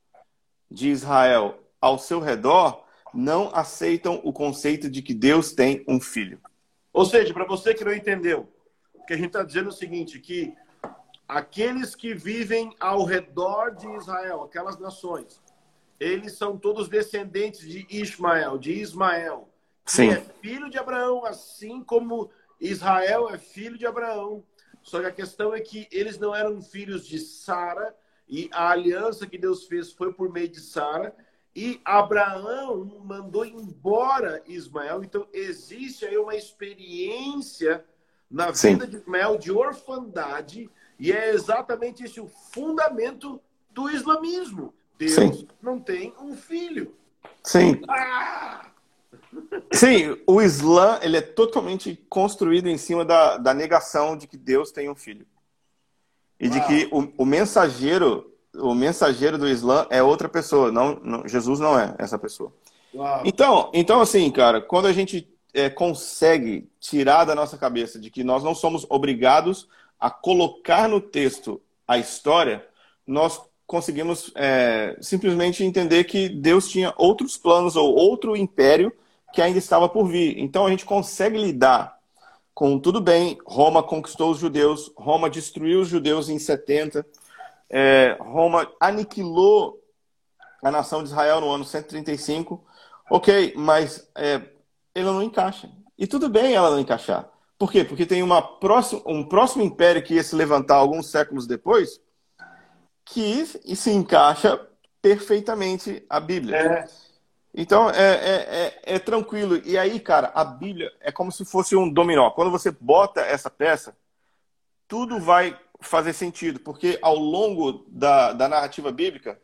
de 0.70 0.90
Israel 0.90 1.60
ao 1.80 1.98
seu 1.98 2.20
redor 2.20 2.84
não 3.14 3.50
aceitam 3.54 4.20
o 4.24 4.34
conceito 4.34 4.90
de 4.90 5.02
que 5.02 5.14
Deus 5.14 5.54
tem 5.54 5.84
um 5.88 6.02
filho. 6.02 6.42
Ou 6.92 7.06
seja, 7.06 7.34
para 7.34 7.46
você 7.46 7.74
que 7.74 7.86
não 7.86 7.94
entendeu, 7.94 8.52
o 8.94 9.06
que 9.06 9.14
a 9.14 9.16
gente 9.16 9.28
está 9.28 9.44
dizendo 9.44 9.68
é 9.68 9.70
o 9.70 9.76
seguinte, 9.76 10.20
que 10.20 10.54
aqueles 11.28 11.96
que 11.96 12.14
vivem 12.14 12.76
ao 12.80 13.04
redor 13.04 13.72
de 13.76 13.88
Israel, 13.96 14.44
aquelas 14.44 14.78
nações, 14.80 15.42
eles 16.00 16.34
são 16.34 16.58
todos 16.58 16.88
descendentes 16.88 17.62
de 17.62 17.88
Ismael, 17.90 18.58
de 18.58 18.74
Ismael, 18.74 19.50
que 19.86 19.92
Sim. 19.92 20.10
é 20.10 20.22
filho 20.42 20.70
de 20.70 20.78
Abraão, 20.78 21.26
assim 21.26 21.84
como 21.84 22.30
Israel 22.60 23.30
é 23.30 23.38
filho 23.38 23.78
de 23.78 23.86
Abraão. 23.86 24.44
Só 24.82 25.00
que 25.00 25.06
a 25.06 25.12
questão 25.12 25.54
é 25.54 25.62
que 25.62 25.88
eles 25.92 26.18
não 26.18 26.36
eram 26.36 26.62
filhos 26.62 27.08
de 27.08 27.20
Sara, 27.20 27.96
e 28.28 28.50
a 28.52 28.70
aliança 28.70 29.28
que 29.28 29.38
Deus 29.38 29.66
fez 29.66 29.92
foi 29.92 30.12
por 30.14 30.32
meio 30.32 30.50
de 30.50 30.60
Sara, 30.60 31.16
e 31.56 31.80
Abraão 31.86 32.84
mandou 33.04 33.46
embora 33.46 34.42
Ismael. 34.48 35.04
Então, 35.04 35.28
existe 35.32 36.06
aí 36.06 36.18
uma 36.18 36.36
experiência 36.36 37.86
na 38.30 38.48
vida 38.48 38.58
Sim. 38.58 38.78
de 38.78 38.98
Ismael 38.98 39.38
de 39.38 39.52
orfandade, 39.52 40.70
e 41.00 41.12
é 41.12 41.34
exatamente 41.34 42.04
esse 42.04 42.20
o 42.20 42.28
fundamento 42.28 43.42
do 43.72 43.90
islamismo. 43.90 44.74
Deus 44.98 45.14
Sim. 45.14 45.48
não 45.62 45.80
tem 45.80 46.14
um 46.20 46.36
filho. 46.36 46.96
Sim. 47.44 47.82
Ah! 47.90 48.68
Sim, 49.72 50.18
o 50.28 50.42
Islã 50.42 51.00
ele 51.02 51.18
é 51.18 51.22
totalmente 51.22 51.96
construído 52.08 52.68
em 52.70 52.78
cima 52.78 53.04
da, 53.04 53.38
da 53.38 53.54
negação 53.54 54.16
de 54.16 54.28
que 54.28 54.38
Deus 54.38 54.72
tem 54.72 54.90
um 54.90 54.96
filho. 54.96 55.26
E 56.40 56.48
de 56.48 56.60
Uau. 56.60 56.68
que 56.68 56.90
o, 56.92 57.24
o 57.24 57.26
mensageiro, 57.26 58.32
o 58.56 58.74
mensageiro 58.74 59.38
do 59.38 59.48
Islã 59.48 59.88
é 59.90 60.04
outra 60.04 60.30
pessoa, 60.30 60.72
não, 60.72 60.96
não- 60.96 61.28
Jesus 61.28 61.60
não 61.60 61.78
é 61.78 61.96
essa 61.98 62.20
pessoa. 62.20 62.54
Uau. 62.94 63.22
Então, 63.26 63.72
então 63.74 64.02
assim, 64.02 64.30
cara, 64.32 64.62
quando 64.62 64.88
a 64.88 64.94
gente 64.94 65.28
é, 65.54 65.70
consegue 65.70 66.70
tirar 66.80 67.26
da 67.26 67.34
nossa 67.36 67.58
cabeça 67.58 68.00
de 68.00 68.10
que 68.10 68.24
nós 68.24 68.44
não 68.44 68.54
somos 68.54 68.86
obrigados 68.90 69.68
a 70.04 70.10
colocar 70.10 70.90
no 70.90 71.00
texto 71.00 71.62
a 71.88 71.98
história, 71.98 72.68
nós 73.08 73.42
conseguimos 73.66 74.34
é, 74.36 74.98
simplesmente 75.00 75.64
entender 75.64 76.04
que 76.04 76.28
Deus 76.28 76.68
tinha 76.68 76.94
outros 76.98 77.38
planos 77.38 77.78
ou 77.78 77.96
outro 77.96 78.36
império 78.36 78.92
que 79.34 79.42
ainda 79.42 79.58
estava 79.58 79.88
por 79.88 80.06
vir. 80.06 80.38
Então 80.40 80.66
a 80.66 80.70
gente 80.70 80.84
consegue 80.84 81.38
lidar 81.38 81.98
com 82.54 82.78
tudo 82.78 83.00
bem. 83.00 83.38
Roma 83.46 83.82
conquistou 83.82 84.32
os 84.32 84.40
judeus, 84.40 84.92
Roma 84.98 85.30
destruiu 85.30 85.80
os 85.80 85.88
judeus 85.88 86.28
em 86.28 86.38
70, 86.38 87.06
é, 87.70 88.18
Roma 88.20 88.70
aniquilou 88.82 89.82
a 90.62 90.70
nação 90.70 91.02
de 91.02 91.12
Israel 91.12 91.40
no 91.40 91.50
ano 91.50 91.64
135. 91.64 92.62
Ok, 93.10 93.54
mas 93.56 94.06
é, 94.16 94.42
ele 94.94 95.06
não 95.06 95.24
encaixa. 95.24 95.72
E 95.98 96.06
tudo 96.06 96.28
bem 96.28 96.56
ela 96.56 96.72
não 96.72 96.80
encaixar. 96.82 97.33
Por 97.58 97.72
quê? 97.72 97.84
Porque 97.84 98.06
tem 98.06 98.24
uma 98.24 98.42
próxima, 98.42 99.02
um 99.06 99.24
próximo 99.24 99.64
império 99.64 100.04
que 100.04 100.16
ia 100.16 100.24
se 100.24 100.36
levantar 100.36 100.76
alguns 100.76 101.10
séculos 101.10 101.48
depois 101.48 102.02
que 103.06 103.46
se 103.46 103.92
encaixa 103.92 104.60
perfeitamente 105.02 106.06
a 106.10 106.20
Bíblia. 106.20 106.56
É, 106.56 106.88
Então 107.54 107.90
é, 107.90 108.14
é, 108.14 108.82
é, 108.86 108.96
é 108.96 109.00
tranquilo. 109.00 109.62
E 109.66 109.78
aí, 109.78 110.00
cara, 110.00 110.32
a 110.34 110.44
Bíblia 110.44 110.92
é 111.00 111.12
como 111.12 111.32
se 111.32 111.46
fosse 111.46 111.76
um 111.76 111.90
dominó. 111.90 112.32
Quando 112.32 112.50
você 112.50 112.72
bota 112.72 113.22
essa 113.22 113.50
peça, 113.50 113.96
tudo 114.88 115.20
vai 115.20 115.60
fazer 115.82 116.14
sentido, 116.14 116.60
porque 116.62 116.98
ao 117.02 117.16
longo 117.16 117.86
da, 117.90 118.32
da 118.32 118.48
narrativa 118.48 118.92
bíblica, 118.92 119.38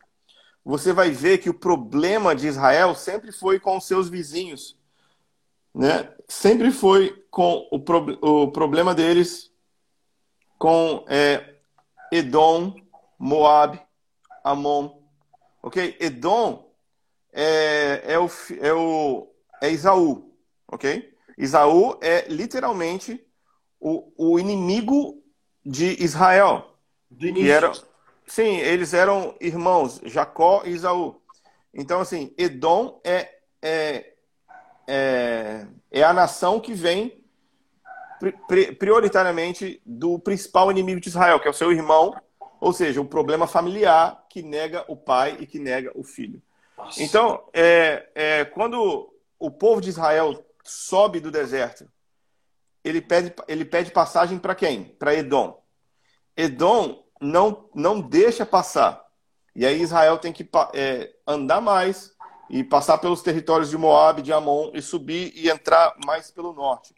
você 0.63 0.93
vai 0.93 1.11
ver 1.11 1.39
que 1.39 1.49
o 1.49 1.53
problema 1.53 2.33
de 2.33 2.47
Israel 2.47 2.95
sempre 2.95 3.31
foi 3.31 3.59
com 3.59 3.77
os 3.77 3.85
seus 3.85 4.09
vizinhos. 4.09 4.78
Né? 5.73 6.09
Sempre 6.27 6.71
foi 6.71 7.25
com 7.29 7.67
o, 7.71 7.79
pro, 7.79 8.17
o 8.21 8.51
problema 8.51 8.93
deles 8.93 9.51
com 10.57 11.05
é, 11.07 11.55
Edom, 12.11 12.75
Moab, 13.17 13.79
Amon. 14.43 14.99
Ok? 15.61 15.97
Edom 15.99 16.69
é, 17.31 18.03
é, 18.05 18.19
o, 18.19 18.29
é, 18.59 18.73
o, 18.73 19.27
é 19.61 19.69
Isaú. 19.69 20.33
Ok? 20.67 21.13
Isaú 21.37 21.97
é 22.01 22.27
literalmente 22.27 23.25
o, 23.79 24.11
o 24.17 24.39
inimigo 24.39 25.23
de 25.65 26.03
Israel. 26.03 26.75
do 27.09 27.27
início. 27.27 27.51
eram, 27.51 27.71
sim, 28.27 28.57
eles 28.57 28.93
eram 28.93 29.35
irmãos, 29.39 30.01
Jacó 30.03 30.63
e 30.65 30.71
Isaú. 30.71 31.21
Então, 31.73 32.01
assim, 32.01 32.33
Edom 32.37 32.99
é, 33.03 33.29
é, 33.61 34.08
é, 34.89 35.67
é 35.91 36.03
a 36.03 36.11
nação 36.11 36.59
que 36.59 36.73
vem 36.73 37.23
pri- 38.19 38.35
pri- 38.47 38.71
prioritariamente 38.73 39.79
do 39.85 40.17
principal 40.17 40.71
inimigo 40.71 40.99
de 40.99 41.09
Israel, 41.09 41.39
que 41.39 41.47
é 41.47 41.51
o 41.51 41.53
seu 41.53 41.71
irmão, 41.71 42.19
ou 42.59 42.73
seja, 42.73 42.99
o 42.99 43.05
problema 43.05 43.45
familiar 43.45 44.25
que 44.29 44.41
nega 44.41 44.83
o 44.87 44.95
pai 44.97 45.37
e 45.39 45.45
que 45.45 45.59
nega 45.59 45.91
o 45.93 46.03
filho. 46.03 46.41
Nossa. 46.75 47.03
Então, 47.03 47.43
é, 47.53 48.09
é, 48.15 48.45
quando 48.45 49.13
o 49.37 49.51
povo 49.51 49.79
de 49.79 49.89
Israel 49.89 50.43
sobe 50.63 51.19
do 51.19 51.31
deserto, 51.31 51.87
ele 52.83 53.01
pede, 53.01 53.33
ele 53.47 53.65
pede 53.65 53.91
passagem 53.91 54.39
para 54.39 54.55
quem? 54.55 54.85
Para 54.85 55.13
Edom. 55.13 55.61
Edom 56.35 57.03
não, 57.21 57.69
não 57.75 58.01
deixa 58.01 58.45
passar. 58.45 59.05
E 59.55 59.65
aí 59.65 59.81
Israel 59.81 60.17
tem 60.17 60.33
que 60.33 60.47
é, 60.73 61.13
andar 61.27 61.61
mais 61.61 62.15
e 62.49 62.63
passar 62.63 62.97
pelos 62.97 63.21
territórios 63.21 63.69
de 63.69 63.77
Moab, 63.77 64.21
de 64.21 64.33
Amon, 64.33 64.71
e 64.73 64.81
subir 64.81 65.31
e 65.35 65.49
entrar 65.49 65.95
mais 66.05 66.31
pelo 66.31 66.53
norte. 66.53 66.93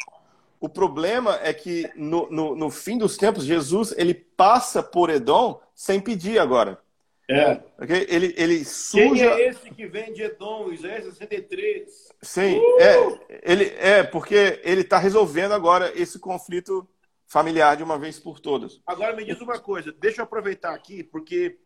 O 0.60 0.70
problema 0.70 1.40
é 1.42 1.54
que 1.54 1.90
no, 1.96 2.30
no, 2.30 2.56
no 2.56 2.70
fim 2.70 2.98
dos 2.98 3.18
tempos, 3.18 3.44
Jesus 3.44 3.94
ele 3.98 4.14
passa 4.14 4.84
por 4.84 5.10
Edom 5.10 5.60
sem 5.74 6.00
pedir 6.00 6.40
agora. 6.40 6.80
É. 7.30 7.62
ok? 7.80 8.06
Ele, 8.10 8.34
ele 8.38 8.56
Quem 8.58 8.66
suja. 8.66 9.26
é 9.26 9.48
esse 9.48 9.70
que 9.72 9.88
vem 9.88 10.12
de 10.14 10.24
Edom, 10.24 10.72
Isaías 10.72 11.06
63? 11.06 12.10
Sim, 12.22 12.62
é, 12.78 13.42
ele, 13.44 13.66
é 13.78 14.04
porque 14.04 14.60
ele 14.64 14.82
está 14.82 14.98
resolvendo 14.98 15.54
agora 15.54 15.92
esse 15.96 16.20
conflito 16.20 16.88
familiar 17.26 17.78
de 17.78 17.84
uma 17.84 17.98
vez 17.98 18.20
por 18.20 18.40
todas. 18.40 18.82
Agora 18.86 19.16
me 19.16 19.24
diz 19.24 19.40
uma 19.40 19.58
coisa, 19.58 19.94
deixa 19.94 20.22
eu 20.22 20.26
aproveitar 20.26 20.74
aqui, 20.74 21.02
porque 21.02 21.58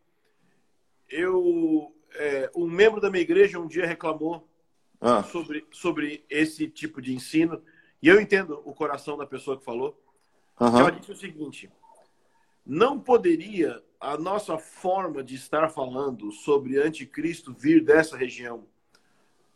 eu, 1.10 1.92
é, 2.18 2.52
um 2.56 2.68
membro 2.70 3.00
da 3.02 3.10
minha 3.10 3.22
igreja 3.22 3.60
um 3.60 3.68
dia 3.68 3.86
reclamou 3.86 4.48
Ah, 5.02 5.24
sobre, 5.24 5.66
sobre 5.72 6.26
esse 6.30 6.68
tipo 6.68 7.02
de 7.02 7.14
ensino, 7.14 7.62
e 8.02 8.08
eu 8.08 8.20
entendo 8.20 8.62
o 8.66 8.74
coração 8.74 9.18
da 9.18 9.26
pessoa 9.26 9.58
que 9.58 9.64
falou. 9.64 10.00
aham. 10.60 10.80
Ela 10.80 10.92
disse 10.92 11.12
o 11.12 11.16
seguinte: 11.16 11.70
não 12.66 13.00
poderia 13.00 13.84
a 14.00 14.18
nossa 14.18 14.58
forma 14.58 15.24
de 15.24 15.36
estar 15.36 15.70
falando 15.70 16.32
sobre 16.32 16.78
anticristo 16.80 17.54
vir 17.54 17.84
dessa 17.84 18.18
região 18.18 18.66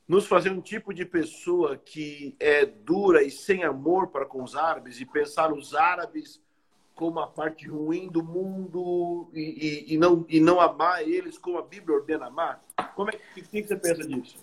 nos 0.07 0.25
fazer 0.25 0.51
um 0.51 0.61
tipo 0.61 0.91
de 0.91 1.05
pessoa 1.05 1.77
que 1.77 2.35
é 2.39 2.65
dura 2.65 3.21
e 3.21 3.29
sem 3.29 3.63
amor 3.63 4.07
para 4.07 4.25
com 4.25 4.41
os 4.43 4.55
árabes 4.55 4.99
e 4.99 5.05
pensar 5.05 5.53
os 5.53 5.75
árabes 5.75 6.41
como 6.99 7.21
a 7.21 7.27
parte 7.27 7.65
ruim 7.65 8.09
do 8.09 8.21
mundo 8.21 9.31
e, 9.33 9.85
e, 9.89 9.93
e 9.93 9.97
não, 9.97 10.25
e 10.27 10.41
não 10.41 10.59
amar 10.59 11.01
eles 11.01 11.37
como 11.37 11.57
a 11.57 11.61
Bíblia 11.61 11.97
ordena 11.97 12.25
amar? 12.25 12.59
Como 12.93 13.09
é 13.09 13.13
que, 13.33 13.41
que, 13.41 13.63
você 13.63 13.77
pensa 13.77 14.05
disso? 14.05 14.35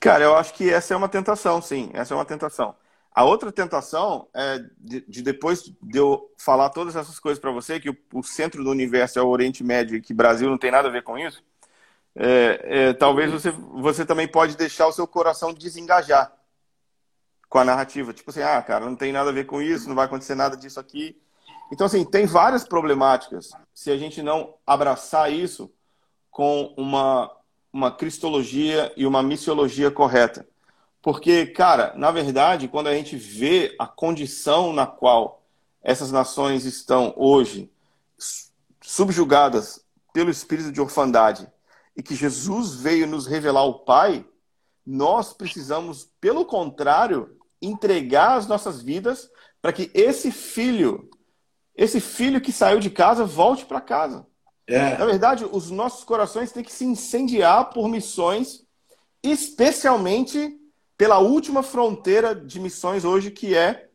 Cara, 0.00 0.24
eu 0.24 0.34
acho 0.34 0.54
que 0.54 0.70
essa 0.70 0.94
é 0.94 0.96
uma 0.96 1.10
tentação, 1.10 1.60
sim. 1.60 1.90
Essa 1.92 2.14
é 2.14 2.16
uma 2.16 2.24
tentação. 2.24 2.74
A 3.14 3.24
outra 3.24 3.52
tentação 3.52 4.26
é 4.32 4.58
de, 4.78 5.02
de 5.06 5.20
depois 5.20 5.64
de 5.82 5.98
eu 5.98 6.32
falar 6.38 6.70
todas 6.70 6.96
essas 6.96 7.18
coisas 7.18 7.38
para 7.38 7.50
você, 7.50 7.78
que 7.78 7.90
o, 7.90 7.96
o 8.14 8.22
centro 8.22 8.64
do 8.64 8.70
universo 8.70 9.18
é 9.18 9.22
o 9.22 9.28
Oriente 9.28 9.62
Médio 9.62 9.94
e 9.94 10.00
que 10.00 10.14
Brasil 10.14 10.48
não 10.48 10.56
tem 10.56 10.70
nada 10.70 10.88
a 10.88 10.90
ver 10.90 11.02
com 11.02 11.18
isso, 11.18 11.44
é, 12.16 12.60
é, 12.62 12.92
talvez 12.94 13.30
você, 13.30 13.50
você 13.50 14.06
também 14.06 14.26
pode 14.26 14.56
deixar 14.56 14.86
o 14.86 14.92
seu 14.92 15.06
coração 15.06 15.52
desengajar 15.52 16.32
com 17.50 17.58
a 17.58 17.66
narrativa. 17.66 18.14
Tipo 18.14 18.30
assim, 18.30 18.40
ah, 18.40 18.62
cara, 18.62 18.86
não 18.86 18.96
tem 18.96 19.12
nada 19.12 19.28
a 19.28 19.34
ver 19.34 19.44
com 19.44 19.60
isso, 19.60 19.90
não 19.90 19.94
vai 19.94 20.06
acontecer 20.06 20.34
nada 20.34 20.56
disso 20.56 20.80
aqui. 20.80 21.20
Então, 21.72 21.86
assim, 21.86 22.04
tem 22.04 22.26
várias 22.26 22.66
problemáticas 22.66 23.50
se 23.74 23.90
a 23.90 23.96
gente 23.96 24.22
não 24.22 24.54
abraçar 24.66 25.32
isso 25.32 25.70
com 26.30 26.74
uma, 26.76 27.30
uma 27.72 27.90
cristologia 27.90 28.92
e 28.96 29.06
uma 29.06 29.22
missiologia 29.22 29.90
correta. 29.90 30.46
Porque, 31.02 31.46
cara, 31.46 31.92
na 31.96 32.10
verdade, 32.10 32.68
quando 32.68 32.88
a 32.88 32.94
gente 32.94 33.16
vê 33.16 33.74
a 33.78 33.86
condição 33.86 34.72
na 34.72 34.86
qual 34.86 35.42
essas 35.82 36.10
nações 36.10 36.64
estão 36.64 37.14
hoje 37.16 37.70
subjugadas 38.82 39.84
pelo 40.12 40.30
espírito 40.30 40.72
de 40.72 40.80
orfandade 40.80 41.46
e 41.96 42.02
que 42.02 42.14
Jesus 42.14 42.74
veio 42.74 43.06
nos 43.06 43.26
revelar 43.26 43.64
o 43.64 43.80
Pai, 43.80 44.24
nós 44.84 45.32
precisamos, 45.32 46.10
pelo 46.20 46.44
contrário, 46.44 47.36
entregar 47.60 48.36
as 48.36 48.46
nossas 48.46 48.80
vidas 48.80 49.30
para 49.60 49.72
que 49.72 49.90
esse 49.92 50.30
filho, 50.30 51.10
esse 51.78 52.00
filho 52.00 52.40
que 52.40 52.50
saiu 52.50 52.80
de 52.80 52.90
casa, 52.90 53.24
volte 53.24 53.64
para 53.64 53.80
casa. 53.80 54.26
É. 54.66 54.98
Na 54.98 55.06
verdade, 55.06 55.46
os 55.50 55.70
nossos 55.70 56.02
corações 56.02 56.50
têm 56.50 56.64
que 56.64 56.72
se 56.72 56.84
incendiar 56.84 57.70
por 57.70 57.88
missões, 57.88 58.66
especialmente 59.22 60.58
pela 60.96 61.18
última 61.18 61.62
fronteira 61.62 62.34
de 62.34 62.58
missões 62.58 63.04
hoje, 63.04 63.30
que 63.30 63.54
é 63.54 63.88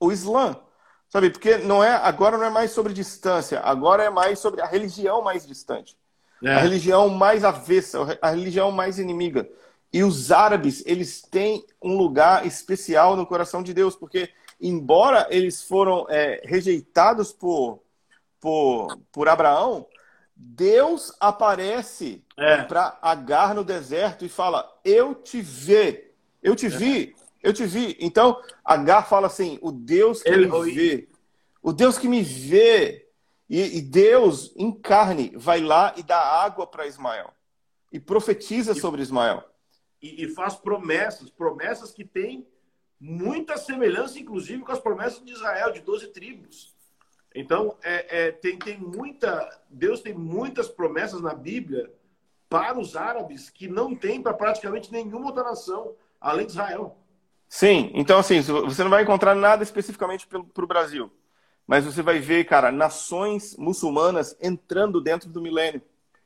o 0.00 0.10
Islã. 0.10 0.60
Sabe, 1.08 1.30
porque 1.30 1.58
não 1.58 1.82
é, 1.82 1.90
agora 1.90 2.36
não 2.36 2.44
é 2.44 2.50
mais 2.50 2.72
sobre 2.72 2.92
distância, 2.92 3.60
agora 3.60 4.02
é 4.02 4.10
mais 4.10 4.40
sobre 4.40 4.60
a 4.60 4.66
religião 4.66 5.22
mais 5.22 5.46
distante. 5.46 5.96
É. 6.42 6.54
A 6.54 6.58
religião 6.58 7.08
mais 7.08 7.44
avessa, 7.44 8.18
a 8.20 8.30
religião 8.30 8.72
mais 8.72 8.98
inimiga. 8.98 9.48
E 9.92 10.02
os 10.02 10.30
árabes, 10.30 10.82
eles 10.86 11.20
têm 11.20 11.64
um 11.82 11.96
lugar 11.96 12.46
especial 12.46 13.16
no 13.16 13.26
coração 13.26 13.62
de 13.62 13.74
Deus, 13.74 13.96
porque, 13.96 14.30
embora 14.60 15.26
eles 15.30 15.62
foram 15.62 16.06
é, 16.08 16.40
rejeitados 16.44 17.32
por, 17.32 17.82
por, 18.40 18.98
por 19.10 19.28
Abraão, 19.28 19.86
Deus 20.34 21.14
aparece 21.20 22.24
é. 22.36 22.62
para 22.62 22.98
Agar 23.02 23.54
no 23.54 23.64
deserto 23.64 24.24
e 24.24 24.28
fala: 24.28 24.70
Eu 24.84 25.14
te 25.14 25.40
vi, 25.40 26.10
eu 26.42 26.56
te 26.56 26.68
vi, 26.68 27.14
eu 27.42 27.52
te 27.52 27.66
vi. 27.66 27.96
Então, 28.00 28.40
Agar 28.64 29.08
fala 29.08 29.26
assim: 29.26 29.58
O 29.60 29.70
Deus 29.70 30.22
que 30.22 30.28
Ele, 30.28 30.46
me 30.46 30.72
vê, 30.72 31.08
o 31.62 31.72
Deus 31.72 31.98
que 31.98 32.08
me 32.08 32.22
vê. 32.22 33.06
E, 33.48 33.78
e 33.78 33.82
Deus, 33.82 34.52
em 34.56 34.70
carne, 34.70 35.32
vai 35.34 35.60
lá 35.60 35.92
e 35.96 36.04
dá 36.04 36.20
água 36.20 36.68
para 36.68 36.86
Ismael 36.86 37.34
e 37.92 37.98
profetiza 37.98 38.74
sobre 38.74 39.02
Ismael 39.02 39.42
e, 40.00 40.24
e 40.24 40.28
faz 40.28 40.54
promessas, 40.54 41.30
promessas 41.30 41.92
que 41.92 42.04
têm 42.04 42.46
muita 43.00 43.56
semelhança, 43.56 44.18
inclusive, 44.18 44.62
com 44.62 44.72
as 44.72 44.78
promessas 44.78 45.24
de 45.24 45.32
Israel, 45.32 45.72
de 45.72 45.80
12 45.80 46.08
tribos. 46.08 46.74
Então, 47.34 47.76
é, 47.82 48.26
é, 48.26 48.32
tem, 48.32 48.58
tem 48.58 48.76
muita. 48.76 49.60
Deus 49.70 50.00
tem 50.00 50.12
muitas 50.12 50.68
promessas 50.68 51.20
na 51.20 51.32
Bíblia 51.32 51.90
para 52.48 52.78
os 52.78 52.96
árabes 52.96 53.48
que 53.48 53.68
não 53.68 53.94
tem 53.94 54.20
para 54.20 54.34
praticamente 54.34 54.92
nenhuma 54.92 55.26
outra 55.26 55.44
nação, 55.44 55.94
além 56.20 56.44
de 56.44 56.52
Israel. 56.52 56.96
Sim, 57.48 57.90
então 57.94 58.18
assim, 58.18 58.40
você 58.40 58.82
não 58.82 58.90
vai 58.90 59.02
encontrar 59.02 59.34
nada 59.34 59.62
especificamente 59.62 60.26
para 60.26 60.64
o 60.64 60.68
Brasil. 60.68 61.10
Mas 61.66 61.84
você 61.84 62.02
vai 62.02 62.18
ver, 62.18 62.44
cara, 62.44 62.72
nações 62.72 63.56
muçulmanas 63.56 64.36
entrando 64.40 65.00
dentro 65.00 65.28
do 65.28 65.40
milênio. 65.40 65.80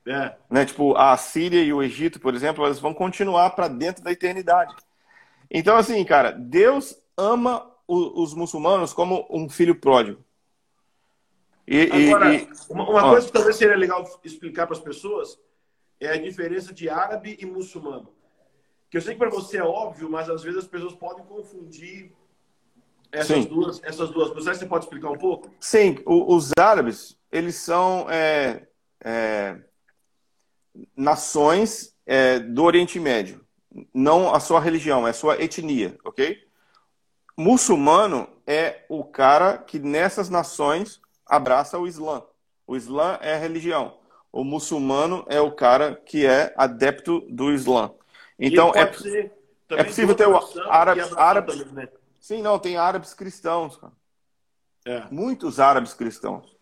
É. 0.06 0.34
Né? 0.50 0.64
Tipo, 0.64 0.96
a 0.96 1.14
Síria 1.18 1.62
e 1.62 1.72
o 1.72 1.82
Egito, 1.82 2.18
por 2.18 2.34
exemplo, 2.34 2.64
elas 2.64 2.78
vão 2.78 2.94
continuar 2.94 3.50
para 3.50 3.68
dentro 3.68 4.02
da 4.02 4.10
eternidade. 4.10 4.74
Então, 5.56 5.76
assim, 5.76 6.04
cara, 6.04 6.32
Deus 6.32 7.00
ama 7.16 7.70
o, 7.86 8.20
os 8.20 8.34
muçulmanos 8.34 8.92
como 8.92 9.24
um 9.30 9.48
filho 9.48 9.76
pródigo. 9.76 10.20
E, 11.64 12.08
Agora, 12.08 12.34
e, 12.34 12.48
uma, 12.68 12.90
uma 12.90 13.02
coisa 13.02 13.26
que 13.28 13.32
talvez 13.32 13.54
seria 13.54 13.76
legal 13.76 14.04
explicar 14.24 14.66
para 14.66 14.76
as 14.76 14.82
pessoas 14.82 15.38
é 16.00 16.08
a 16.08 16.20
diferença 16.20 16.74
de 16.74 16.88
árabe 16.88 17.38
e 17.40 17.46
muçulmano. 17.46 18.12
Que 18.90 18.96
eu 18.96 19.00
sei 19.00 19.12
que 19.14 19.18
para 19.20 19.30
você 19.30 19.58
é 19.58 19.62
óbvio, 19.62 20.10
mas 20.10 20.28
às 20.28 20.42
vezes 20.42 20.58
as 20.58 20.66
pessoas 20.66 20.92
podem 20.92 21.24
confundir 21.24 22.10
essas 23.12 23.44
Sim. 23.44 23.44
duas, 23.44 23.80
essas 23.84 24.10
duas 24.10 24.30
coisas. 24.30 24.58
Você 24.58 24.66
pode 24.66 24.86
explicar 24.86 25.10
um 25.10 25.18
pouco? 25.18 25.54
Sim, 25.60 25.98
o, 26.04 26.34
os 26.34 26.50
árabes, 26.58 27.16
eles 27.30 27.54
são 27.54 28.10
é, 28.10 28.66
é, 29.04 29.56
nações 30.96 31.94
é, 32.04 32.40
do 32.40 32.64
Oriente 32.64 32.98
Médio, 32.98 33.43
não 33.92 34.34
a 34.34 34.40
sua 34.40 34.60
religião, 34.60 35.06
é 35.06 35.10
a 35.10 35.14
sua 35.14 35.42
etnia, 35.42 35.96
ok? 36.04 36.42
Muçulmano 37.36 38.28
é 38.46 38.84
o 38.88 39.02
cara 39.04 39.58
que 39.58 39.78
nessas 39.78 40.28
nações 40.28 41.00
abraça 41.26 41.78
o 41.78 41.86
Islã. 41.86 42.22
O 42.66 42.76
Islã 42.76 43.18
é 43.20 43.34
a 43.34 43.38
religião. 43.38 43.98
O 44.32 44.44
muçulmano 44.44 45.24
é 45.28 45.40
o 45.40 45.52
cara 45.52 45.94
que 45.94 46.26
é 46.26 46.52
adepto 46.56 47.20
do 47.28 47.52
Islã. 47.52 47.92
Então 48.38 48.72
é, 48.74 48.82
é 49.70 49.84
possível 49.84 50.14
ter 50.14 50.28
o 50.28 50.36
árabes, 50.68 51.12
árabes 51.16 51.72
né? 51.72 51.88
Sim, 52.20 52.42
não, 52.42 52.58
tem 52.58 52.76
árabes 52.76 53.14
cristãos, 53.14 53.76
cara. 53.76 53.92
É. 54.86 55.04
Muitos 55.10 55.60
árabes 55.60 55.94
cristãos. 55.94 56.56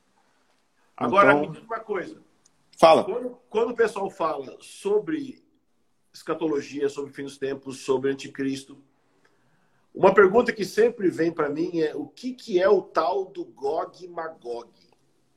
Agora, 0.97 1.33
então... 1.33 1.41
me 1.41 1.49
diz 1.49 1.63
uma 1.63 1.81
coisa. 1.81 2.21
Fala. 2.79 3.05
Quando, 3.05 3.39
quando 3.49 3.71
o 3.71 3.77
pessoal 3.77 4.11
fala 4.11 4.57
sobre 4.61 5.43
escatologia, 6.13 6.89
sobre 6.89 7.13
fim 7.13 7.25
dos 7.25 7.39
tempos, 7.39 7.81
sobre 7.81 8.11
anticristo, 8.11 8.83
uma 9.95 10.15
pergunta 10.15 10.53
que 10.53 10.65
sempre 10.65 11.11
vem 11.11 11.31
para 11.31 11.51
mim 11.51 11.81
é 11.81 11.95
o 11.95 12.07
que, 12.07 12.33
que 12.33 12.61
é 12.61 12.69
o 12.69 12.81
tal 12.81 13.27
do 13.27 13.45
Gog 13.45 14.09
Magog? 14.09 14.71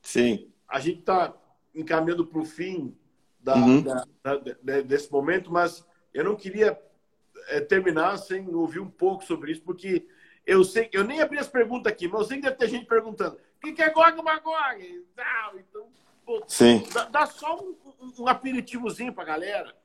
Sim. 0.02 0.50
A 0.68 0.80
gente 0.80 1.00
está 1.00 1.36
encaminhando 1.74 2.26
para 2.26 2.40
o 2.40 2.46
fim 2.46 2.96
da, 3.40 3.56
uhum. 3.56 3.84
da, 3.84 4.06
da, 4.24 4.82
desse 4.82 5.12
momento, 5.12 5.52
mas 5.52 5.86
eu 6.14 6.24
não 6.24 6.36
queria 6.36 6.80
é, 7.50 7.60
terminar 7.60 8.18
sem 8.18 8.48
ouvir 8.56 8.80
um 8.80 8.90
pouco 8.90 9.26
sobre 9.26 9.52
isso, 9.52 9.62
porque 9.62 10.08
eu 10.46 10.64
sei, 10.64 10.90
eu 10.94 11.04
nem 11.04 11.22
abri 11.22 11.38
as 11.38 11.50
perguntas 11.50 11.92
aqui, 11.92 12.08
mas 12.08 12.22
eu 12.22 12.28
sei 12.28 12.38
que 12.38 12.44
deve 12.44 12.56
ter 12.56 12.70
gente 12.70 12.86
perguntando 12.86 13.36
o 13.36 13.60
que, 13.60 13.74
que 13.74 13.82
é 13.82 13.90
Gog 13.90 14.22
Magog? 14.22 15.06
Então, 15.58 15.88
Sim. 16.48 16.84
Dá, 16.94 17.06
dá 17.06 17.26
só 17.26 17.60
um, 17.60 17.76
um 18.20 18.28
aperitivozinho 18.28 19.14
pra 19.14 19.24
galera. 19.26 19.76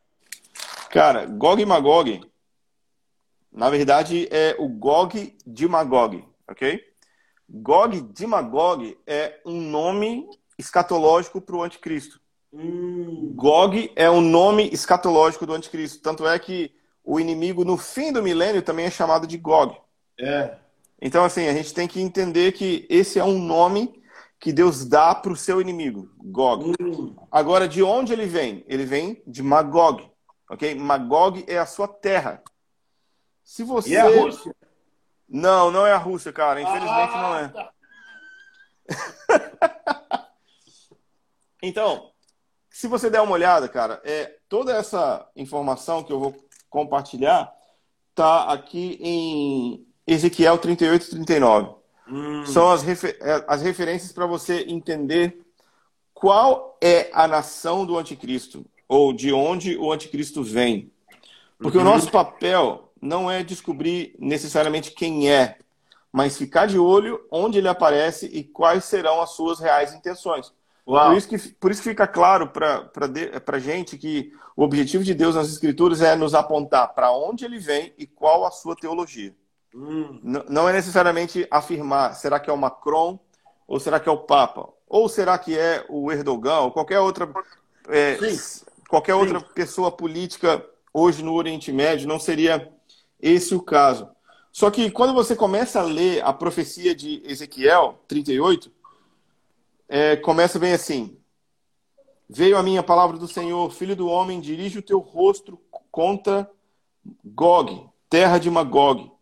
Cara, 0.91 1.25
Gog 1.25 1.63
e 1.63 1.65
Magog, 1.65 2.21
na 3.53 3.71
verdade, 3.71 4.29
é 4.31 4.57
o 4.59 4.69
Gog 4.69 5.37
de 5.47 5.69
Magog, 5.69 6.25
ok? 6.49 6.81
Gog 7.49 8.01
de 8.01 8.27
Magog 8.27 8.99
é 9.07 9.41
um 9.47 9.61
nome 9.61 10.29
escatológico 10.59 11.41
para 11.41 11.57
o 11.57 11.63
anticristo. 11.63 12.21
Hum. 12.53 13.33
Gog 13.37 13.93
é 13.95 14.11
um 14.11 14.21
nome 14.21 14.69
escatológico 14.73 15.47
do 15.47 15.55
anticristo. 15.55 16.03
Tanto 16.03 16.27
é 16.27 16.37
que 16.39 16.73
o 17.05 17.21
inimigo 17.21 17.65
no 17.65 17.77
fim 17.77 18.13
do 18.13 18.23
milênio 18.23 18.61
também 18.61 18.87
é 18.87 18.91
chamado 18.91 19.29
de 19.29 19.39
Gog. 19.39 19.77
É. 20.19 20.57
Então, 21.01 21.25
assim, 21.25 21.47
a 21.47 21.53
gente 21.53 21.73
tem 21.73 21.87
que 21.87 22.01
entender 22.01 22.53
que 22.53 22.85
esse 22.91 23.19
é 23.19 23.25
um 23.25 23.39
nome 23.39 24.01
que 24.41 24.53
Deus 24.53 24.85
dá 24.85 25.15
para 25.15 25.33
o 25.33 25.37
seu 25.37 25.61
inimigo, 25.61 26.11
Gog. 26.19 26.75
Hum. 26.81 27.15
Agora, 27.31 27.69
de 27.69 27.81
onde 27.81 28.13
ele 28.13 28.27
vem? 28.27 28.65
Ele 28.67 28.85
vem 28.85 29.23
de 29.27 29.43
Magog, 29.43 30.11
ok? 30.51 30.75
Magog 30.75 31.45
é 31.49 31.59
a 31.59 31.65
sua 31.65 31.89
terra. 31.89 32.43
Se 33.43 33.63
você... 33.63 33.91
E 33.91 33.97
é 33.97 34.01
a 34.01 34.09
Rússia? 34.09 34.55
Não, 35.29 35.71
não 35.71 35.87
é 35.87 35.93
a 35.93 35.97
Rússia, 35.97 36.33
cara. 36.33 36.61
Infelizmente 36.61 37.13
ah, 37.15 37.23
não 37.23 37.39
é. 37.39 37.49
Tá. 37.49 37.73
então, 41.63 42.11
se 42.69 42.89
você 42.89 43.09
der 43.09 43.21
uma 43.21 43.33
olhada, 43.33 43.69
cara, 43.69 44.01
é 44.05 44.39
toda 44.49 44.77
essa 44.77 45.29
informação 45.37 46.03
que 46.03 46.13
eu 46.13 46.19
vou 46.19 46.37
compartilhar 46.69 47.53
tá 48.15 48.53
aqui 48.53 48.99
em 49.01 49.87
Ezequiel 50.07 50.59
38 50.59 51.07
e 51.07 51.11
39. 51.11 51.75
Hum. 52.09 52.45
São 52.45 52.73
as, 52.73 52.83
refer 52.83 53.17
é, 53.21 53.45
as 53.47 53.63
referências 53.63 54.13
para 54.13 54.27
você 54.27 54.65
entender 54.69 55.41
qual 56.13 56.77
é 56.83 57.09
a 57.15 57.29
nação 57.29 57.87
do 57.87 57.97
anticristo, 57.97 58.67
ou 58.91 59.13
de 59.13 59.33
onde 59.33 59.77
o 59.77 59.93
anticristo 59.93 60.43
vem. 60.43 60.91
Porque 61.57 61.79
uhum. 61.79 61.85
o 61.85 61.87
nosso 61.87 62.11
papel 62.11 62.93
não 63.01 63.31
é 63.31 63.45
descobrir 63.45 64.17
necessariamente 64.19 64.91
quem 64.91 65.31
é, 65.31 65.59
mas 66.13 66.37
ficar 66.37 66.67
de 66.67 66.77
olho 66.77 67.25
onde 67.31 67.59
ele 67.59 67.69
aparece 67.69 68.27
e 68.27 68.43
quais 68.43 68.85
serão 68.85 69.21
as 69.21 69.31
suas 69.31 69.61
reais 69.61 69.95
intenções. 69.95 70.53
Por 70.85 71.17
isso, 71.17 71.29
que, 71.29 71.39
por 71.39 71.71
isso 71.71 71.83
que 71.83 71.91
fica 71.91 72.05
claro 72.05 72.49
para 72.49 72.91
a 73.47 73.59
gente 73.61 73.97
que 73.97 74.33
o 74.57 74.65
objetivo 74.65 75.05
de 75.05 75.15
Deus 75.15 75.37
nas 75.37 75.49
Escrituras 75.49 76.03
é 76.03 76.17
nos 76.17 76.35
apontar 76.35 76.93
para 76.93 77.13
onde 77.13 77.45
ele 77.45 77.61
vem 77.61 77.95
e 77.97 78.09
qual 78.09 78.45
a 78.45 78.51
sua 78.51 78.75
teologia. 78.75 79.33
Hum. 79.73 80.19
Não 80.49 80.69
é 80.69 80.73
necessariamente 80.73 81.47
afirmar, 81.49 82.17
será 82.17 82.41
que 82.41 82.51
é 82.51 82.53
o 82.53 82.59
Macron 82.59 83.21
ou 83.69 83.79
será 83.79 84.01
que 84.01 84.09
é 84.09 84.13
o 84.13 84.19
Papa? 84.19 84.69
Ou 84.89 85.09
será 85.09 85.39
que 85.39 85.57
é 85.57 85.87
o 85.89 86.11
Erdogan 86.11 86.59
ou 86.63 86.73
qualquer 86.73 86.99
outra, 86.99 87.31
é, 87.89 88.19
qualquer 88.91 89.15
Sim. 89.15 89.21
outra 89.21 89.41
pessoa 89.41 89.93
política 89.93 90.67
hoje 90.93 91.23
no 91.23 91.33
Oriente 91.35 91.73
Médio? 91.73 92.09
Não 92.09 92.19
seria 92.19 92.71
esse 93.23 93.55
o 93.55 93.63
caso. 93.63 94.11
Só 94.51 94.69
que 94.69 94.91
quando 94.91 95.15
você 95.15 95.37
começa 95.37 95.79
a 95.79 95.85
ler 95.85 96.25
a 96.25 96.33
profecia 96.33 96.93
de 96.93 97.23
Ezequiel 97.25 98.03
38, 98.09 98.71
é, 99.89 100.17
começa 100.17 100.59
bem 100.59 100.73
assim: 100.73 101.17
Veio 102.29 102.57
a 102.57 102.63
minha 102.63 102.83
palavra 102.83 103.17
do 103.17 103.29
Senhor, 103.29 103.71
filho 103.71 103.95
do 103.95 104.09
homem, 104.09 104.41
dirige 104.41 104.81
o 104.81 104.83
teu 104.83 104.99
rosto 104.99 105.57
contra 105.93 106.51
Gog, 107.25 107.89
terra 108.09 108.39
de 108.39 108.51
Magog, 108.51 109.13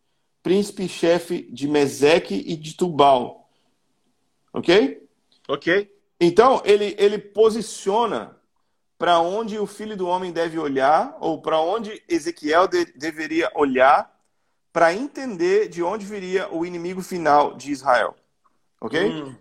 príncipe-chefe 0.42 1.42
de 1.52 1.68
Meseque 1.68 2.42
e 2.46 2.56
de 2.56 2.74
Tubal. 2.74 3.50
Ok? 4.50 5.06
Ok. 5.46 5.94
Então, 6.18 6.62
ele, 6.64 6.96
ele 6.98 7.18
posiciona 7.18 8.37
para 8.98 9.20
onde 9.20 9.58
o 9.58 9.66
filho 9.66 9.96
do 9.96 10.08
homem 10.08 10.32
deve 10.32 10.58
olhar, 10.58 11.16
ou 11.20 11.40
para 11.40 11.60
onde 11.60 12.02
Ezequiel 12.08 12.66
de, 12.66 12.84
deveria 12.96 13.50
olhar, 13.54 14.12
para 14.72 14.92
entender 14.92 15.68
de 15.68 15.82
onde 15.82 16.04
viria 16.04 16.52
o 16.52 16.66
inimigo 16.66 17.00
final 17.00 17.54
de 17.54 17.70
Israel. 17.70 18.16
Ok? 18.80 19.08
Hum, 19.08 19.36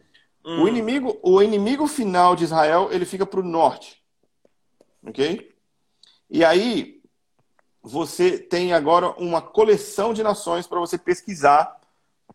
hum. 0.46 0.62
O, 0.64 0.68
inimigo, 0.68 1.20
o 1.24 1.42
inimigo 1.42 1.88
final 1.88 2.36
de 2.36 2.44
Israel 2.44 2.90
ele 2.92 3.06
fica 3.06 3.26
para 3.26 3.40
o 3.40 3.44
norte. 3.44 4.02
Ok? 5.06 5.54
E 6.30 6.46
aí, 6.46 7.02
você 7.82 8.38
tem 8.38 8.74
agora 8.74 9.10
uma 9.12 9.42
coleção 9.42 10.14
de 10.14 10.22
nações 10.22 10.68
para 10.68 10.80
você 10.80 10.98
pesquisar 10.98 11.80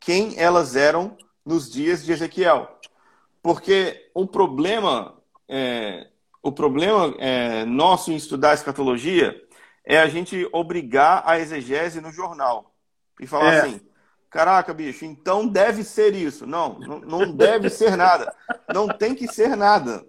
quem 0.00 0.38
elas 0.38 0.74
eram 0.74 1.16
nos 1.44 1.70
dias 1.70 2.04
de 2.04 2.12
Ezequiel. 2.12 2.78
Porque 3.42 4.10
o 4.14 4.26
problema, 4.26 5.18
é, 5.48 6.08
o 6.42 6.50
problema 6.50 7.14
é, 7.18 7.64
nosso 7.64 8.10
em 8.10 8.16
estudar 8.16 8.54
escatologia 8.54 9.40
é 9.84 9.98
a 9.98 10.08
gente 10.08 10.48
obrigar 10.52 11.22
a 11.24 11.38
exegese 11.38 12.00
no 12.00 12.12
jornal. 12.12 12.74
E 13.20 13.26
falar 13.26 13.52
é. 13.52 13.60
assim, 13.60 13.80
caraca, 14.28 14.74
bicho, 14.74 15.04
então 15.04 15.46
deve 15.46 15.84
ser 15.84 16.14
isso. 16.14 16.46
Não, 16.46 16.78
não, 16.80 17.00
não 17.00 17.36
deve 17.36 17.70
ser 17.70 17.96
nada. 17.96 18.34
Não 18.72 18.88
tem 18.88 19.14
que 19.14 19.28
ser 19.28 19.56
nada. 19.56 20.04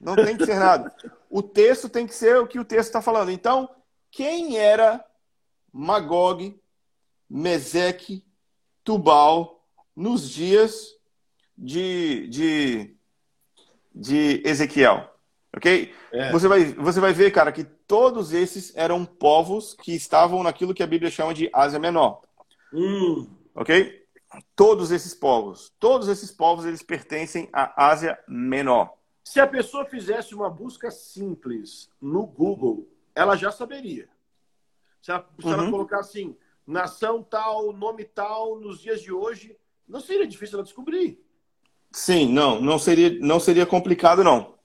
Não 0.00 0.16
tem 0.16 0.36
que 0.36 0.46
ser 0.46 0.58
nada. 0.58 0.94
O 1.28 1.42
texto 1.42 1.88
tem 1.88 2.06
que 2.06 2.14
ser 2.14 2.38
o 2.38 2.46
que 2.46 2.58
o 2.58 2.64
texto 2.64 2.88
está 2.88 3.02
falando. 3.02 3.30
Então, 3.30 3.68
quem 4.10 4.56
era 4.56 5.04
Magog, 5.72 6.58
Meseque, 7.28 8.24
Tubal 8.82 9.62
nos 9.94 10.30
dias 10.30 10.94
de, 11.56 12.28
de, 12.28 12.96
de 13.94 14.42
Ezequiel. 14.46 15.07
Ok? 15.58 15.92
É. 16.12 16.30
Você, 16.30 16.46
vai, 16.46 16.64
você 16.64 17.00
vai 17.00 17.12
ver, 17.12 17.32
cara, 17.32 17.50
que 17.50 17.64
todos 17.64 18.32
esses 18.32 18.74
eram 18.76 19.04
povos 19.04 19.74
que 19.74 19.92
estavam 19.92 20.42
naquilo 20.42 20.72
que 20.72 20.84
a 20.84 20.86
Bíblia 20.86 21.10
chama 21.10 21.34
de 21.34 21.50
Ásia 21.52 21.80
Menor. 21.80 22.22
Hum. 22.72 23.28
Ok? 23.56 24.06
Todos 24.54 24.92
esses 24.92 25.14
povos. 25.14 25.72
Todos 25.80 26.06
esses 26.06 26.30
povos, 26.30 26.64
eles 26.64 26.82
pertencem 26.82 27.48
à 27.52 27.88
Ásia 27.88 28.16
Menor. 28.28 28.94
Se 29.24 29.40
a 29.40 29.46
pessoa 29.46 29.84
fizesse 29.84 30.32
uma 30.32 30.48
busca 30.48 30.92
simples 30.92 31.90
no 32.00 32.24
Google, 32.24 32.88
ela 33.12 33.34
já 33.34 33.50
saberia. 33.50 34.08
Se 35.02 35.10
ela, 35.10 35.28
se 35.40 35.48
ela 35.48 35.64
uhum. 35.64 35.70
colocar 35.72 35.98
assim, 35.98 36.36
nação 36.64 37.20
tal, 37.20 37.72
nome 37.72 38.04
tal, 38.04 38.60
nos 38.60 38.80
dias 38.80 39.02
de 39.02 39.12
hoje, 39.12 39.56
não 39.88 40.00
seria 40.00 40.26
difícil 40.26 40.56
ela 40.56 40.64
descobrir. 40.64 41.20
Sim, 41.90 42.32
não, 42.32 42.60
não 42.60 42.78
seria, 42.78 43.18
não 43.18 43.40
seria 43.40 43.66
complicado 43.66 44.22
não. 44.22 44.57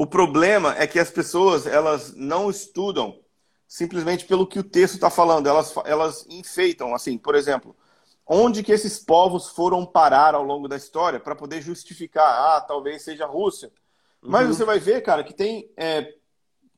O 0.00 0.06
problema 0.06 0.74
é 0.78 0.86
que 0.86 0.98
as 0.98 1.10
pessoas 1.10 1.66
elas 1.66 2.14
não 2.14 2.48
estudam 2.48 3.20
simplesmente 3.68 4.24
pelo 4.24 4.46
que 4.46 4.58
o 4.58 4.64
texto 4.64 4.94
está 4.94 5.10
falando, 5.10 5.46
elas, 5.46 5.74
elas 5.84 6.26
enfeitam, 6.30 6.94
assim, 6.94 7.18
por 7.18 7.34
exemplo, 7.34 7.76
onde 8.26 8.62
que 8.62 8.72
esses 8.72 8.98
povos 8.98 9.50
foram 9.50 9.84
parar 9.84 10.34
ao 10.34 10.42
longo 10.42 10.66
da 10.66 10.76
história 10.78 11.20
para 11.20 11.36
poder 11.36 11.60
justificar, 11.60 12.24
ah, 12.24 12.62
talvez 12.62 13.02
seja 13.02 13.26
a 13.26 13.28
Rússia. 13.28 13.70
Uhum. 14.22 14.30
Mas 14.30 14.48
você 14.48 14.64
vai 14.64 14.78
ver, 14.78 15.02
cara, 15.02 15.22
que 15.22 15.34
tem 15.34 15.70
é, 15.76 16.14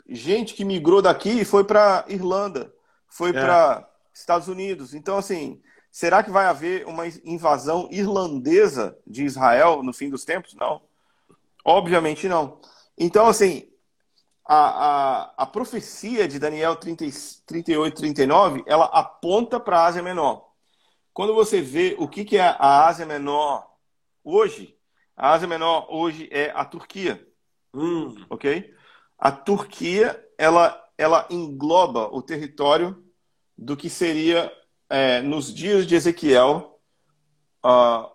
gente 0.09 0.53
que 0.53 0.65
migrou 0.65 1.01
daqui 1.01 1.43
e 1.43 1.45
foi 1.45 1.63
para 1.63 2.05
Irlanda, 2.09 2.75
foi 3.07 3.31
é. 3.31 3.35
para 3.35 3.89
Estados 4.13 4.49
Unidos. 4.49 4.95
Então, 4.95 5.17
assim, 5.17 5.63
Será 5.93 6.23
que 6.23 6.31
vai 6.31 6.47
haver 6.47 6.87
uma 6.87 7.07
invasão 7.23 7.87
irlandesa 7.91 8.97
de 9.07 9.25
Israel 9.25 9.83
no 9.83 9.93
fim 9.93 10.09
dos 10.09 10.25
tempos? 10.25 10.55
Não. 10.55 10.81
Obviamente 11.63 12.27
não. 12.27 12.59
Então, 12.99 13.27
assim, 13.27 13.69
a, 14.45 14.57
a, 14.57 15.35
a 15.39 15.47
profecia 15.47 16.27
de 16.27 16.39
Daniel 16.39 16.77
30, 16.77 17.05
38, 17.47 17.97
39, 17.97 18.65
ela 18.67 18.87
aponta 18.87 19.59
para 19.59 19.81
a 19.81 19.87
Ásia 19.87 20.03
Menor. 20.03 20.51
Quando 21.13 21.35
você 21.35 21.61
vê 21.61 21.95
o 21.99 22.09
que, 22.09 22.25
que 22.25 22.37
é 22.37 22.57
a 22.59 22.87
Ásia 22.87 23.07
Menor 23.07 23.71
hoje, 24.25 24.77
a 25.17 25.33
Ásia 25.33 25.49
Menor 25.49 25.87
hoje 25.91 26.29
é 26.33 26.51
a 26.51 26.65
Turquia. 26.65 27.27
Hum. 27.75 28.15
Ok? 28.29 28.75
A 29.19 29.31
Turquia, 29.31 30.23
ela, 30.37 30.83
ela 30.99 31.27
engloba 31.31 32.09
o 32.13 32.21
território 32.21 33.05
do 33.57 33.77
que 33.77 33.89
seria 33.89 34.53
é, 34.89 35.23
nos 35.23 35.55
dias 35.55 35.87
de 35.87 35.95
Ezequiel, 35.95 36.81
uh, 37.65 38.11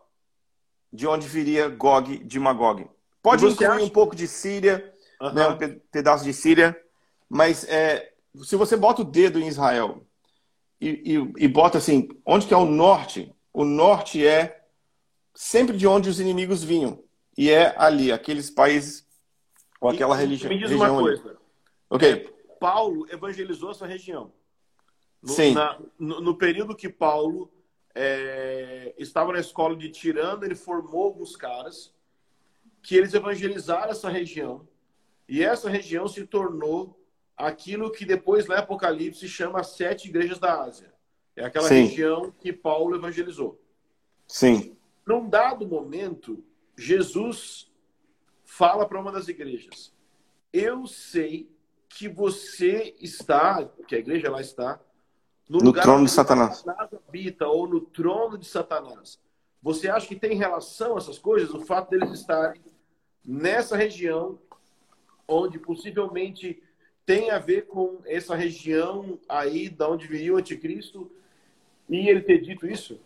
de 0.92 1.08
onde 1.08 1.28
viria 1.28 1.70
Gog 1.70 2.24
de 2.24 2.40
Magog. 2.40 2.88
Pode 3.28 3.46
incluir 3.46 3.68
acha? 3.68 3.84
um 3.84 3.90
pouco 3.90 4.16
de 4.16 4.28
Síria, 4.28 4.94
uhum. 5.22 5.34
né, 5.34 5.48
um 5.50 5.80
pedaço 5.92 6.24
de 6.24 6.34
Síria, 6.34 6.80
mas 7.28 7.66
é, 7.66 8.14
se 8.44 8.56
você 8.56 8.78
bota 8.78 9.02
o 9.02 9.06
dedo 9.06 9.40
em 9.40 9.48
Israel 9.48 10.06
e, 10.80 11.16
e, 11.16 11.46
e 11.46 11.48
bota 11.48 11.78
assim, 11.78 12.08
onde 12.26 12.48
que 12.48 12.54
é 12.54 12.58
o 12.58 12.66
norte? 12.66 13.36
O 13.52 13.66
norte 13.66 14.26
é 14.26 14.64
sempre 15.36 15.76
de 15.76 15.86
onde 15.86 16.10
os 16.10 16.20
inimigos 16.20 16.64
vinham. 16.64 17.04
E 17.38 17.52
é 17.52 17.76
ali, 17.78 18.12
aqueles 18.12 18.50
países 18.50 19.06
ou 19.82 19.90
aquela 19.90 20.16
religião. 20.16 20.50
Me 20.50 20.60
diz 20.60 20.72
uma 20.72 20.90
coisa. 20.90 21.38
Ok. 21.90 22.10
É, 22.10 22.34
Paulo 22.60 23.06
evangelizou 23.12 23.72
essa 23.72 23.86
região. 23.86 24.32
No, 25.22 25.30
Sim. 25.30 25.54
Na, 25.54 25.80
no, 26.00 26.22
no, 26.22 26.38
período 26.38 26.76
que 26.76 26.90
Paulo 26.90 27.52
é, 27.94 28.96
estava 28.98 29.34
na 29.34 29.40
escola 29.40 29.76
de 29.76 29.90
Tirana, 29.90 30.46
ele 30.46 30.56
formou 30.56 31.04
alguns 31.04 31.36
caras 31.36 31.94
que 32.88 32.96
eles 32.96 33.14
evangelizaram 33.14 33.92
essa 33.92 34.08
região. 34.08 34.66
E 35.28 35.44
essa 35.44 35.70
região 35.70 36.08
se 36.08 36.26
tornou 36.26 36.98
aquilo 37.36 37.92
que 37.92 38.06
depois, 38.06 38.48
em 38.48 38.54
Apocalipse, 38.54 39.28
chama 39.28 39.60
as 39.60 39.76
sete 39.76 40.08
igrejas 40.08 40.40
da 40.40 40.64
Ásia. 40.64 40.94
É 41.36 41.44
aquela 41.44 41.68
Sim. 41.68 41.84
região 41.84 42.32
que 42.32 42.54
Paulo 42.54 42.96
evangelizou. 42.96 43.62
Sim. 44.26 44.78
Num 45.06 45.28
dado 45.28 45.68
momento, 45.68 46.42
Jesus 46.78 47.70
fala 48.46 48.88
para 48.88 49.02
uma 49.02 49.12
das 49.12 49.28
igrejas: 49.28 49.94
Eu 50.54 50.88
sei 50.88 51.52
que 51.90 52.08
você 52.08 52.96
está, 53.02 53.66
que 53.86 53.96
a 53.96 54.00
igreja 54.00 54.32
lá 54.32 54.40
está, 54.40 54.80
no, 55.50 55.60
no 55.60 55.74
trono 55.74 56.06
de 56.06 56.12
Satanás. 56.12 56.60
Satanás 56.60 56.90
habita 57.06 57.50
ou 57.50 57.68
no 57.68 57.82
trono 57.82 58.38
de 58.38 58.46
Satanás. 58.46 59.20
Você 59.62 59.90
acha 59.90 60.08
que 60.08 60.16
tem 60.16 60.38
relação 60.38 60.98
essas 60.98 61.20
coisas? 61.20 61.54
O 61.54 61.60
fato 61.66 61.90
deles 61.90 62.12
estarem 62.12 62.62
nessa 63.28 63.76
região, 63.76 64.40
onde 65.28 65.60
possivelmente 65.60 66.64
tem 67.06 67.30
a 67.30 67.38
ver 67.38 67.68
com 67.68 68.00
essa 68.06 68.36
região 68.36 69.20
aí 69.28 69.68
da 69.68 69.90
onde 69.90 70.08
viria 70.08 70.34
o 70.34 70.38
anticristo 70.38 71.12
e 71.90 72.08
ele 72.08 72.22
ter 72.22 72.42
dito 72.42 72.66
isso? 72.66 73.00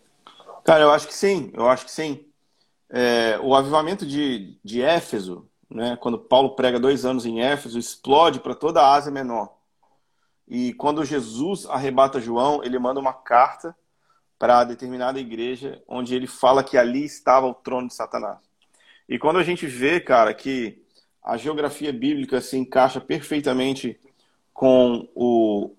Cara, 0.63 0.83
eu 0.83 0.91
acho 0.91 1.07
que 1.07 1.13
sim, 1.13 1.51
eu 1.55 1.67
acho 1.67 1.85
que 1.85 1.91
sim. 1.91 2.25
É, 2.89 3.39
o 3.41 3.55
avivamento 3.55 4.05
de, 4.05 4.59
de 4.63 4.81
Éfeso, 4.81 5.49
né, 5.69 5.97
quando 5.99 6.19
Paulo 6.19 6.55
prega 6.55 6.79
dois 6.79 7.05
anos 7.05 7.25
em 7.25 7.41
Éfeso, 7.41 7.79
explode 7.79 8.39
para 8.39 8.53
toda 8.53 8.81
a 8.81 8.93
Ásia 8.93 9.11
Menor. 9.11 9.57
E 10.47 10.73
quando 10.73 11.05
Jesus 11.05 11.65
arrebata 11.65 12.19
João, 12.19 12.63
ele 12.63 12.77
manda 12.77 12.99
uma 12.99 13.13
carta 13.13 13.75
para 14.37 14.63
determinada 14.63 15.19
igreja, 15.19 15.81
onde 15.87 16.13
ele 16.13 16.27
fala 16.27 16.63
que 16.63 16.77
ali 16.77 17.05
estava 17.05 17.47
o 17.47 17.53
trono 17.53 17.87
de 17.87 17.93
Satanás. 17.93 18.50
E 19.11 19.19
quando 19.19 19.39
a 19.39 19.43
gente 19.43 19.67
vê, 19.67 19.99
cara, 19.99 20.33
que 20.33 20.81
a 21.21 21.35
geografia 21.35 21.91
bíblica 21.91 22.39
se 22.39 22.55
encaixa 22.55 23.01
perfeitamente 23.01 23.99
com 24.53 25.05
o 25.13 25.75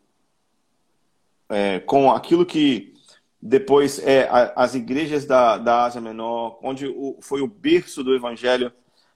é, 1.49 1.81
com 1.81 2.13
aquilo 2.13 2.45
que 2.45 2.93
depois 3.41 3.99
é 4.01 4.29
as 4.55 4.75
igrejas 4.75 5.25
da, 5.25 5.57
da 5.57 5.85
Ásia 5.85 5.99
Menor, 5.99 6.59
onde 6.63 6.87
o, 6.87 7.17
foi 7.23 7.41
o 7.41 7.47
berço 7.47 8.05
do 8.05 8.15
Evangelho 8.15 8.71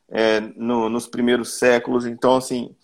é, 0.08 0.40
no, 0.40 0.88
nos 0.88 1.06
primeiros 1.06 1.58
séculos. 1.58 2.06
Então, 2.06 2.36
assim, 2.36 2.74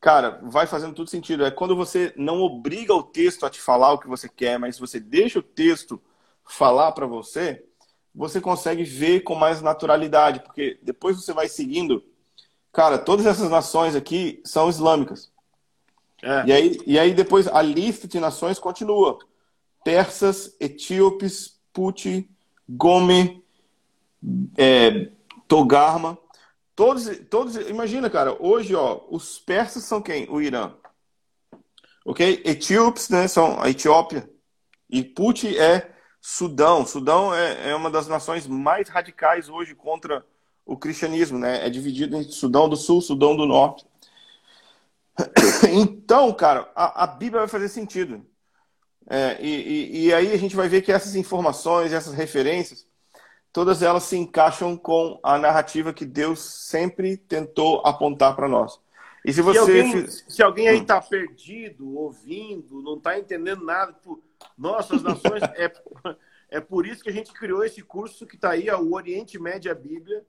cara, 0.00 0.40
vai 0.42 0.66
fazendo 0.66 0.92
tudo 0.92 1.08
sentido. 1.08 1.44
É 1.44 1.52
quando 1.52 1.76
você 1.76 2.12
não 2.16 2.40
obriga 2.40 2.92
o 2.92 3.04
texto 3.04 3.46
a 3.46 3.50
te 3.50 3.60
falar 3.60 3.92
o 3.92 3.98
que 4.00 4.08
você 4.08 4.28
quer, 4.28 4.58
mas 4.58 4.76
você 4.76 4.98
deixa 4.98 5.38
o 5.38 5.42
texto 5.42 6.02
falar 6.44 6.90
para 6.90 7.06
você, 7.06 7.64
você 8.20 8.38
consegue 8.38 8.84
ver 8.84 9.20
com 9.20 9.34
mais 9.34 9.62
naturalidade, 9.62 10.40
porque 10.40 10.78
depois 10.82 11.16
você 11.16 11.32
vai 11.32 11.48
seguindo. 11.48 12.04
Cara, 12.70 12.98
todas 12.98 13.24
essas 13.24 13.50
nações 13.50 13.96
aqui 13.96 14.42
são 14.44 14.68
islâmicas. 14.68 15.32
É. 16.22 16.44
E, 16.46 16.52
aí, 16.52 16.78
e 16.86 16.98
aí 16.98 17.14
depois 17.14 17.48
a 17.48 17.62
lista 17.62 18.06
de 18.06 18.20
nações 18.20 18.58
continua. 18.58 19.18
Persas, 19.82 20.54
etíopes, 20.60 21.58
Puti, 21.72 22.28
Gome, 22.68 23.42
é, 24.58 25.08
Togarma. 25.48 26.18
Todos, 26.76 27.08
todos, 27.30 27.56
imagina, 27.70 28.10
cara, 28.10 28.36
hoje, 28.38 28.74
ó, 28.74 29.00
os 29.08 29.38
persas 29.38 29.84
são 29.84 30.02
quem? 30.02 30.28
O 30.28 30.42
Irã. 30.42 30.74
Ok? 32.04 32.42
Etíopes, 32.44 33.08
né, 33.08 33.26
são 33.26 33.58
a 33.62 33.70
Etiópia. 33.70 34.28
E 34.90 35.02
Put 35.02 35.56
é 35.56 35.90
Sudão. 36.20 36.86
Sudão 36.86 37.34
é, 37.34 37.70
é 37.70 37.74
uma 37.74 37.90
das 37.90 38.06
nações 38.06 38.46
mais 38.46 38.88
radicais 38.88 39.48
hoje 39.48 39.74
contra 39.74 40.24
o 40.64 40.76
cristianismo, 40.76 41.38
né? 41.38 41.66
É 41.66 41.70
dividido 41.70 42.16
em 42.16 42.22
Sudão 42.24 42.68
do 42.68 42.76
Sul, 42.76 43.00
Sudão 43.00 43.36
do 43.36 43.46
Norte. 43.46 43.86
Então, 45.72 46.32
cara, 46.32 46.70
a, 46.74 47.04
a 47.04 47.06
Bíblia 47.06 47.40
vai 47.40 47.48
fazer 47.48 47.68
sentido. 47.68 48.26
É, 49.08 49.36
e, 49.40 49.48
e, 49.48 50.06
e, 50.06 50.14
aí 50.14 50.32
a 50.32 50.36
gente 50.36 50.56
vai 50.56 50.68
ver 50.68 50.82
que 50.82 50.92
essas 50.92 51.14
informações, 51.14 51.92
essas 51.92 52.14
referências, 52.14 52.86
todas 53.52 53.82
elas 53.82 54.04
se 54.04 54.16
encaixam 54.16 54.76
com 54.76 55.18
a 55.22 55.38
narrativa 55.38 55.92
que 55.92 56.04
Deus 56.04 56.40
sempre 56.40 57.16
tentou 57.16 57.82
apontar 57.84 58.34
para 58.34 58.48
nós. 58.48 58.78
E 59.24 59.32
se 59.32 59.42
você. 59.42 59.58
Se 59.58 59.60
alguém, 59.60 60.06
se 60.08 60.42
alguém 60.42 60.68
aí 60.68 60.78
está 60.78 60.98
hum. 60.98 61.08
perdido, 61.08 61.96
ouvindo, 61.96 62.82
não 62.82 62.96
está 62.96 63.18
entendendo 63.18 63.64
nada, 63.64 63.92
tipo, 63.92 64.22
nossas 64.56 65.02
nações. 65.02 65.42
é, 65.56 65.72
é 66.50 66.60
por 66.60 66.86
isso 66.86 67.02
que 67.02 67.10
a 67.10 67.12
gente 67.12 67.32
criou 67.32 67.64
esse 67.64 67.82
curso 67.82 68.26
que 68.26 68.36
está 68.36 68.50
aí, 68.50 68.70
o 68.70 68.92
Oriente 68.92 69.38
Média 69.38 69.74
Bíblia, 69.74 70.24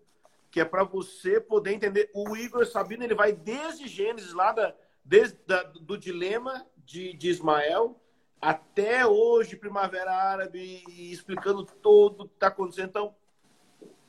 que 0.49 0.59
é 0.59 0.66
para 0.66 0.84
você 0.84 1.39
poder 1.39 1.72
entender. 1.74 2.09
O 2.14 2.36
Igor 2.36 2.66
Sabino 2.66 3.03
ele 3.03 3.16
vai 3.16 3.32
desde 3.32 3.88
Gênesis, 3.88 4.34
lá 4.34 4.51
da, 4.51 4.76
desde 5.03 5.38
da, 5.47 5.64
do 5.64 5.97
dilema 5.97 6.66
de, 6.78 7.14
de 7.14 7.30
Ismael, 7.30 7.99
até 8.41 9.05
hoje, 9.05 9.55
Primavera 9.55 10.12
Árabe, 10.12 10.84
explicando 10.89 11.64
tudo 11.64 12.28
que 12.28 12.34
está 12.34 12.47
acontecendo. 12.47 12.89
Então, 12.89 13.16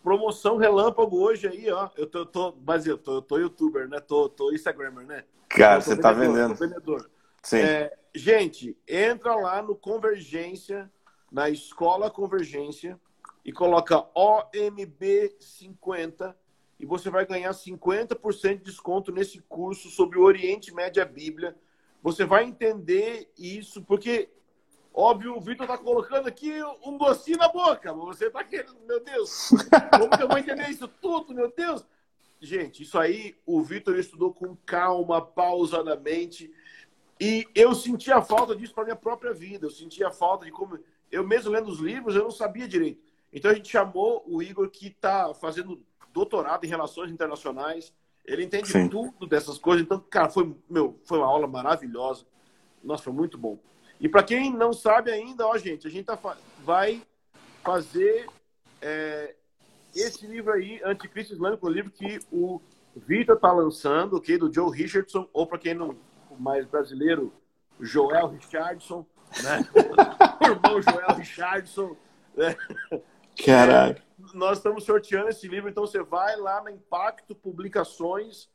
promoção 0.02 0.56
relâmpago 0.56 1.18
hoje 1.18 1.46
aí, 1.46 1.70
ó. 1.70 1.90
Eu 1.96 2.06
tô, 2.06 2.26
tô 2.26 2.54
mas 2.64 2.86
eu 2.86 2.98
tô, 2.98 3.16
eu 3.16 3.22
tô 3.22 3.38
youtuber, 3.38 3.88
né? 3.88 4.00
Tô, 4.00 4.28
tô 4.28 4.52
Instagrammer, 4.52 5.06
né? 5.06 5.24
Cara, 5.48 5.80
você 5.80 5.96
tá 5.96 6.12
vendendo. 6.12 6.54
vendedor. 6.54 7.10
Sim. 7.42 7.58
É, 7.58 7.92
gente, 8.14 8.78
entra 8.86 9.34
lá 9.34 9.60
no 9.62 9.74
Convergência, 9.74 10.88
na 11.30 11.50
Escola 11.50 12.10
Convergência, 12.10 12.98
e 13.44 13.52
coloca 13.52 14.02
OMB50 14.14 16.34
e 16.78 16.86
você 16.86 17.10
vai 17.10 17.26
ganhar 17.26 17.50
50% 17.50 18.58
de 18.58 18.64
desconto 18.64 19.10
nesse 19.12 19.40
curso 19.42 19.90
sobre 19.90 20.18
o 20.18 20.22
Oriente 20.22 20.72
Média 20.74 21.04
Bíblia. 21.04 21.54
Você 22.02 22.24
vai 22.24 22.44
entender 22.44 23.30
isso, 23.36 23.82
porque 23.82 24.30
Óbvio, 24.94 25.36
o 25.36 25.40
Vitor 25.40 25.66
tá 25.66 25.78
colocando 25.78 26.26
aqui 26.26 26.52
um 26.84 26.98
docinho 26.98 27.38
na 27.38 27.48
boca. 27.48 27.94
Você 27.94 28.28
tá 28.28 28.44
querendo, 28.44 28.76
meu 28.86 29.02
Deus, 29.02 29.48
como 29.90 30.10
que 30.10 30.22
eu 30.22 30.28
vou 30.28 30.36
entender 30.36 30.68
isso 30.68 30.86
tudo, 30.86 31.34
meu 31.34 31.50
Deus? 31.50 31.82
Gente, 32.38 32.82
isso 32.82 32.98
aí 32.98 33.34
o 33.46 33.62
Vitor 33.62 33.98
estudou 33.98 34.34
com 34.34 34.54
calma, 34.66 35.22
pausadamente. 35.22 36.52
E 37.22 37.46
eu 37.54 37.72
sentia 37.72 38.20
falta 38.20 38.56
disso 38.56 38.74
para 38.74 38.82
minha 38.82 38.96
própria 38.96 39.32
vida. 39.32 39.66
Eu 39.66 39.70
sentia 39.70 40.10
falta 40.10 40.44
de 40.44 40.50
como. 40.50 40.76
Eu 41.08 41.24
mesmo 41.24 41.52
lendo 41.52 41.70
os 41.70 41.78
livros, 41.78 42.16
eu 42.16 42.24
não 42.24 42.32
sabia 42.32 42.66
direito. 42.66 43.00
Então 43.32 43.48
a 43.48 43.54
gente 43.54 43.70
chamou 43.70 44.24
o 44.26 44.42
Igor, 44.42 44.68
que 44.68 44.88
está 44.88 45.32
fazendo 45.32 45.80
doutorado 46.12 46.64
em 46.64 46.68
relações 46.68 47.12
internacionais. 47.12 47.94
Ele 48.24 48.42
entende 48.42 48.66
Sim. 48.66 48.88
tudo 48.88 49.24
dessas 49.24 49.56
coisas. 49.56 49.84
Então, 49.84 50.00
cara, 50.00 50.30
foi, 50.30 50.52
meu, 50.68 50.98
foi 51.04 51.18
uma 51.18 51.28
aula 51.28 51.46
maravilhosa. 51.46 52.26
Nossa, 52.82 53.04
foi 53.04 53.12
muito 53.12 53.38
bom. 53.38 53.56
E 54.00 54.08
para 54.08 54.24
quem 54.24 54.52
não 54.52 54.72
sabe 54.72 55.12
ainda, 55.12 55.46
ó, 55.46 55.56
gente, 55.56 55.86
a 55.86 55.90
gente 55.90 56.06
tá, 56.06 56.18
vai 56.64 57.02
fazer 57.62 58.26
é, 58.80 59.36
esse 59.94 60.26
livro 60.26 60.52
aí, 60.52 60.80
Anticristo 60.84 61.34
Islâmico, 61.34 61.68
o 61.68 61.70
livro 61.70 61.92
que 61.92 62.18
o 62.32 62.60
Vitor 62.96 63.38
tá 63.38 63.52
lançando, 63.52 64.16
ok? 64.16 64.36
Do 64.38 64.52
Joe 64.52 64.76
Richardson, 64.76 65.28
ou 65.32 65.46
para 65.46 65.58
quem 65.58 65.72
não 65.72 65.96
mais 66.38 66.66
brasileiro, 66.66 67.32
Joel 67.80 68.28
Richardson, 68.28 69.06
né? 69.42 69.60
o 70.40 70.44
irmão 70.44 70.82
Joel 70.82 71.16
Richardson. 71.16 71.96
Né? 72.34 72.56
Caralho. 73.44 73.96
É, 73.96 74.02
nós 74.34 74.58
estamos 74.58 74.84
sorteando 74.84 75.28
esse 75.28 75.48
livro, 75.48 75.68
então 75.68 75.86
você 75.86 76.02
vai 76.02 76.36
lá 76.36 76.62
na 76.62 76.70
Impacto 76.70 77.34
Publicações 77.34 78.48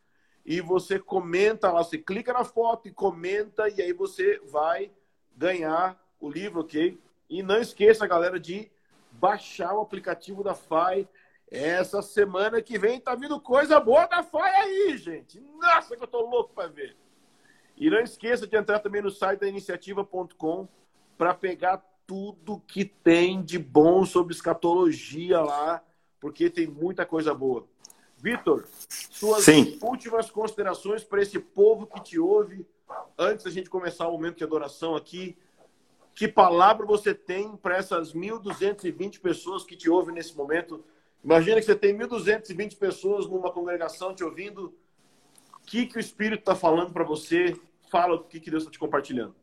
e 0.46 0.62
você 0.62 0.98
comenta 0.98 1.72
lá, 1.72 1.84
você 1.84 1.98
clica 1.98 2.32
na 2.32 2.46
foto 2.46 2.88
e 2.88 2.92
comenta, 2.92 3.68
e 3.68 3.82
aí 3.82 3.92
você 3.92 4.40
vai 4.46 4.92
ganhar 5.36 6.02
o 6.20 6.30
livro, 6.30 6.62
ok? 6.62 6.98
E 7.30 7.44
não 7.44 7.60
esqueça, 7.60 8.08
galera, 8.08 8.40
de 8.40 8.72
baixar 9.12 9.74
o 9.74 9.82
aplicativo 9.82 10.44
da 10.44 10.56
FAI. 10.56 11.08
Essa 11.50 12.02
semana 12.02 12.62
que 12.62 12.78
vem 12.78 13.00
tá 13.00 13.16
vindo 13.16 13.40
coisa 13.40 13.80
boa 13.80 14.06
da 14.06 14.24
FAI 14.24 14.56
aí, 14.56 14.98
gente. 14.98 15.40
Nossa, 15.60 15.96
que 15.96 16.04
eu 16.04 16.08
tô 16.08 16.22
louco 16.22 16.54
para 16.54 16.70
ver. 16.70 16.96
E 17.78 17.90
não 17.90 18.00
esqueça 18.00 18.48
de 18.48 18.56
entrar 18.56 18.80
também 18.80 19.02
no 19.02 19.12
site 19.12 19.40
da 19.40 19.48
iniciativa.com 19.48 20.68
para 21.18 21.34
pegar 21.34 21.84
tudo 22.08 22.62
que 22.66 22.86
tem 22.86 23.44
de 23.44 23.60
bom 23.60 24.06
sobre 24.06 24.34
escatologia 24.34 25.42
lá, 25.42 25.84
porque 26.20 26.50
tem 26.50 26.66
muita 26.66 27.06
coisa 27.06 27.34
boa. 27.34 27.68
Vitor, 28.18 28.66
suas 28.90 29.44
Sim. 29.44 29.78
últimas 29.82 30.32
considerações 30.32 31.04
para 31.04 31.22
esse 31.22 31.40
povo 31.40 31.86
que 31.86 32.02
te 32.02 32.20
ouve 32.20 32.66
antes 33.18 33.46
da 33.46 33.52
gente 33.52 33.70
começar 33.70 34.08
o 34.08 34.14
momento 34.14 34.38
de 34.38 34.44
adoração 34.44 34.96
aqui, 34.96 35.38
que 36.16 36.28
palavra 36.28 36.84
você 36.84 37.14
tem 37.14 37.56
para 37.56 37.78
essas 37.78 38.14
1.220 38.14 39.20
pessoas 39.20 39.64
que 39.64 39.76
te 39.76 39.88
ouvem 39.88 40.16
nesse 40.16 40.36
momento? 40.36 40.84
Imagina 41.24 41.58
que 41.58 41.66
você 41.66 41.76
tem 41.76 41.96
1.220 41.96 42.76
pessoas 42.78 43.28
numa 43.28 43.52
congregação 43.52 44.16
te 44.16 44.24
ouvindo. 44.24 44.74
O 45.54 45.66
que, 45.68 45.86
que 45.86 45.98
o 45.98 46.00
Espírito 46.00 46.40
está 46.40 46.56
falando 46.56 46.92
para 46.92 47.04
você? 47.04 47.56
Fala 47.90 48.16
o 48.16 48.24
que, 48.24 48.40
que 48.40 48.52
Deus 48.52 48.64
está 48.64 48.72
te 48.72 48.80
compartilhando. 48.80 49.36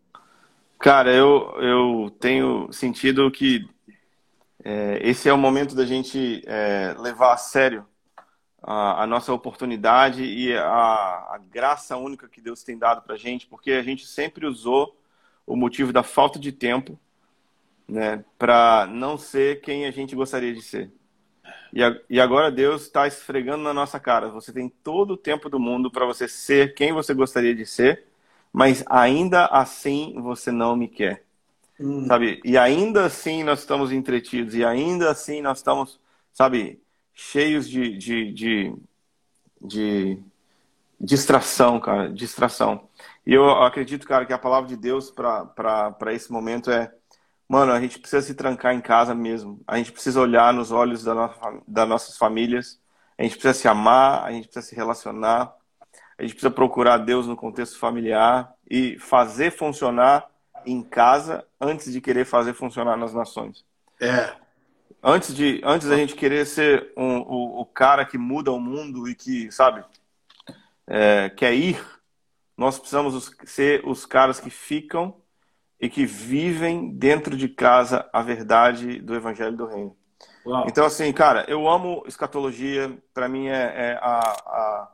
Cara, 0.79 1.13
eu, 1.13 1.55
eu 1.61 2.11
tenho 2.21 2.71
sentido 2.73 3.31
que 3.31 3.67
é, 4.63 4.99
esse 5.03 5.29
é 5.29 5.33
o 5.33 5.39
momento 5.39 5.75
da 5.75 5.85
gente 5.85 6.43
é, 6.47 6.95
levar 6.99 7.33
a 7.33 7.37
sério 7.37 7.87
a, 8.63 9.03
a 9.03 9.07
nossa 9.07 9.33
oportunidade 9.33 10.25
e 10.25 10.57
a, 10.57 10.65
a, 10.65 11.41
graça 11.51 11.97
única 11.97 12.29
que 12.29 12.41
Deus 12.41 12.63
tem 12.63 12.79
dado 12.79 13.03
para 13.03 13.17
gente, 13.17 13.47
porque 13.47 13.73
a 13.73 13.83
gente 13.83 14.07
sempre 14.07 14.47
usou 14.47 14.99
o 15.47 15.55
motivo 15.55 15.93
da 15.93 16.03
falta 16.03 16.39
de 16.39 16.51
tempo 16.51 16.99
né, 17.87 18.25
para 18.39 18.87
não 18.87 19.19
ser 19.19 19.61
quem 19.61 19.87
a 19.87 19.91
gente 19.91 20.17
gostaria 20.17 20.55
de 20.55 20.63
ser. 20.63 20.91
E, 21.73 21.83
a, 21.83 21.95
e 22.09 22.19
agora 22.19 22.51
Deus 22.51 22.83
está 22.83 23.07
esfregando 23.07 23.63
na 23.63 23.75
nossa 23.75 24.01
cara. 24.01 24.29
Você 24.31 24.53
tem 24.53 24.69
todo 24.69 25.13
o 25.13 25.19
tempo 25.19 25.51
do 25.51 25.61
mundo 25.61 25.91
para 25.91 26.07
você 26.07 26.27
ser 26.27 26.75
quem 26.75 26.93
você 26.93 27.13
gostaria 27.13 27.55
de 27.55 27.67
ser, 27.67 28.07
mas 28.55 28.85
ainda 28.89 29.47
assim 29.47 30.15
você 30.23 30.53
não 30.53 30.77
me 30.77 30.87
quer. 30.87 31.25
Hum. 31.81 32.07
Sabe? 32.07 32.41
E 32.45 32.57
ainda 32.57 33.05
assim 33.05 33.43
nós 33.43 33.59
estamos 33.59 33.91
entretidos, 33.91 34.55
e 34.55 34.65
ainda 34.65 35.11
assim 35.11 35.43
nós 35.43 35.59
estamos, 35.59 36.01
sabe, 36.33 36.81
cheios 37.13 37.69
de, 37.69 37.99
de, 37.99 38.33
de, 38.33 38.77
de 39.61 40.23
distração, 41.01 41.81
cara, 41.81 42.09
distração. 42.13 42.89
E 43.27 43.35
eu 43.35 43.51
acredito, 43.65 44.07
cara, 44.07 44.25
que 44.25 44.33
a 44.33 44.39
palavra 44.39 44.69
de 44.69 44.77
Deus 44.77 45.11
para 45.11 46.13
esse 46.13 46.31
momento 46.31 46.71
é, 46.71 46.95
mano, 47.49 47.73
a 47.73 47.81
gente 47.81 47.99
precisa 47.99 48.23
se 48.23 48.35
trancar 48.35 48.73
em 48.73 48.81
casa 48.81 49.17
mesmo. 49.17 49.61
A 49.67 49.79
gente 49.79 49.91
precisa 49.91 50.21
olhar 50.21 50.55
nos 50.55 50.71
olhos 50.71 51.03
da 51.03 51.13
nossa, 51.13 51.63
das 51.67 51.89
nossas 51.89 52.17
famílias. 52.17 52.81
A 53.19 53.25
gente 53.25 53.33
precisa 53.33 53.55
se 53.55 53.67
amar, 53.69 54.25
a 54.25 54.31
gente 54.31 54.45
precisa 54.47 54.67
se 54.69 54.77
relacionar. 54.77 55.53
A 56.19 56.23
gente 56.23 56.33
precisa 56.33 56.51
procurar 56.51 56.99
Deus 56.99 57.27
no 57.27 57.37
contexto 57.37 57.79
familiar 57.79 58.53
e 58.71 58.99
fazer 58.99 59.51
funcionar 59.51 60.29
em 60.65 60.83
casa 60.83 61.45
antes 61.61 61.93
de 61.93 62.01
querer 62.01 62.25
fazer 62.25 62.55
funcionar 62.55 62.97
nas 62.97 63.13
nações. 63.13 63.65
É. 64.01 64.33
Antes 65.03 65.35
de 65.35 65.61
antes 65.65 65.89
da 65.89 65.97
gente 65.97 66.15
querer 66.15 66.47
ser 66.47 66.93
um, 66.97 67.19
o, 67.19 67.61
o 67.61 67.67
cara 67.67 68.05
que 68.05 68.17
muda 68.17 68.51
o 68.51 68.61
mundo 68.61 69.09
e 69.09 69.15
que, 69.15 69.51
sabe, 69.53 69.85
é, 70.87 71.29
quer 71.31 71.53
ir, 71.55 71.85
nós 72.57 72.79
precisamos 72.79 73.31
ser 73.45 73.87
os 73.87 74.07
caras 74.07 74.41
que 74.41 74.51
ficam 74.51 75.15
e 75.81 75.89
que 75.89 76.07
vivem 76.07 76.91
dentro 76.91 77.37
de 77.37 77.49
casa 77.49 78.09
a 78.13 78.23
verdade 78.23 79.01
do 79.01 79.15
Evangelho 79.15 79.57
do 79.57 79.67
Reino. 79.67 79.97
Uau. 80.47 80.67
Então, 80.69 80.85
assim, 80.85 81.13
cara, 81.13 81.45
eu 81.49 81.69
amo 81.69 82.05
escatologia. 82.07 82.97
Para 83.13 83.29
mim 83.29 83.49
é, 83.49 83.53
é, 83.53 83.99
a, 84.01 84.19
a, 84.19 84.94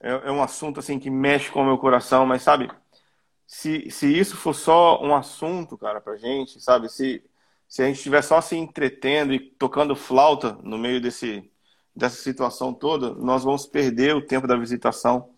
é, 0.00 0.10
é, 0.10 0.32
um 0.32 0.42
assunto 0.42 0.80
assim 0.80 0.98
que 0.98 1.10
mexe 1.10 1.50
com 1.50 1.62
o 1.62 1.66
meu 1.66 1.78
coração. 1.78 2.26
Mas 2.26 2.42
sabe, 2.42 2.70
se, 3.46 3.90
se 3.90 4.06
isso 4.06 4.36
for 4.36 4.54
só 4.54 5.02
um 5.02 5.14
assunto, 5.14 5.78
cara, 5.78 6.00
pra 6.00 6.16
gente, 6.16 6.60
sabe, 6.60 6.88
se 6.88 7.22
se 7.74 7.82
a 7.82 7.86
gente 7.86 7.96
estiver 7.96 8.22
só 8.22 8.40
se 8.40 8.56
entretendo 8.56 9.32
e 9.34 9.40
tocando 9.40 9.96
flauta 9.96 10.56
no 10.62 10.78
meio 10.78 11.00
desse, 11.00 11.50
dessa 11.94 12.22
situação 12.22 12.72
toda, 12.72 13.14
nós 13.14 13.42
vamos 13.42 13.66
perder 13.66 14.14
o 14.14 14.22
tempo 14.22 14.46
da 14.46 14.56
visitação, 14.56 15.28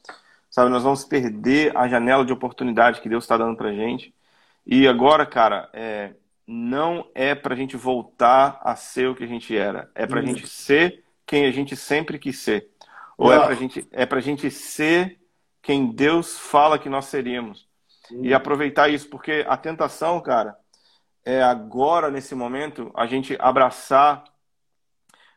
sabe? 0.51 0.71
Nós 0.71 0.83
vamos 0.83 1.03
perder 1.03 1.75
a 1.75 1.89
janela 1.89 2.27
de 2.27 2.35
oportunidade 2.35 3.01
que 3.01 3.09
Deus 3.09 3.25
está 3.25 3.39
dando 3.39 3.57
para 3.57 3.73
gente. 3.73 4.15
E 4.67 4.87
agora, 4.87 5.25
cara, 5.25 5.71
é, 5.73 6.13
não 6.47 7.09
é 7.15 7.35
para 7.35 7.55
a 7.55 7.57
gente 7.57 7.75
voltar 7.75 8.61
a 8.63 8.77
ser 8.77 9.09
o 9.09 9.15
que 9.15 9.25
a 9.25 9.29
gente 9.29 9.57
era, 9.57 9.91
é 9.95 10.07
para 10.07 10.21
a 10.21 10.23
gente 10.23 10.47
ser 10.47 11.05
quem 11.25 11.47
a 11.47 11.51
gente 11.51 11.75
sempre 11.75 12.19
quis 12.19 12.39
ser. 12.39 12.69
Ou 13.17 13.33
é 13.33 13.39
para 13.39 13.55
gente, 13.55 13.89
é 13.93 14.07
a 14.09 14.21
gente 14.21 14.51
ser 14.51 15.19
quem 15.63 15.91
Deus 15.91 16.39
fala 16.39 16.79
que 16.79 16.89
nós 16.89 17.07
seríamos. 17.07 17.67
E 18.23 18.33
aproveitar 18.33 18.89
isso, 18.89 19.09
porque 19.09 19.45
a 19.49 19.57
tentação, 19.57 20.21
cara, 20.21 20.57
é 21.25 21.43
agora, 21.43 22.11
nesse 22.11 22.35
momento, 22.35 22.93
a 22.95 23.07
gente 23.07 23.37
abraçar 23.41 24.23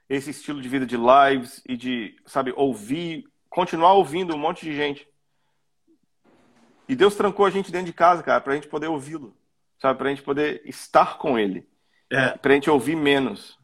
esse 0.07 0.31
estilo 0.31 0.61
de 0.61 0.69
vida 0.69 0.85
de 0.85 0.97
lives 0.97 1.61
e 1.67 1.75
de, 1.75 2.15
sabe, 2.25 2.53
ouvir, 2.55 3.25
continuar 3.49 3.93
ouvindo 3.93 4.35
um 4.35 4.39
monte 4.39 4.65
de 4.65 4.75
gente. 4.75 5.07
E 6.87 6.95
Deus 6.95 7.15
trancou 7.15 7.45
a 7.45 7.49
gente 7.51 7.71
dentro 7.71 7.85
de 7.85 7.93
casa, 7.93 8.23
cara, 8.23 8.41
para 8.41 8.53
a 8.53 8.55
gente 8.55 8.67
poder 8.67 8.87
ouvi-lo, 8.87 9.35
sabe, 9.79 9.97
para 9.97 10.07
a 10.07 10.09
gente 10.09 10.23
poder 10.23 10.61
estar 10.65 11.17
com 11.19 11.37
Ele, 11.37 11.67
é. 12.09 12.31
para 12.37 12.51
a 12.51 12.55
gente 12.55 12.69
ouvir 12.69 12.95
menos. 12.95 13.58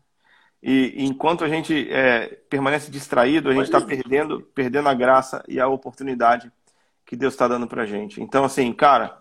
E, 0.67 0.95
e 0.95 1.05
enquanto 1.05 1.43
a 1.43 1.47
gente 1.47 1.87
é, 1.91 2.25
permanece 2.49 2.89
distraído, 2.89 3.51
a 3.51 3.53
gente 3.53 3.65
está 3.65 3.79
perdendo, 3.79 4.41
perdendo 4.41 4.89
a 4.89 4.95
graça 4.95 5.43
e 5.47 5.59
a 5.59 5.67
oportunidade 5.67 6.51
que 7.05 7.15
Deus 7.15 7.35
está 7.35 7.47
dando 7.47 7.67
para 7.67 7.83
a 7.83 7.85
gente. 7.85 8.19
Então, 8.19 8.43
assim, 8.43 8.73
cara, 8.73 9.15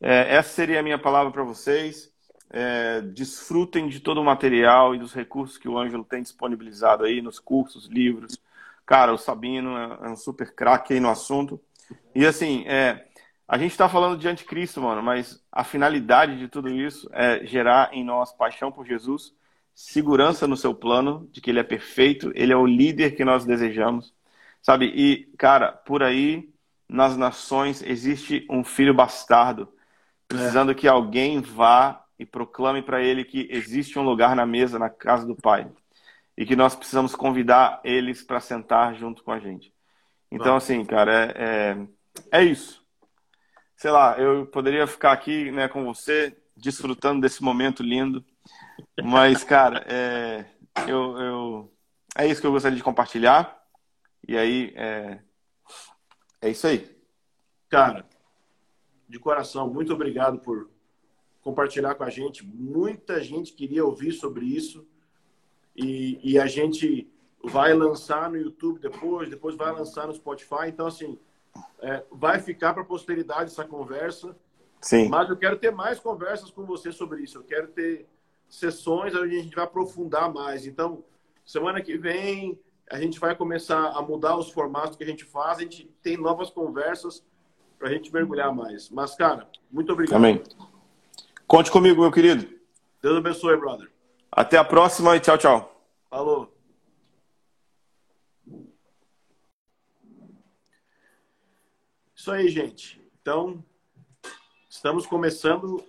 é, 0.00 0.36
essa 0.36 0.50
seria 0.50 0.78
a 0.78 0.84
minha 0.84 0.96
palavra 0.96 1.32
para 1.32 1.42
vocês. 1.42 2.14
É, 2.48 3.00
desfrutem 3.00 3.88
de 3.88 3.98
todo 3.98 4.20
o 4.20 4.24
material 4.24 4.94
e 4.94 4.98
dos 5.00 5.12
recursos 5.12 5.58
que 5.58 5.68
o 5.68 5.76
Ângelo 5.76 6.04
tem 6.04 6.22
disponibilizado 6.22 7.02
aí 7.02 7.20
nos 7.20 7.40
cursos, 7.40 7.88
livros. 7.88 8.38
Cara, 8.86 9.12
o 9.12 9.18
Sabino 9.18 9.76
é, 9.76 10.06
é 10.06 10.08
um 10.08 10.16
super 10.16 10.54
craque 10.54 10.94
aí 10.94 11.00
no 11.00 11.10
assunto. 11.10 11.60
E 12.14 12.24
assim, 12.24 12.64
é, 12.68 13.08
a 13.48 13.58
gente 13.58 13.72
está 13.72 13.88
falando 13.88 14.16
de 14.16 14.28
anticristo, 14.28 14.80
mano, 14.80 15.02
mas 15.02 15.44
a 15.50 15.64
finalidade 15.64 16.38
de 16.38 16.46
tudo 16.46 16.68
isso 16.68 17.10
é 17.12 17.44
gerar 17.44 17.92
em 17.92 18.04
nós 18.04 18.32
paixão 18.32 18.70
por 18.70 18.86
Jesus, 18.86 19.34
segurança 19.76 20.46
no 20.46 20.56
seu 20.56 20.74
plano, 20.74 21.28
de 21.30 21.38
que 21.42 21.50
ele 21.50 21.60
é 21.60 21.62
perfeito, 21.62 22.32
ele 22.34 22.50
é 22.50 22.56
o 22.56 22.64
líder 22.64 23.14
que 23.14 23.26
nós 23.26 23.44
desejamos, 23.44 24.14
sabe? 24.62 24.86
E, 24.86 25.26
cara, 25.36 25.70
por 25.70 26.02
aí, 26.02 26.48
nas 26.88 27.14
nações, 27.14 27.82
existe 27.82 28.46
um 28.50 28.64
filho 28.64 28.94
bastardo, 28.94 29.68
precisando 30.26 30.72
é. 30.72 30.74
que 30.74 30.88
alguém 30.88 31.42
vá 31.42 32.02
e 32.18 32.24
proclame 32.24 32.80
para 32.80 33.02
ele 33.02 33.22
que 33.22 33.46
existe 33.50 33.98
um 33.98 34.02
lugar 34.02 34.34
na 34.34 34.46
mesa 34.46 34.78
na 34.78 34.88
casa 34.88 35.26
do 35.26 35.36
Pai 35.36 35.70
e 36.38 36.46
que 36.46 36.56
nós 36.56 36.74
precisamos 36.74 37.14
convidar 37.14 37.78
eles 37.84 38.22
para 38.22 38.40
sentar 38.40 38.94
junto 38.94 39.22
com 39.22 39.30
a 39.30 39.38
gente. 39.38 39.70
Então, 40.30 40.56
assim, 40.56 40.82
cara, 40.86 41.12
é, 41.12 41.84
é, 42.30 42.40
é, 42.40 42.44
isso. 42.44 42.82
Sei 43.76 43.90
lá, 43.90 44.18
eu 44.18 44.46
poderia 44.46 44.86
ficar 44.86 45.12
aqui 45.12 45.50
né, 45.50 45.68
com 45.68 45.84
você, 45.84 46.34
desfrutando 46.56 47.20
desse 47.20 47.42
momento 47.42 47.82
lindo, 47.82 48.24
mas, 49.02 49.44
cara, 49.44 49.84
é, 49.88 50.44
eu, 50.86 51.18
eu, 51.18 51.72
é 52.16 52.26
isso 52.26 52.40
que 52.40 52.46
eu 52.46 52.52
gostaria 52.52 52.76
de 52.76 52.82
compartilhar. 52.82 53.62
E 54.26 54.36
aí, 54.36 54.72
é, 54.76 55.20
é 56.40 56.50
isso 56.50 56.66
aí. 56.66 56.96
Cara, 57.68 58.06
de 59.08 59.18
coração, 59.18 59.72
muito 59.72 59.92
obrigado 59.92 60.38
por 60.38 60.68
compartilhar 61.42 61.94
com 61.94 62.04
a 62.04 62.10
gente. 62.10 62.44
Muita 62.44 63.22
gente 63.22 63.52
queria 63.52 63.84
ouvir 63.84 64.12
sobre 64.12 64.44
isso. 64.44 64.86
E, 65.76 66.18
e 66.22 66.38
a 66.38 66.46
gente 66.46 67.08
vai 67.44 67.72
lançar 67.74 68.30
no 68.30 68.36
YouTube 68.36 68.80
depois, 68.80 69.28
depois 69.28 69.54
vai 69.54 69.72
lançar 69.72 70.06
no 70.06 70.14
Spotify. 70.14 70.68
Então, 70.68 70.86
assim, 70.86 71.18
é, 71.80 72.02
vai 72.10 72.40
ficar 72.40 72.72
para 72.72 72.82
a 72.82 72.86
posteridade 72.86 73.50
essa 73.50 73.64
conversa. 73.64 74.36
Sim. 74.80 75.08
Mas 75.08 75.28
eu 75.28 75.36
quero 75.36 75.56
ter 75.56 75.70
mais 75.70 76.00
conversas 76.00 76.50
com 76.50 76.64
você 76.64 76.90
sobre 76.92 77.22
isso. 77.22 77.38
Eu 77.38 77.44
quero 77.44 77.68
ter 77.68 78.06
sessões 78.48 79.14
onde 79.14 79.36
a 79.36 79.42
gente 79.42 79.54
vai 79.54 79.64
aprofundar 79.64 80.32
mais. 80.32 80.66
Então, 80.66 81.04
semana 81.44 81.80
que 81.80 81.96
vem, 81.96 82.58
a 82.90 82.98
gente 82.98 83.18
vai 83.18 83.34
começar 83.34 83.90
a 83.90 84.02
mudar 84.02 84.36
os 84.36 84.50
formatos 84.50 84.96
que 84.96 85.04
a 85.04 85.06
gente 85.06 85.24
faz. 85.24 85.58
A 85.58 85.62
gente 85.62 85.84
tem 86.02 86.16
novas 86.16 86.50
conversas 86.50 87.24
para 87.78 87.88
a 87.88 87.92
gente 87.92 88.12
mergulhar 88.12 88.54
mais. 88.54 88.88
Mas, 88.90 89.14
cara, 89.14 89.48
muito 89.70 89.92
obrigado. 89.92 90.16
Amém. 90.16 90.42
Conte 91.46 91.70
comigo, 91.70 92.00
meu 92.00 92.12
querido. 92.12 92.48
Deus 93.02 93.18
abençoe, 93.18 93.56
brother. 93.56 93.90
Até 94.30 94.56
a 94.56 94.64
próxima 94.64 95.16
e 95.16 95.20
tchau, 95.20 95.38
tchau. 95.38 95.82
Falou. 96.10 96.52
Isso 102.14 102.30
aí, 102.32 102.48
gente. 102.48 103.00
Então, 103.20 103.64
estamos 104.68 105.06
começando 105.06 105.84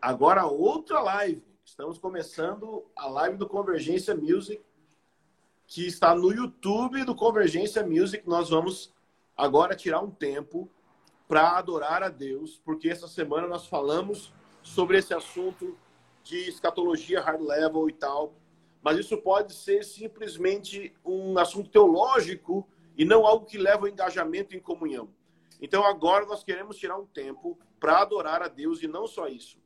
agora 0.00 0.46
outra 0.46 1.00
live. 1.00 1.44
Estamos 1.78 1.98
começando 1.98 2.86
a 2.96 3.06
live 3.06 3.36
do 3.36 3.46
Convergência 3.46 4.16
Music, 4.16 4.62
que 5.66 5.86
está 5.86 6.14
no 6.14 6.32
YouTube 6.32 7.04
do 7.04 7.14
Convergência 7.14 7.86
Music. 7.86 8.26
Nós 8.26 8.48
vamos 8.48 8.94
agora 9.36 9.76
tirar 9.76 10.00
um 10.00 10.10
tempo 10.10 10.70
para 11.28 11.58
adorar 11.58 12.02
a 12.02 12.08
Deus, 12.08 12.58
porque 12.64 12.88
essa 12.88 13.06
semana 13.06 13.46
nós 13.46 13.66
falamos 13.66 14.32
sobre 14.62 14.96
esse 14.96 15.12
assunto 15.12 15.76
de 16.24 16.48
escatologia 16.48 17.20
hard 17.20 17.42
level 17.42 17.90
e 17.90 17.92
tal, 17.92 18.32
mas 18.82 18.98
isso 18.98 19.18
pode 19.18 19.52
ser 19.52 19.84
simplesmente 19.84 20.94
um 21.04 21.36
assunto 21.36 21.68
teológico 21.68 22.66
e 22.96 23.04
não 23.04 23.26
algo 23.26 23.44
que 23.44 23.58
leva 23.58 23.80
ao 23.80 23.88
engajamento 23.88 24.56
em 24.56 24.60
comunhão. 24.60 25.10
Então 25.60 25.84
agora 25.84 26.24
nós 26.24 26.42
queremos 26.42 26.78
tirar 26.78 26.96
um 26.96 27.04
tempo 27.04 27.58
para 27.78 28.00
adorar 28.00 28.40
a 28.40 28.48
Deus 28.48 28.82
e 28.82 28.88
não 28.88 29.06
só 29.06 29.28
isso, 29.28 29.58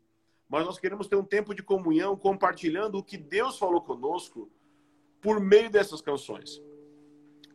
mas 0.50 0.66
nós 0.66 0.80
queremos 0.80 1.06
ter 1.06 1.14
um 1.14 1.24
tempo 1.24 1.54
de 1.54 1.62
comunhão 1.62 2.16
compartilhando 2.16 2.98
o 2.98 3.04
que 3.04 3.16
Deus 3.16 3.56
falou 3.56 3.80
conosco 3.80 4.50
por 5.20 5.38
meio 5.38 5.70
dessas 5.70 6.00
canções. 6.00 6.60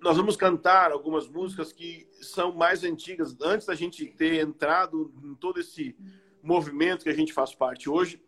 Nós 0.01 0.15
vamos 0.15 0.37
cantar 0.37 0.91
algumas 0.91 1.27
músicas 1.27 1.73
que 1.73 2.07
são 2.21 2.53
mais 2.53 2.85
antigas, 2.85 3.35
antes 3.41 3.67
da 3.67 3.75
gente 3.75 4.05
ter 4.05 4.41
entrado 4.41 5.13
em 5.21 5.35
todo 5.35 5.59
esse 5.59 5.93
movimento 6.41 7.03
que 7.03 7.09
a 7.09 7.13
gente 7.13 7.33
faz 7.33 7.53
parte 7.53 7.89
hoje. 7.89 8.23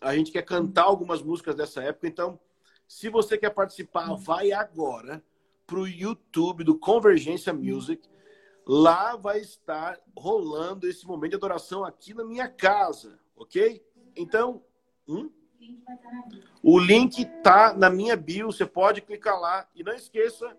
A 0.00 0.16
gente 0.16 0.32
quer 0.32 0.42
cantar 0.42 0.84
algumas 0.84 1.22
músicas 1.22 1.54
dessa 1.54 1.80
época, 1.82 2.08
então, 2.08 2.40
se 2.88 3.08
você 3.08 3.38
quer 3.38 3.50
participar, 3.50 4.14
vai 4.16 4.50
agora 4.50 5.22
para 5.64 5.78
o 5.78 5.86
YouTube 5.86 6.64
do 6.64 6.76
Convergência 6.76 7.52
Music. 7.52 8.08
Lá 8.66 9.14
vai 9.14 9.38
estar 9.38 10.00
rolando 10.16 10.88
esse 10.88 11.06
momento 11.06 11.30
de 11.30 11.36
adoração 11.36 11.84
aqui 11.84 12.12
na 12.12 12.24
minha 12.24 12.48
casa, 12.48 13.20
ok? 13.36 13.84
Então, 14.16 14.64
hum? 15.06 15.30
o 16.62 16.78
link 16.78 17.24
tá 17.42 17.74
na 17.74 17.90
minha 17.90 18.16
bio, 18.16 18.46
você 18.46 18.66
pode 18.66 19.00
clicar 19.00 19.38
lá. 19.38 19.68
E 19.74 19.82
não 19.82 19.92
esqueça, 19.92 20.56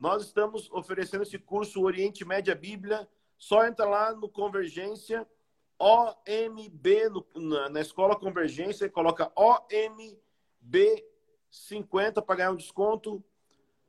nós 0.00 0.24
estamos 0.24 0.70
oferecendo 0.72 1.22
esse 1.22 1.38
curso 1.38 1.82
Oriente 1.82 2.24
Média 2.24 2.54
Bíblia. 2.54 3.08
Só 3.36 3.66
entra 3.66 3.84
lá 3.84 4.12
no 4.12 4.28
Convergência 4.28 5.26
OMB 5.78 7.08
no, 7.08 7.26
na, 7.36 7.68
na, 7.68 7.80
escola 7.80 8.18
Convergência, 8.18 8.90
coloca 8.90 9.30
OMB 9.36 11.04
50 11.48 12.20
para 12.20 12.36
ganhar 12.36 12.50
um 12.50 12.56
desconto. 12.56 13.24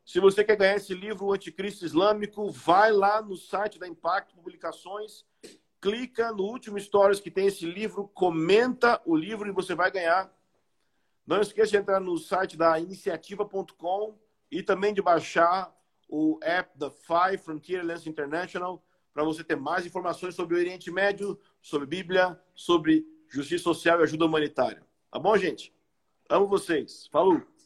Se 0.05 0.19
você 0.19 0.43
quer 0.43 0.55
ganhar 0.55 0.75
esse 0.75 0.93
livro, 0.93 1.25
O 1.25 1.33
Anticristo 1.33 1.85
Islâmico, 1.85 2.49
vai 2.51 2.91
lá 2.91 3.21
no 3.21 3.35
site 3.35 3.79
da 3.79 3.87
Impacto 3.87 4.35
Publicações, 4.35 5.25
clica 5.81 6.31
no 6.31 6.43
último 6.43 6.79
stories 6.79 7.19
que 7.19 7.31
tem 7.31 7.47
esse 7.47 7.65
livro, 7.65 8.07
comenta 8.09 9.01
o 9.05 9.15
livro 9.15 9.47
e 9.47 9.51
você 9.51 9.75
vai 9.75 9.91
ganhar. 9.91 10.31
Não 11.25 11.41
esqueça 11.41 11.71
de 11.71 11.77
entrar 11.77 11.99
no 11.99 12.17
site 12.17 12.57
da 12.57 12.79
iniciativa.com 12.79 14.17
e 14.51 14.63
também 14.63 14.93
de 14.93 15.01
baixar 15.01 15.73
o 16.07 16.39
app 16.41 16.77
da 16.77 16.89
Five 16.89 17.37
Frontier 17.37 17.81
Alliance 17.81 18.09
International 18.09 18.83
para 19.13 19.23
você 19.23 19.43
ter 19.43 19.55
mais 19.55 19.85
informações 19.85 20.33
sobre 20.33 20.55
o 20.55 20.57
Oriente 20.57 20.89
Médio, 20.91 21.39
sobre 21.61 21.85
Bíblia, 21.85 22.39
sobre 22.55 23.05
justiça 23.27 23.63
social 23.63 23.99
e 23.99 24.03
ajuda 24.03 24.25
humanitária. 24.25 24.83
Tá 25.11 25.19
bom, 25.19 25.37
gente? 25.37 25.73
Amo 26.29 26.47
vocês. 26.47 27.07
Falou! 27.11 27.58